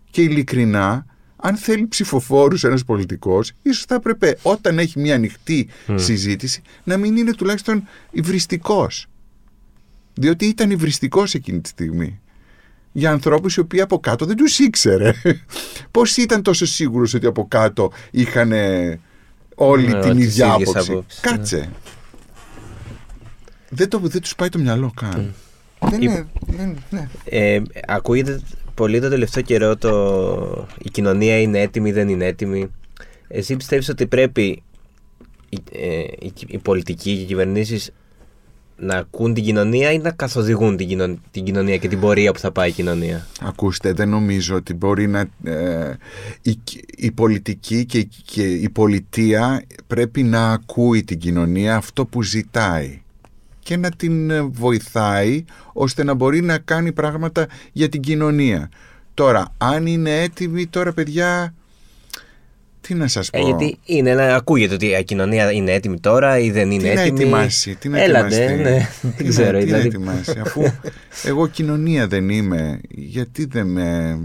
Και 0.10 0.22
ειλικρινά 0.22 1.06
αν 1.42 1.56
θέλει 1.56 1.88
ψηφοφόρους 1.88 2.64
ένας 2.64 2.84
πολιτικός 2.84 3.52
ίσως 3.62 3.84
θα 3.86 3.96
έπρεπε 3.96 4.38
όταν 4.42 4.80
έχει 4.80 5.00
μια 5.00 5.16
ανοιχτή 5.16 5.68
συζήτηση 5.96 6.62
να 6.84 6.98
μην 6.98 7.18
είναι 7.18 7.34
τουλάχιστον 7.34 7.88
υβριστικός. 8.12 9.08
Διότι 10.14 10.46
ήταν 10.46 10.72
υβριστικός 10.72 11.34
εκείνη 11.34 11.62
τη 11.62 11.70
στιγμή 11.70 12.20
για 12.92 13.12
ανθρώπους 13.12 13.56
οι 13.56 13.60
οποίοι 13.60 13.82
από 13.82 14.00
κάτω 14.00 14.26
δεν 14.26 14.36
τους 14.36 14.60
ήξερε. 14.60 15.14
Πώς 15.92 16.18
ήταν 16.18 16.42
τόσο 16.42 16.66
σίγουρος 16.66 17.14
ότι 17.14 17.26
από 17.26 17.48
κάτω 17.48 17.92
είχαν 18.12 18.52
όλη 19.56 19.88
Ναι, 19.88 20.00
την 20.00 20.16
τις 20.16 20.26
ίδια 20.26 20.54
ίδιες 20.54 20.70
άποψη. 20.70 20.92
απόψεις, 20.92 21.22
ναι. 21.24 21.32
Κάτσε. 21.32 21.70
Δεν, 23.70 23.90
το, 23.90 24.00
δεν 24.00 24.22
τους 24.22 24.36
πάει 24.36 24.50
το 24.50 24.60
μυαλό 24.60 24.92
καν. 24.96 25.34
Δεν 25.80 26.02
είναι. 26.02 26.28
δεν- 26.48 26.78
ναι. 26.90 27.08
Ε, 27.26 27.62
ακούγεται 27.88 28.42
πολύ 28.78 29.00
το 29.00 29.10
τελευταίο 29.10 29.44
καιρό 29.44 29.76
το 29.76 30.68
η 30.84 30.90
κοινωνία 30.90 31.42
είναι 31.42 31.60
έτοιμη, 31.60 31.92
δεν 31.92 32.10
είναι 32.10 32.26
έτοιμη. 32.26 32.72
Εσύ 33.28 33.56
πιστεύεις 33.56 33.90
ότι 33.90 34.08
πρέπει 34.08 34.64
οι, 35.50 35.58
ε, 35.72 36.00
οι, 36.20 36.34
οι 36.48 36.58
πολιτικοί 36.58 37.16
και 37.16 37.22
οι 37.22 37.26
κυβερνήσεις 37.26 37.92
να 38.80 38.96
ακούν 38.96 39.34
την 39.34 39.44
κοινωνία 39.44 39.92
ή 39.92 39.98
να 39.98 40.12
καθοδηγούν 40.12 40.78
την, 40.78 40.88
κοινο- 40.88 41.18
την 41.32 41.44
κοινωνία 41.44 41.78
και 41.78 41.88
την 41.88 42.00
πορεία 42.00 42.32
που 42.32 42.40
θα 42.40 42.52
πάει 42.52 42.70
η 42.70 42.72
κοινωνία; 42.72 43.28
Ακούστε, 43.42 43.94
δεν 43.94 44.10
νομίζω 44.10 44.56
ότι 44.56 44.74
μπορεί 44.74 45.08
να... 45.08 45.20
ε, 45.44 45.98
η, 46.42 46.60
η 46.98 47.12
πολιτική 47.12 47.86
και, 47.86 47.98
η- 47.98 48.10
και 48.26 48.44
η 48.54 48.70
πολιτεία 48.70 49.64
πρέπει 49.88 50.24
να 50.24 50.52
ακούει 50.52 51.04
την 51.04 51.18
κοινωνία 51.20 51.76
αυτό 51.76 52.06
που 52.06 52.24
ζητάει 52.24 53.02
και 53.68 53.78
να 53.78 53.90
την 53.92 54.30
ε, 54.30 54.42
βοηθάει 54.42 55.44
ώστε 55.74 56.04
να 56.04 56.14
μπορεί 56.14 56.42
να 56.42 56.58
κάνει 56.58 56.92
πράγματα 56.92 57.48
για 57.72 57.90
την 57.90 58.02
κοινωνία. 58.02 58.70
Τώρα, 59.14 59.54
αν 59.58 59.86
είναι 59.86 60.22
έτοιμοι, 60.22 60.68
τώρα 60.68 60.94
παιδιά, 60.94 61.54
Τι 62.82 62.94
να 62.94 63.08
σας 63.08 63.30
πω; 63.30 63.38
Ε, 63.40 63.42
γιατί 63.42 63.78
είναι, 63.86 64.10
ένα- 64.10 64.36
ακούγεται 64.36 64.74
ότι 64.74 64.86
η 64.86 65.04
κοινωνία 65.04 65.52
είναι 65.52 65.72
έτοιμη 65.72 66.00
τώρα 66.00 66.40
ή 66.40 66.52
δεν 66.52 66.72
είναι 66.72 66.90
τι 66.90 66.96
να 66.96 67.02
έτοιμη. 67.02 67.20
ετοιμάσει, 67.22 67.76
τι 67.76 67.90
να 67.90 68.02
Έλατε, 68.02 68.44
ετοιμαστεί. 68.46 68.64
ναι. 68.64 68.88
Τι 69.18 69.24
δεν 69.24 69.26
να- 69.26 69.30
ξέρω. 69.30 69.52
Τι 69.52 69.58
να 69.58 69.60
δηλαδή, 69.66 69.88
ετοιμάσει, 69.88 70.40
αφού 70.40 70.62
εγώ 71.24 71.48
κοινωνία 71.48 72.08
δεν 72.08 72.30
είμαι, 72.30 72.80
γιατί 72.90 73.46
δεν 73.46 73.68
με 73.68 74.20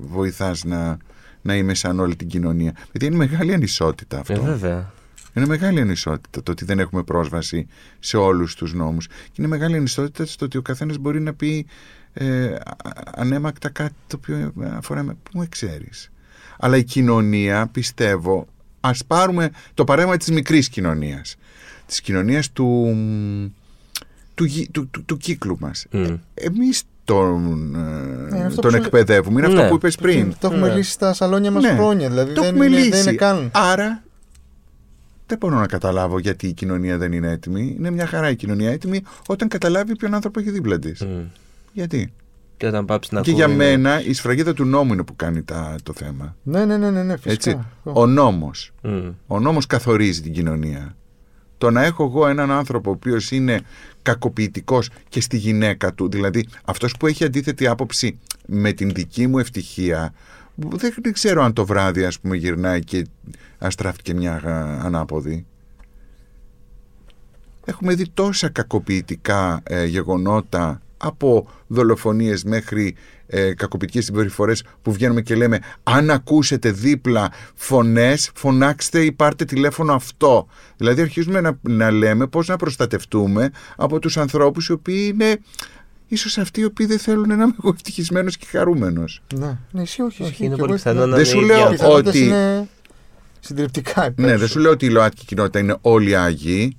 βοηθάς 0.00 0.64
να, 0.64 0.96
να 1.42 1.54
είμαι 1.56 1.74
σαν 1.74 2.00
όλη 2.00 2.16
την 2.16 2.28
κοινωνία; 2.28 2.72
Γιατί 2.90 3.06
είναι 3.06 3.16
μεγάλη 3.16 3.52
ανισότητα 3.54 4.18
αυτό. 4.18 4.32
ε, 4.32 4.38
βέβαια. 4.38 4.92
Είναι 5.34 5.46
μεγάλη 5.46 5.80
ανισότητα 5.80 6.42
το 6.42 6.50
ότι 6.50 6.64
δεν 6.64 6.78
έχουμε 6.78 7.02
πρόσβαση 7.02 7.66
σε 7.98 8.16
όλους 8.16 8.54
τους 8.54 8.74
νόμους. 8.74 9.06
Και 9.06 9.32
είναι 9.38 9.48
μεγάλη 9.48 9.76
ανισότητα 9.76 10.26
στο 10.26 10.44
ότι 10.44 10.58
ο 10.58 10.62
καθένας 10.62 10.96
μπορεί 10.98 11.20
να 11.20 11.34
πει 11.34 11.66
ε, 12.12 12.44
α- 12.54 12.58
ανέμακτα 13.14 13.68
κάτι 13.68 13.94
το 14.06 14.16
οποίο 14.22 14.52
αφορά 14.76 15.02
με... 15.02 15.16
Πού 15.22 15.38
με 15.38 15.46
ξέρεις. 15.46 16.10
Αλλά 16.58 16.76
η 16.76 16.84
κοινωνία, 16.84 17.66
πιστεύω, 17.66 18.46
ας 18.80 19.04
πάρουμε 19.04 19.50
το 19.74 19.84
παράδειγμα 19.84 20.16
της 20.16 20.30
μικρής 20.30 20.68
κοινωνίας. 20.68 21.36
Της 21.86 22.00
κοινωνίας 22.00 22.52
του, 22.52 22.94
του, 24.34 24.44
γη- 24.44 24.70
του, 24.70 24.88
του, 24.88 25.04
του 25.04 25.16
κύκλου 25.16 25.56
μας. 25.60 25.86
Μμ. 25.90 26.14
Εμείς 26.34 26.82
τον, 27.04 27.74
ε, 27.74 28.34
Ναι, 28.36 28.44
αυτό 28.44 28.60
τον 28.60 28.70
που 28.70 28.76
σου- 28.76 28.82
εκπαιδεύουμε. 28.84 29.38
Είναι 29.38 29.46
αυτό 29.48 29.62
Ναι. 29.62 29.68
που 29.68 29.74
είπες 29.74 29.94
πριν. 29.96 30.34
Το 30.40 30.46
έχουμε 30.52 30.68
Ναι. 30.68 30.74
λύσει 30.74 30.90
στα 30.90 31.12
σαλόνια 31.12 31.50
μας 31.50 31.62
Ναι. 31.62 31.72
χρόνια. 31.74 32.08
Δηλαδή 32.08 32.32
Το 32.32 32.40
δεν, 32.40 32.50
έχουμε 32.50 32.66
είναι, 32.66 32.76
λύσει. 32.76 32.88
δεν 32.90 33.00
είναι 33.00 33.12
καν. 33.12 33.50
Άρα 33.52 34.02
δεν 35.38 35.48
μπορώ 35.48 35.60
να 35.60 35.66
καταλάβω 35.66 36.18
γιατί 36.18 36.46
η 36.46 36.52
κοινωνία 36.52 36.98
δεν 36.98 37.12
είναι 37.12 37.30
έτοιμη. 37.30 37.74
Είναι 37.78 37.90
μια 37.90 38.06
χαρά 38.06 38.30
η 38.30 38.36
κοινωνία 38.36 38.70
έτοιμη 38.70 39.02
όταν 39.26 39.48
καταλάβει 39.48 39.96
ποιον 39.96 40.14
άνθρωπο 40.14 40.40
έχει 40.40 40.50
δίπλα 40.50 40.78
της. 40.78 41.00
Μμ. 41.00 41.20
Γιατί; 41.72 42.12
Και 42.56 42.66
όταν 42.66 42.84
πάψει 42.84 43.14
να 43.14 43.20
και 43.20 43.30
ακούει, 43.30 43.42
για 43.44 43.54
είναι- 43.54 43.64
μένα 43.64 44.04
η 44.04 44.12
σφραγίδα 44.12 44.54
του 44.54 44.64
νόμου 44.64 44.92
είναι 44.92 45.04
που 45.04 45.16
κάνει 45.16 45.42
τα, 45.42 45.76
το 45.82 45.92
θέμα. 45.92 46.36
Ναι, 46.42 46.64
ναι, 46.64 46.76
ναι, 46.76 46.90
ναι, 46.90 47.02
ναι 47.02 47.16
φυσικά. 47.16 47.32
Έτσι. 47.32 47.66
Ο 47.82 48.06
νόμος. 48.06 48.72
Μμ. 48.82 49.08
Ο 49.26 49.40
νόμος 49.40 49.66
καθορίζει 49.66 50.20
την 50.22 50.32
κοινωνία. 50.32 50.96
Το 51.58 51.70
να 51.70 51.84
έχω 51.84 52.04
εγώ 52.04 52.26
έναν 52.26 52.50
άνθρωπο 52.50 52.90
ο 52.90 52.92
οποίος 52.92 53.30
είναι 53.30 53.60
κακοποιητικός 54.02 54.90
και 55.08 55.20
στη 55.20 55.36
γυναίκα 55.36 55.94
του, 55.94 56.08
δηλαδή 56.08 56.46
αυτός 56.64 56.96
που 56.96 57.06
έχει 57.06 57.24
αντίθετη 57.24 57.66
άποψη 57.66 58.18
με 58.46 58.72
την 58.72 58.90
δική 58.94 59.26
μου 59.26 59.38
ευτυχία, 59.38 60.14
δεν, 60.54 60.94
δεν 61.02 61.12
ξέρω 61.12 61.42
αν 61.42 61.52
το 61.52 61.66
βράδυ 61.66 62.04
ας 62.04 62.20
πούμε 62.20 62.36
γυρνάει 62.36 62.84
και 62.84 63.06
αστράφτηκε 63.58 64.14
μια 64.14 64.32
α, 64.32 64.80
ανάποδη. 64.86 65.46
Έχουμε 67.64 67.94
δει 67.94 68.08
τόσα 68.14 68.48
κακοποιητικά 68.48 69.60
ε, 69.62 69.84
γεγονότα 69.84 70.82
από 70.96 71.48
δολοφονίες 71.66 72.44
μέχρι 72.44 72.96
ε, 73.26 73.54
κακοποιητικές 73.54 74.04
συμπεριφορές 74.04 74.64
που 74.82 74.92
βγαίνουμε 74.92 75.22
και 75.22 75.34
λέμε 75.34 75.58
αν 75.82 76.10
ακούσετε 76.10 76.70
δίπλα 76.70 77.32
φωνές 77.54 78.30
φωνάξτε 78.34 79.04
ή 79.04 79.12
πάρτε 79.12 79.44
τηλέφωνο 79.44 79.92
αυτό 79.92 80.46
δηλαδή 80.76 81.02
αρχίζουμε 81.02 81.40
να, 81.40 81.58
να 81.62 81.90
λέμε 81.90 82.26
πώς 82.26 82.48
να 82.48 82.56
προστατευτούμε 82.56 83.50
από 83.76 83.98
τους 83.98 84.16
ανθρώπους 84.16 84.68
οι 84.68 84.72
οποίοι 84.72 85.10
είναι 85.14 85.38
ίσως 86.08 86.38
αυτοί 86.38 86.60
οι 86.60 86.64
οποίοι 86.64 86.86
δεν 86.86 86.98
θέλουν 86.98 87.28
να 87.28 87.34
είμαι 87.34 87.44
εγώ 87.44 87.72
ευτυχισμένος 87.74 88.36
και 88.36 88.46
χαρούμενος 88.50 89.22
Ναι, 89.34 89.56
ναι, 89.70 89.82
ισχύει, 89.82 90.02
όχι. 90.02 90.22
Όχι, 90.22 90.30
ισχύει. 90.30 90.44
είναι 90.44 90.54
Και 90.54 90.60
πολύ 90.60 90.72
εγώ 90.72 90.82
πιθανό 90.82 90.96
ήθελα- 91.00 91.16
να 91.16 91.22
Δεν 91.22 91.24
είναι 91.24 91.34
σου 91.34 91.44
η 91.44 91.46
λέω 91.46 91.56
ίδια 91.56 91.68
Οι 91.68 91.70
πιθανότητες 91.76 92.14
ότι- 92.14 92.24
είναι 92.24 92.68
συντριπτικά 93.40 94.06
υπέρ 94.06 94.24
ναι 94.26 94.36
δεν 94.36 94.46
σου. 94.46 94.52
σου 94.52 94.58
λέω 94.58 94.70
ότι 94.70 94.86
η 94.86 94.90
ΛΟΑΤΚΙ 94.90 95.24
κοινότητα 95.24 95.58
είναι 95.58 95.76
όλοι 95.80 96.16
Άγιοι 96.16 96.76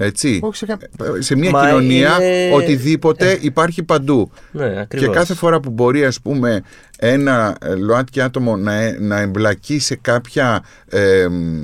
έτσι 0.00 0.40
Όχι 0.42 0.56
σε 0.56 0.66
κα- 0.66 0.78
σε 1.18 1.34
μια 1.36 1.50
Μα 1.50 1.66
κοινωνία 1.66 2.16
είναι- 2.24 2.54
οτιδήποτε 2.54 3.38
υπάρχει 3.40 3.82
παντού 3.82 4.30
Ναι, 4.50 4.80
ακριβώς. 4.80 5.08
Και 5.08 5.14
κάθε 5.14 5.34
φορά 5.34 5.60
που 5.60 5.70
μπορεί 5.70 6.04
ας 6.04 6.20
πούμε 6.20 6.62
ένα 6.98 7.56
ε, 7.60 7.74
ΛΟΑΤΚΙ 7.74 8.20
άτομο 8.20 8.56
να, 8.56 8.72
ε- 8.74 8.96
να 9.00 9.18
εμπλακεί 9.18 9.78
σε 9.78 9.94
κάποια 9.96 10.64
ε, 10.88 11.26
μ, 11.28 11.62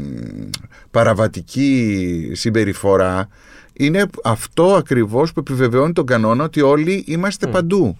παραβατική 0.91 2.31
συμπεριφορά 2.35 3.29
είναι 3.77 4.07
αυτό 4.25 4.75
ακριβώς 4.75 5.33
που 5.33 5.41
επιβεβαιώνει 5.41 5.93
τον 5.93 6.07
κανόνα 6.07 6.45
ότι 6.45 6.61
όλοι 6.61 7.05
είμαστε 7.07 7.47
Μμ. 7.47 7.51
παντού. 7.51 7.99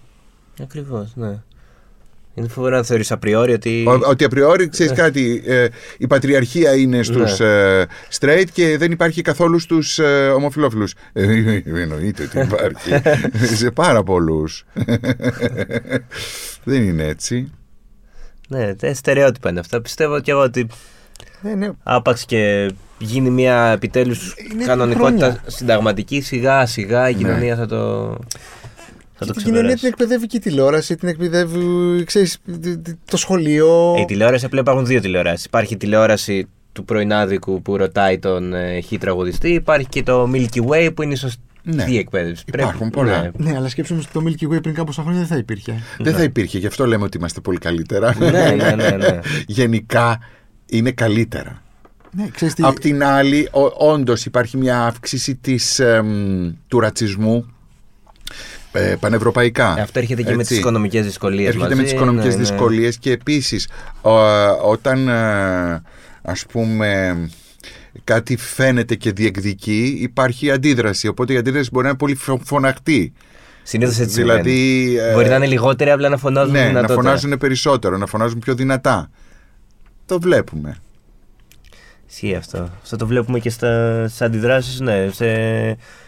Ακριβώς, 0.61 1.11
ναι. 1.15 1.39
Είναι 2.37 2.47
φοβερό 2.47 2.75
να 2.75 2.83
θεωρείς 2.83 3.11
απριόρι 3.11 3.53
ότι... 3.53 3.85
Ο- 3.87 4.07
ότι 4.09 4.23
απριόρι 4.23 4.69
ξέρεις 4.69 4.91
κάτι, 4.93 5.43
ε, 5.45 5.67
η 5.97 6.07
πατριαρχία 6.07 6.75
είναι 6.75 7.03
στους 7.03 7.39
ε, 7.39 7.87
straight 8.19 8.45
και 8.53 8.77
δεν 8.77 8.91
υπάρχει 8.91 9.21
καθόλου 9.21 9.59
στους 9.59 9.99
ε, 9.99 10.27
ομοφιλόφιλους. 10.35 10.93
Ε, 11.13 11.61
εννοείται 11.65 12.23
ότι 12.23 12.39
υπάρχει 12.39 12.89
σε 13.55 13.71
πάρα 13.71 14.03
πολλούς. 14.03 14.65
δεν 16.63 16.83
είναι 16.83 17.03
έτσι. 17.03 17.51
Ναι, 18.49 18.75
τε- 18.75 18.95
στερεότυπα 18.95 19.49
είναι 19.49 19.59
αυτά. 19.59 19.81
Πιστεύω 19.81 20.19
και 20.19 20.31
εγώ 20.31 20.41
ότι 20.41 20.67
Ναι, 21.41 21.55
ναι. 21.55 21.69
άπαξ 21.83 22.25
και 22.25 22.71
γίνει 22.97 23.29
μια 23.29 23.71
επιτέλους 23.71 24.35
Είναι 24.53 24.65
κανονικότητα 24.65 25.25
χρόνια. 25.25 25.41
συνταγματική, 25.47 26.21
σιγά 26.21 26.65
σιγά 26.65 27.09
η 27.09 27.11
Ναι. 27.13 27.17
κοινωνία 27.17 27.55
θα 27.55 27.65
το, 27.65 28.05
θα 29.17 29.25
Και 29.25 29.25
το 29.25 29.31
την 29.33 29.43
κοινωνία 29.43 29.61
την 29.69 29.75
ξεπεράσει. 29.75 29.87
εκπαιδεύει 29.87 30.27
και 30.27 30.37
η 30.37 30.39
τηλεόραση, 30.39 30.95
την 30.95 31.07
εκπαιδεύει 31.07 32.03
ξέρεις, 32.03 32.37
τ- 32.61 32.81
τ- 32.83 32.95
το 33.09 33.17
σχολείο. 33.17 33.93
Ε, 33.97 34.01
Η 34.01 34.05
τηλεόραση 34.05 34.45
απλά 34.45 34.59
υπάρχουν 34.59 34.85
δύο 34.85 35.01
τηλεοράσεις. 35.01 35.45
Υπάρχει 35.45 35.73
η 35.73 35.77
τηλεόραση 35.77 36.47
του 36.71 36.85
πρωινάδικου 36.85 37.61
που 37.61 37.77
ρωτάει 37.77 38.19
τον 38.19 38.53
ε, 38.53 38.79
χι 38.79 38.97
τραγουδιστή. 38.97 39.49
Υπάρχει 39.49 39.87
και 39.89 40.03
το 40.03 40.29
Milky 40.33 40.61
Way 40.67 40.89
που 40.95 41.01
είναι 41.01 41.13
η 41.13 41.15
σωστή 41.15 41.39
Ναι. 41.63 41.83
εκπαίδευση. 41.83 42.43
Υπάρχουν 42.47 42.89
πολλά. 42.89 43.21
Ναι. 43.21 43.49
Ναι, 43.51 43.57
αλλά 43.57 43.69
σκέψουμε 43.69 43.99
ότι 43.99 44.09
το 44.11 44.21
Milky 44.27 44.55
Way 44.55 44.61
πριν 44.61 44.73
κάμποσα 44.75 45.01
χρόνια 45.01 45.19
δεν 45.19 45.27
θα 45.29 45.37
υπήρχε. 45.37 45.73
Δεν 45.99 46.13
θα 46.13 46.23
υπήρχε, 46.23 46.57
γι' 46.57 46.67
αυτό 46.67 46.85
λέμε 46.87 47.03
ότι 47.03 47.17
είμαστε 47.17 47.39
πολύ 47.41 47.57
καλύτερα. 47.57 48.15
ναι, 48.19 48.29
ναι, 48.29 48.75
ναι, 48.75 48.89
ναι. 48.89 49.19
Γενικά 49.47 50.19
είναι 50.65 50.91
καλύτερα. 50.91 51.63
Ναι, 52.15 52.27
ξέρεις 52.29 52.53
τι. 52.53 52.63
Απ' 52.63 52.79
την 52.79 53.03
άλλη, 53.03 53.49
ο, 53.51 53.87
όντως 53.91 54.25
υπάρχει 54.25 54.57
μια 54.57 54.81
αύξηση 54.85 55.35
της, 55.35 55.79
εμ, 55.79 56.51
του 56.67 56.79
ρατσισμού 56.79 57.45
ε, 58.71 58.95
πανευρωπαϊκά. 58.99 59.75
Ε, 59.77 59.81
Αυτό 59.81 59.99
έρχεται 59.99 60.21
και 60.23 60.35
με 60.35 60.41
Έτσι. 60.41 60.53
τι 60.53 60.59
οικονομικές 60.59 61.05
δυσκολίες. 61.05 61.53
Έρχεται 61.55 61.75
με 61.75 61.83
τις 61.83 61.91
οικονομικές 61.91 62.35
δυσκολίες 62.35 62.97
και 62.97 63.11
επίσης 63.11 63.69
ο- 64.01 64.69
όταν 64.69 65.07
ε, 65.07 65.81
ας 66.21 66.45
πούμε 66.51 67.15
κάτι 68.03 68.37
φαίνεται 68.37 68.95
και 68.95 69.11
διεκδικεί 69.11 69.97
υπάρχει 70.01 70.51
αντίδραση 70.51 71.07
οπότε 71.07 71.33
η 71.33 71.37
αντίδραση 71.37 71.69
μπορεί 71.71 71.83
να 71.83 71.89
είναι 71.89 71.97
πολύ 71.99 72.15
φω- 72.15 72.41
φωναχτή 72.43 73.13
Συνήθως 73.63 73.99
έτσι 73.99 74.21
δηλαδή 74.21 74.51
συμβαίνει. 74.85 75.09
ε, 75.09 75.13
Μπορεί 75.13 75.29
να 75.29 75.35
είναι 75.35 75.45
λιγότεροι, 75.47 75.91
απλά 75.91 76.09
να 76.09 76.17
φωνάζουν 76.17 76.51
ναι, 76.51 76.59
να 76.61 76.67
δυνατότερα. 76.67 77.01
φωνάζουν 77.01 77.37
περισσότερο 77.37 77.97
να 77.97 78.05
φωνάζουν 78.05 78.39
πιο 78.39 78.55
δυνατά 78.55 79.09
το 80.05 80.19
βλέπουμε 80.19 80.77
Ισχύει 82.21 82.35
αυτό. 82.35 82.69
Αυτό 82.83 82.95
το 82.95 83.07
βλέπουμε 83.07 83.39
και 83.39 83.49
στα, 83.49 84.03
στις 84.07 84.21
αντιδράσεις, 84.21 84.79
ναι. 84.79 85.07
Σε... 85.13 85.25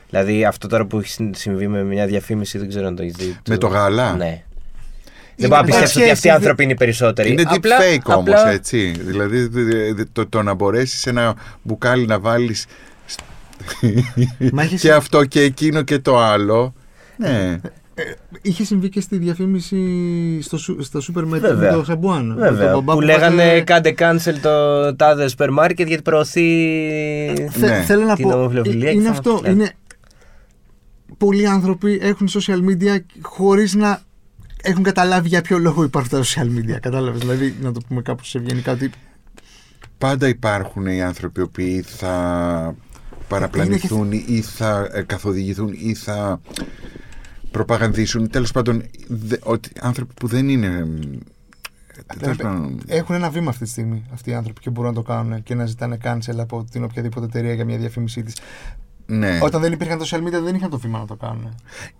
Δηλαδή 0.09 0.45
αυτό 0.45 0.67
τώρα 0.67 0.85
που 0.85 0.99
έχει 0.99 1.09
συν- 1.09 1.35
συμβεί 1.35 1.67
με 1.67 1.83
μια 1.83 2.05
διαφήμιση, 2.05 2.57
δεν 2.57 2.69
ξέρω 2.69 2.87
αν 2.87 2.95
το 2.95 3.01
έχεις 3.03 3.15
δει. 3.15 3.37
Με 3.49 3.57
το 3.57 3.67
γάλα; 3.67 4.15
Ναι. 4.15 4.43
Δεν 5.35 5.49
πάω 5.49 5.61
να 5.61 5.67
υπάρχει 5.67 5.83
πιστέψω 5.83 5.99
ότι 5.99 6.09
αυτοί 6.09 6.27
οι 6.27 6.29
σχέση, 6.29 6.29
άνθρωποι 6.29 6.63
είναι 6.63 6.71
οι 6.71 6.75
περισσότεροι. 6.75 7.31
Είναι 7.31 7.43
deep 7.45 7.55
Απλά- 7.55 7.77
fake 7.79 8.15
όμως 8.15 8.19
απλά- 8.33 8.49
έτσι 8.51 8.91
Δηλαδή 8.99 9.47
δε- 9.47 9.93
δε- 9.93 10.03
το, 10.11 10.27
το 10.27 10.41
να 10.41 10.53
μπορέσεις 10.53 11.05
ένα 11.05 11.35
μπουκάλι 11.61 12.05
να 12.05 12.19
βάλεις 12.19 12.65
Μα 14.51 14.63
είχε, 14.63 14.75
Ε, 14.75 14.77
και 14.77 14.91
αυτό 14.93 15.25
και 15.25 15.41
εκείνο 15.41 15.81
και 15.81 15.99
το 15.99 16.19
άλλο 16.19 16.73
ναι 17.17 17.57
είχε 18.41 18.63
συμβεί 18.63 18.89
και 18.89 19.01
στη 19.01 19.17
διαφήμιση 19.17 19.81
στο, 20.41 20.57
σου- 20.57 20.83
στο 20.83 21.01
σούπερ 21.01 21.23
με 21.25 21.29
με 21.39 21.47
Βέβαια. 21.47 21.73
το 21.73 21.83
Σαμπουάν. 21.83 22.25
Με 22.27 22.33
Βέβαια, 22.49 22.71
τον 22.71 22.83
μπαμπά 22.83 22.93
που 22.93 22.99
που 22.99 23.05
λέγανε 23.05 23.43
βάζε- 23.47 23.63
κάντε 23.63 23.93
cancel 23.97 24.33
το 24.41 24.95
τάδε 24.95 25.27
σούπερ 25.27 25.51
μάρκετ 25.51 25.87
γιατί 25.87 26.01
προωθεί 26.01 26.43
Θε- 27.49 27.69
Ναι. 27.69 27.81
Θέλω 27.85 28.05
να 28.05 28.15
την 28.15 28.27
πω. 28.29 28.37
ομοφιλοφιλία 28.37 28.89
ε, 28.89 28.91
και 28.91 28.97
Είναι 28.97 29.05
θα- 29.07 29.11
αυτό. 29.11 29.39
ναι. 29.43 29.49
Είναι. 29.49 29.71
Πολλοί 31.17 31.47
άνθρωποι 31.47 31.99
έχουν 32.01 32.27
social 32.29 32.59
media 32.69 32.97
χωρίς 33.21 33.73
να 33.75 34.01
έχουν 34.63 34.83
καταλάβει 34.83 35.27
για 35.27 35.41
ποιο 35.41 35.57
λόγο 35.57 35.83
υπάρχουν 35.83 36.09
τα 36.11 36.23
social 36.23 36.45
media. 36.59 36.77
Κατάλαβες; 36.81 37.19
Δηλαδή, 37.19 37.55
να 37.61 37.71
το 37.71 37.79
πούμε 37.87 38.01
κάπως 38.01 38.35
ευγενικά 38.35 38.71
ότι. 38.71 38.89
Πάντα 39.97 40.27
υπάρχουν 40.27 40.85
οι 40.85 41.01
άνθρωποι 41.01 41.39
οι 41.39 41.43
οποίοι 41.43 41.81
θα 41.81 42.75
παραπλανηθούν 43.27 44.11
ή 44.11 44.41
θα 44.41 44.89
ε, 44.93 45.01
καθοδηγηθούν 45.01 45.69
ή 45.77 45.93
θα 45.93 46.41
προπαγανδίσουν. 47.51 48.29
Τέλος 48.29 48.51
πάντων, 48.51 48.83
δε- 49.07 49.37
ότι 49.43 49.69
άνθρωποι 49.81 50.13
που 50.13 50.27
δεν 50.27 50.49
είναι... 50.49 50.87
ε, 52.09 52.15
τέλος 52.19 52.37
πάντων, 52.37 52.79
Έχουν 52.87 53.15
ένα 53.15 53.29
βήμα 53.29 53.49
αυτή 53.49 53.63
τη 53.63 53.69
στιγμή 53.69 54.03
αυτοί 54.13 54.29
οι 54.29 54.33
άνθρωποι 54.33 54.59
και 54.61 54.69
μπορούν 54.69 54.89
να 54.89 54.95
το 54.95 55.01
κάνουν 55.01 55.43
και 55.43 55.55
να 55.55 55.65
ζητάνε 55.65 55.97
cancel 56.03 56.37
από 56.37 56.65
την 56.71 56.83
οποιαδήποτε 56.83 57.25
εταιρεία 57.25 57.53
για 57.53 57.65
μια 57.65 57.77
διαφήμισή 57.77 58.23
της. 58.23 58.35
Ναι. 59.09 59.39
Όταν 59.41 59.61
δεν 59.61 59.71
υπήρχαν 59.71 59.99
social 60.01 60.17
media 60.17 60.41
δεν 60.43 60.55
είχαν 60.55 60.69
το 60.69 60.77
βήμα 60.77 60.99
να 60.99 61.05
το 61.05 61.15
κάνουν. 61.15 61.55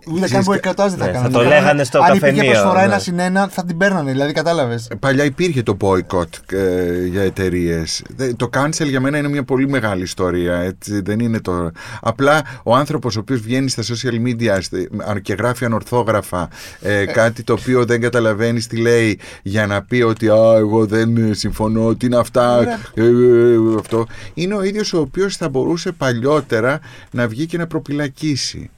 Ούτε 0.07 0.25
Ξέρεις 0.25 0.31
καν 0.31 0.39
κα- 0.43 0.45
μποϊκοτάζ 0.45 0.89
δεν 0.89 0.99
θα 0.99 1.05
Ναι, 1.05 1.11
κάνανε. 1.11 1.29
θα 1.33 1.37
το 1.37 1.43
Θα 1.43 1.43
κάνανε- 1.49 1.61
λέγανε 1.63 1.83
στο 1.83 1.99
Αν 1.99 2.15
υπήρχε 2.15 2.29
καφενείο, 2.35 2.51
προσφορά 2.51 2.79
ναι. 2.79 2.85
ένα 2.85 2.99
συν 2.99 3.19
ένα 3.19 3.47
θα 3.47 3.65
την 3.65 3.77
παίρνανε. 3.77 4.11
Δηλαδή 4.11 4.33
κατάλαβες. 4.33 4.87
Παλιά 4.99 5.23
υπήρχε 5.23 5.63
το 5.63 5.77
boycott 5.81 6.53
ε, 6.53 7.05
για 7.05 7.21
εταιρείες. 7.21 8.03
Το 8.35 8.49
cancel 8.53 8.85
για 8.87 8.99
μένα 8.99 9.17
είναι 9.17 9.27
μια 9.27 9.43
πολύ 9.43 9.67
μεγάλη 9.69 10.03
ιστορία. 10.03 10.55
Έτσι, 10.55 11.01
δεν 11.01 11.19
είναι 11.19 11.39
το... 11.39 11.71
Απλά 12.01 12.41
ο 12.63 12.75
άνθρωπος 12.75 13.15
ο 13.15 13.19
οποίος 13.19 13.39
βγαίνει 13.39 13.69
στα 13.69 13.83
social 13.83 14.27
media 14.27 14.57
στε- 14.59 14.89
και 15.21 15.33
γράφει 15.33 15.65
ανορθόγραφα 15.65 16.49
ε, 16.81 17.05
κάτι 17.05 17.43
το 17.43 17.53
οποίο 17.53 17.85
δεν 17.85 18.01
καταλαβαίνεις 18.01 18.67
τι 18.67 18.77
λέει 18.77 19.19
για 19.43 19.67
να 19.67 19.81
πει 19.81 20.01
ότι 20.01 20.29
Α, 20.29 20.53
εγώ 20.57 20.85
δεν 20.85 21.17
ε, 21.17 21.33
συμφωνώ, 21.33 21.95
τι 21.95 22.05
είναι 22.05 22.17
αυτά. 22.17 22.59
ε, 22.93 23.01
ε, 23.01 23.05
ε, 23.05 23.55
αυτό. 23.79 24.05
Είναι 24.33 24.55
ο 24.55 24.63
ίδιος 24.63 24.93
ο 24.93 24.99
οποίος 24.99 25.35
θα 25.37 25.49
μπορούσε 25.49 25.91
παλιότερα 25.91 26.79
να 27.11 27.27
βγει 27.27 27.45
και 27.45 27.57
να 27.57 27.67
προπυλακίσει. 27.67 28.69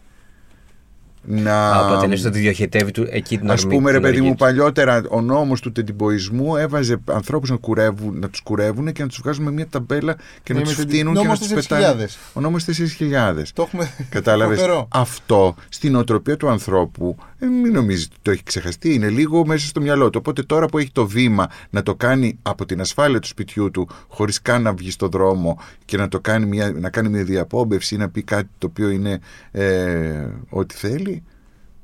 Να... 1.32 1.70
Α, 1.72 1.86
Οπότε 1.86 2.08
λες 2.08 2.26
ότι 2.26 2.40
διοχετεύει 2.40 2.92
του, 2.92 3.08
εκεί 3.10 3.38
την 3.38 3.50
Α 3.50 3.54
ορμή- 3.54 3.76
πούμε, 3.76 3.92
ρε 3.92 3.98
την 3.98 4.02
παιδί 4.06 4.16
οργή 4.18 4.28
μου, 4.30 4.36
του. 4.36 4.44
παλιότερα 4.44 5.02
ο 5.10 5.22
νόμος 5.22 5.62
του 5.62 5.72
τεντυμποϊσμού 5.72 6.56
έβαζε 6.56 6.98
ανθρώπους 7.06 7.50
να, 7.50 7.56
κουρεύουν, 7.56 8.20
να 8.20 8.30
τους 8.30 8.42
κουρεύουν 8.42 8.92
και 8.92 9.02
να 9.02 9.08
τους 9.08 9.20
βγάζουν 9.24 9.44
με 9.44 9.52
μια 9.52 9.68
ταμπέλα 9.68 10.16
και 10.44 10.54
να 10.54 10.60
Ναι, 10.60 10.66
τους 10.66 10.78
με 10.78 10.84
την- 10.84 10.94
φτύνουν 10.94 11.14
και 11.14 11.20
να 11.20 11.26
νόμος 11.26 11.40
τους 11.40 11.48
4.000. 11.48 11.56
πετάνε. 11.78 12.08
Ο 12.34 12.40
νόμος 12.40 12.64
4.000. 12.66 13.52
Το 13.54 13.62
έχουμε. 13.62 13.92
Κατάλαβες; 14.10 14.60
φοβερό. 14.60 14.88
Αυτό 14.92 15.56
στην 15.70 15.96
οτροπία 15.96 16.38
του 16.38 16.50
ανθρώπου 16.50 17.16
ε, 17.40 17.46
μην 17.46 17.74
νομίζεις 17.74 18.06
ότι 18.06 18.16
το 18.22 18.32
έχει 18.32 18.44
ξεχαστεί. 18.44 18.94
Είναι 18.94 19.10
λίγο 19.10 19.46
μέσα 19.46 19.68
στο 19.68 19.82
μυαλό 19.82 20.10
του. 20.10 20.18
Οπότε 20.22 20.44
τώρα 20.44 20.66
που 20.66 20.78
έχει 20.78 20.92
το 20.92 21.08
βήμα 21.08 21.48
να 21.70 21.84
το 21.84 21.96
κάνει 21.96 22.38
από 22.42 22.66
την 22.66 22.82
ασφάλεια 22.82 23.20
του 23.20 23.28
σπιτιού 23.28 23.72
του, 23.72 23.90
χωρίς 24.08 24.42
καν 24.42 24.62
να 24.62 24.74
βγει 24.74 24.92
στον 24.92 25.10
δρόμο 25.10 25.60
και 25.86 25.98
να, 25.98 26.08
το 26.08 26.20
κάνει 26.20 26.46
μια, 26.46 26.72
να 26.80 26.90
κάνει 26.90 27.10
μια 27.10 27.24
διαπόμπευση 27.24 27.96
ή 27.96 27.98
να 27.98 28.10
πει 28.10 28.22
κάτι 28.24 28.50
το 28.58 28.68
οποίο 28.68 28.90
είναι 28.90 29.20
ε, 29.52 30.28
ό,τι 30.50 30.76
θέλει. 30.76 31.19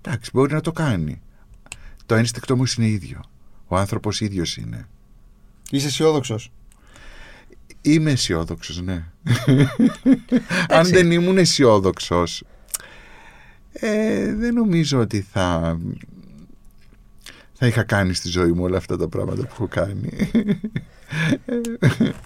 Εντάξει, 0.05 0.29
μπορεί 0.33 0.53
να 0.53 0.61
το 0.61 0.71
κάνει. 0.71 1.21
Το 2.05 2.15
ένστικτο 2.15 2.53
όμω 2.53 2.63
είναι 2.77 2.87
ίδιο. 2.87 3.23
Ο 3.67 3.77
άνθρωπος 3.77 4.21
ίδιος 4.21 4.57
είναι. 4.57 4.87
Είσαι 5.69 5.87
αισιόδοξος; 5.87 6.51
Είμαι 7.81 8.11
αισιόδοξος, 8.11 8.81
ναι. 8.81 9.05
Αν 10.67 10.87
δεν 10.87 11.11
ήμουν 11.11 11.37
αισιόδοξος, 11.37 12.43
ε, 13.71 14.33
δεν 14.35 14.53
νομίζω 14.53 14.99
ότι 14.99 15.21
θα, 15.21 15.79
θα 17.57 17.67
είχα 17.67 17.83
κάνει 17.83 18.13
στη 18.13 18.29
ζωή 18.29 18.51
μου 18.51 18.63
όλα 18.63 18.77
αυτά 18.77 18.97
τα 18.97 19.07
πράγματα 19.07 19.41
που 19.41 19.49
έχω 19.51 19.67
κάνει. 19.67 20.09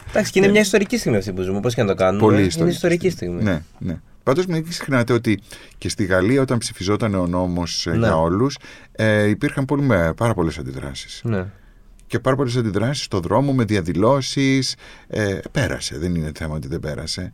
Εντάξει, 0.09 0.31
και 0.31 0.39
είναι 0.39 0.47
μια 0.47 0.61
ιστορική 0.61 0.97
στιγμή 0.97 1.17
αυτή 1.17 1.33
που 1.33 1.41
ζούμε. 1.41 1.57
Όπω 1.57 1.69
και 1.69 1.81
να 1.81 1.87
το 1.87 1.93
κάνουμε. 1.93 2.23
Πολύ 2.23 2.37
Είναι 2.37 2.45
ιστορική, 2.47 2.75
ιστορική 2.75 3.09
στιγμή. 3.09 3.43
Ναι, 3.43 3.61
ναι. 3.77 3.99
Πάντως 4.23 4.45
μην 4.45 4.67
ξεχνάτε 4.69 5.13
ότι 5.13 5.39
και 5.77 5.89
στη 5.89 6.05
Γαλλία 6.05 6.41
όταν 6.41 6.57
ψηφιζόταν 6.57 7.15
ο 7.15 7.27
νόμος 7.27 7.87
ε, 7.87 7.89
Ναι. 7.91 7.97
για 7.97 8.17
όλους 8.17 8.57
ε, 8.91 9.27
υπήρχαν 9.27 9.65
πολύ, 9.65 9.81
με, 9.81 10.13
πάρα 10.17 10.33
πολλές 10.33 10.57
αντιδράσεις. 10.57 11.21
Ναι. 11.23 11.45
Και 12.07 12.19
πάρα 12.19 12.35
πολλές 12.35 12.55
αντιδράσεις 12.55 13.03
στο 13.03 13.19
δρόμο 13.19 13.53
με 13.53 13.63
διαδηλώσεις. 13.63 14.75
Ε, 15.07 15.39
πέρασε, 15.51 15.97
δεν 15.97 16.15
είναι 16.15 16.31
θέμα 16.35 16.55
ότι 16.55 16.67
δεν 16.67 16.79
πέρασε. 16.79 17.33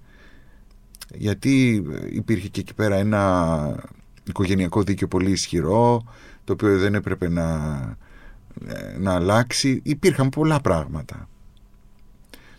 Γιατί 1.13 1.85
ε, 1.93 2.07
υπήρχε 2.09 2.47
και 2.47 2.59
εκεί 2.59 2.73
πέρα 2.73 2.95
ένα 2.95 3.75
οικογενειακό 4.23 4.83
δίκαιο 4.83 5.07
πολύ 5.07 5.31
ισχυρό 5.31 6.03
το 6.45 6.53
οποίο 6.53 6.77
δεν 6.79 6.95
έπρεπε 6.95 7.29
να, 7.29 7.43
ε, 8.67 8.97
να 8.97 9.13
αλλάξει. 9.13 9.79
Υπήρχαν 9.83 10.29
πολλά 10.29 10.59
πράγματα. 10.61 11.27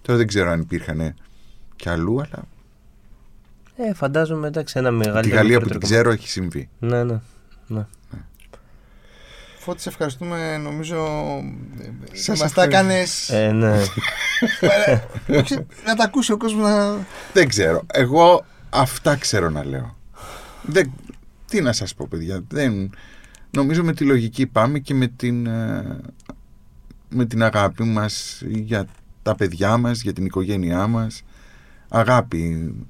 Τώρα 0.03 0.18
δεν 0.18 0.26
ξέρω 0.26 0.51
αν 0.51 0.61
υπήρχαν 0.61 1.14
κι 1.76 1.89
αλλού, 1.89 2.20
αλλά 2.20 2.45
Ε, 3.76 3.95
φαντάζομαι 3.95 4.47
εντάξει 4.47 4.78
ένα 4.78 4.91
μεγάλο. 4.91 5.20
τη 5.20 5.28
Γαλλία 5.28 5.61
που 5.61 5.68
την 5.68 5.80
ξέρω 5.80 6.11
έχει 6.11 6.28
συμβεί. 6.28 6.68
Ναι, 6.78 7.05
ναι. 7.05 7.20
ναι. 7.66 7.87
Φώτη, 9.59 9.80
σε 9.80 9.89
ευχαριστούμε. 9.89 10.57
Νομίζω. 10.57 11.07
Σας 12.12 12.41
Μας 12.41 12.53
τα 12.53 12.62
ευχαριστώ. 12.62 12.62
έκανες. 12.62 13.28
Ε, 13.30 13.53
ναι. 13.53 13.82
να 15.87 15.95
τα 15.97 16.05
ακούσει 16.05 16.32
ο 16.32 16.37
κόσμος 16.37 16.62
να. 16.70 16.97
Δεν 17.32 17.49
ξέρω. 17.49 17.82
Εγώ 17.93 18.45
αυτά 18.70 19.16
ξέρω 19.16 19.51
να 19.51 19.64
λέω. 19.64 19.97
Δεν, 20.62 20.93
τι 21.51 21.61
να 21.61 21.72
σας 21.72 21.95
πω 21.95 22.07
παιδιά. 22.11 22.45
Δεν, 22.49 22.91
νομίζω 23.57 23.84
με 23.84 23.92
τη 23.92 24.04
λογική 24.04 24.46
πάμε 24.46 24.78
και 24.78 24.94
με 24.94 25.07
την, 25.07 25.46
ε, 25.46 26.00
με 27.09 27.24
την 27.24 27.42
αγάπη 27.42 27.84
μας 27.84 28.42
για 28.46 28.86
τα 29.22 29.34
παιδιά 29.34 29.76
μας, 29.76 30.02
για 30.02 30.12
την 30.12 30.24
οικογένειά 30.24 30.86
μας. 30.86 31.22
Αγάπη. 31.88 32.38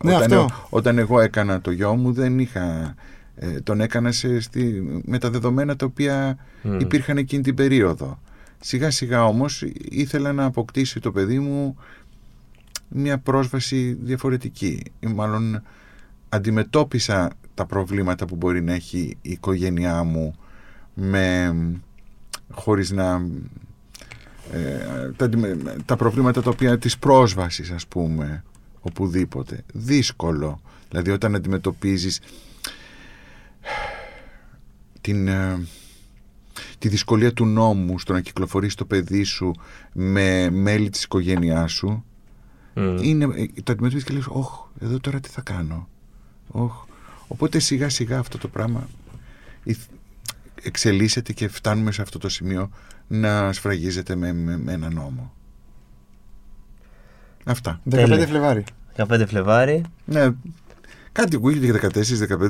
Ναι, 0.05 0.14
όταν, 0.14 0.33
αυτό. 0.33 0.67
όταν 0.71 0.99
εγώ 0.99 1.21
έκανα 1.21 1.61
το 1.61 1.71
γιο 1.71 1.95
μου 1.97 2.12
δεν 2.12 2.39
είχα... 2.39 2.95
ε, 3.35 3.61
τον 3.61 3.81
έκανα 3.81 4.12
σε, 4.12 4.41
στη, 4.41 4.83
με 5.05 5.19
τα 5.19 5.31
δεδομένα 5.31 5.77
τα 5.77 5.87
οποία 5.87 6.39
Μμ. 6.62 6.79
υπήρχαν 6.81 7.17
εκείνη 7.17 7.43
την 7.43 7.55
περίοδο. 7.55 8.19
Σιγά 8.61 8.91
σιγά 8.91 9.25
όμως 9.25 9.64
ήθελα 9.91 10.33
να 10.33 10.45
αποκτήσει 10.45 11.01
το 11.01 11.12
παιδί 11.12 11.39
μου 11.39 11.77
μια 12.89 13.19
πρόσβαση 13.19 13.99
διαφορετική. 14.03 14.83
Ή 15.01 15.07
μάλλον 15.07 15.62
αντιμετώπισα 16.29 17.31
τα 17.55 17.67
προβλήματα 17.67 18.27
που 18.27 18.37
μπορεί 18.37 18.62
να 18.62 18.73
έχει 18.73 19.17
η 19.23 19.31
οικογένειά 19.31 20.03
μου 20.03 20.35
με, 20.99 21.55
χωρίς 22.53 22.91
να... 22.91 23.27
ε, 24.53 25.11
τα, 25.17 25.25
αντιμε- 25.25 25.83
τα 25.85 25.97
προβλήματα 25.97 26.43
τα 26.43 26.51
οποία 26.51 26.79
της 26.79 26.99
πρόσβασης 26.99 27.71
ας 27.71 27.87
πούμε 27.87 28.45
οπουδήποτε 28.81 29.65
δύσκολο 29.73 30.61
δηλαδή 30.91 31.11
όταν 31.11 31.35
αντιμετωπίζεις 31.35 32.21
την, 35.01 35.29
ε, 35.29 35.67
τη 36.79 36.89
δυσκολία 36.89 37.33
του 37.33 37.47
νόμου 37.47 37.99
στο 37.99 38.13
να 38.13 38.21
κυκλοφορήσει 38.21 38.77
το 38.77 38.85
παιδί 38.85 39.23
σου 39.23 39.53
με 39.93 40.51
μέλη 40.51 40.91
της 40.91 41.03
οικογένειάς 41.05 41.73
σου 41.73 42.05
Μμ. 42.75 42.97
είναι, 43.03 43.25
ε, 43.25 43.47
το 43.63 43.73
αντιμετωπίζεις 43.73 44.05
και 44.05 44.13
λες 44.15 44.27
όχ, 44.29 44.65
εδώ 44.81 45.01
τώρα 45.01 45.21
τι 45.21 45.29
θα 45.29 45.41
κάνω 45.41 45.89
όχ. 46.49 46.85
οπότε 47.27 47.59
σιγά 47.59 47.89
σιγά 47.89 48.19
αυτό 48.19 48.39
το 48.39 48.49
πράγμα 48.49 48.89
ηθ- 49.65 49.91
εξελίσσεται 50.67 51.33
και 51.33 51.49
φτάνουμε 51.49 51.93
σε 51.93 52.03
αυτό 52.03 52.19
το 52.19 52.29
σημείο 52.29 52.71
να 53.07 53.53
σφραγίζεται 53.53 54.14
με, 54.17 54.33
με, 54.33 54.57
με 54.59 54.73
ένα 54.73 54.91
νόμο 54.93 55.33
αυτά 57.45 57.81
15 57.91 57.91
Τέλεια. 57.91 58.27
Φλεβάρι. 58.27 58.64
15 58.97 59.23
Φλεβάρι. 59.27 59.83
ναι, 60.05 60.29
κάτι 61.12 61.37
ακούγεται 61.37 61.64
για 61.67 61.91
14, 61.93 61.97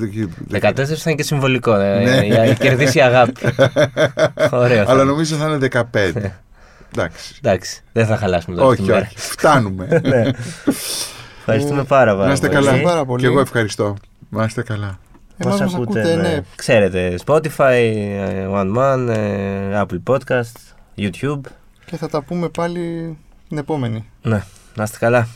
15 0.05 0.11
και 0.11 0.29
14 0.51 0.73
θα 0.75 0.83
είναι 1.05 1.15
και 1.15 1.23
συμβολικό. 1.23 1.75
ε, 1.75 2.03
Ναι. 2.05 2.25
Για 2.27 2.45
να 2.45 2.53
κερδίσει 2.55 2.99
η 2.99 3.03
αγάπη. 3.03 3.41
Ωραίο. 4.51 4.85
θα 4.85 4.91
αλλά 4.91 5.03
είναι. 5.03 5.11
νομίζω 5.11 5.37
θα 5.37 5.47
είναι 5.55 5.69
15 5.73 6.31
εντάξει 6.95 7.35
Εντάξει, 7.43 7.81
δεν 7.93 8.07
θα 8.07 8.17
χαλάσουμε 8.17 8.57
τώρα 8.57 8.69
όχι, 8.69 8.83
τη 8.83 8.89
μέρα. 8.89 8.99
όχι, 9.01 9.19
φτάνουμε 9.19 10.01
Ναι. 10.05 10.31
Ευχαριστούμε 11.39 11.85
πάρα, 11.85 12.15
πάρα 12.15 12.27
να 12.27 12.33
είστε 12.33 12.49
πολύ. 12.49 12.65
καλά 12.67 12.81
Πάρα 12.83 13.05
πολύ. 13.05 13.21
και 13.23 13.27
εγώ 13.29 13.41
ευχαριστώ 13.41 13.97
να 14.31 14.45
είστε 14.45 14.63
καλά 14.63 14.99
Εμάς 15.39 15.61
μας 15.61 15.75
ακούτε, 15.75 16.15
ναι. 16.15 16.41
Ξέρετε, 16.57 17.19
Spotify, 17.27 17.93
ε, 17.95 18.47
One 18.51 18.77
Man, 18.77 19.09
ε, 19.09 19.83
Apple 19.83 20.03
Podcast, 20.15 20.75
YouTube. 20.97 21.41
Και 21.87 21.97
θα 21.97 22.09
τα 22.09 22.23
πούμε 22.23 22.49
πάλι 22.49 23.17
την 23.49 23.59
επόμενη. 23.59 24.05
Ναι, 24.23 24.43
να 24.75 24.83
είστε 24.83 24.97
καλά. 24.99 25.29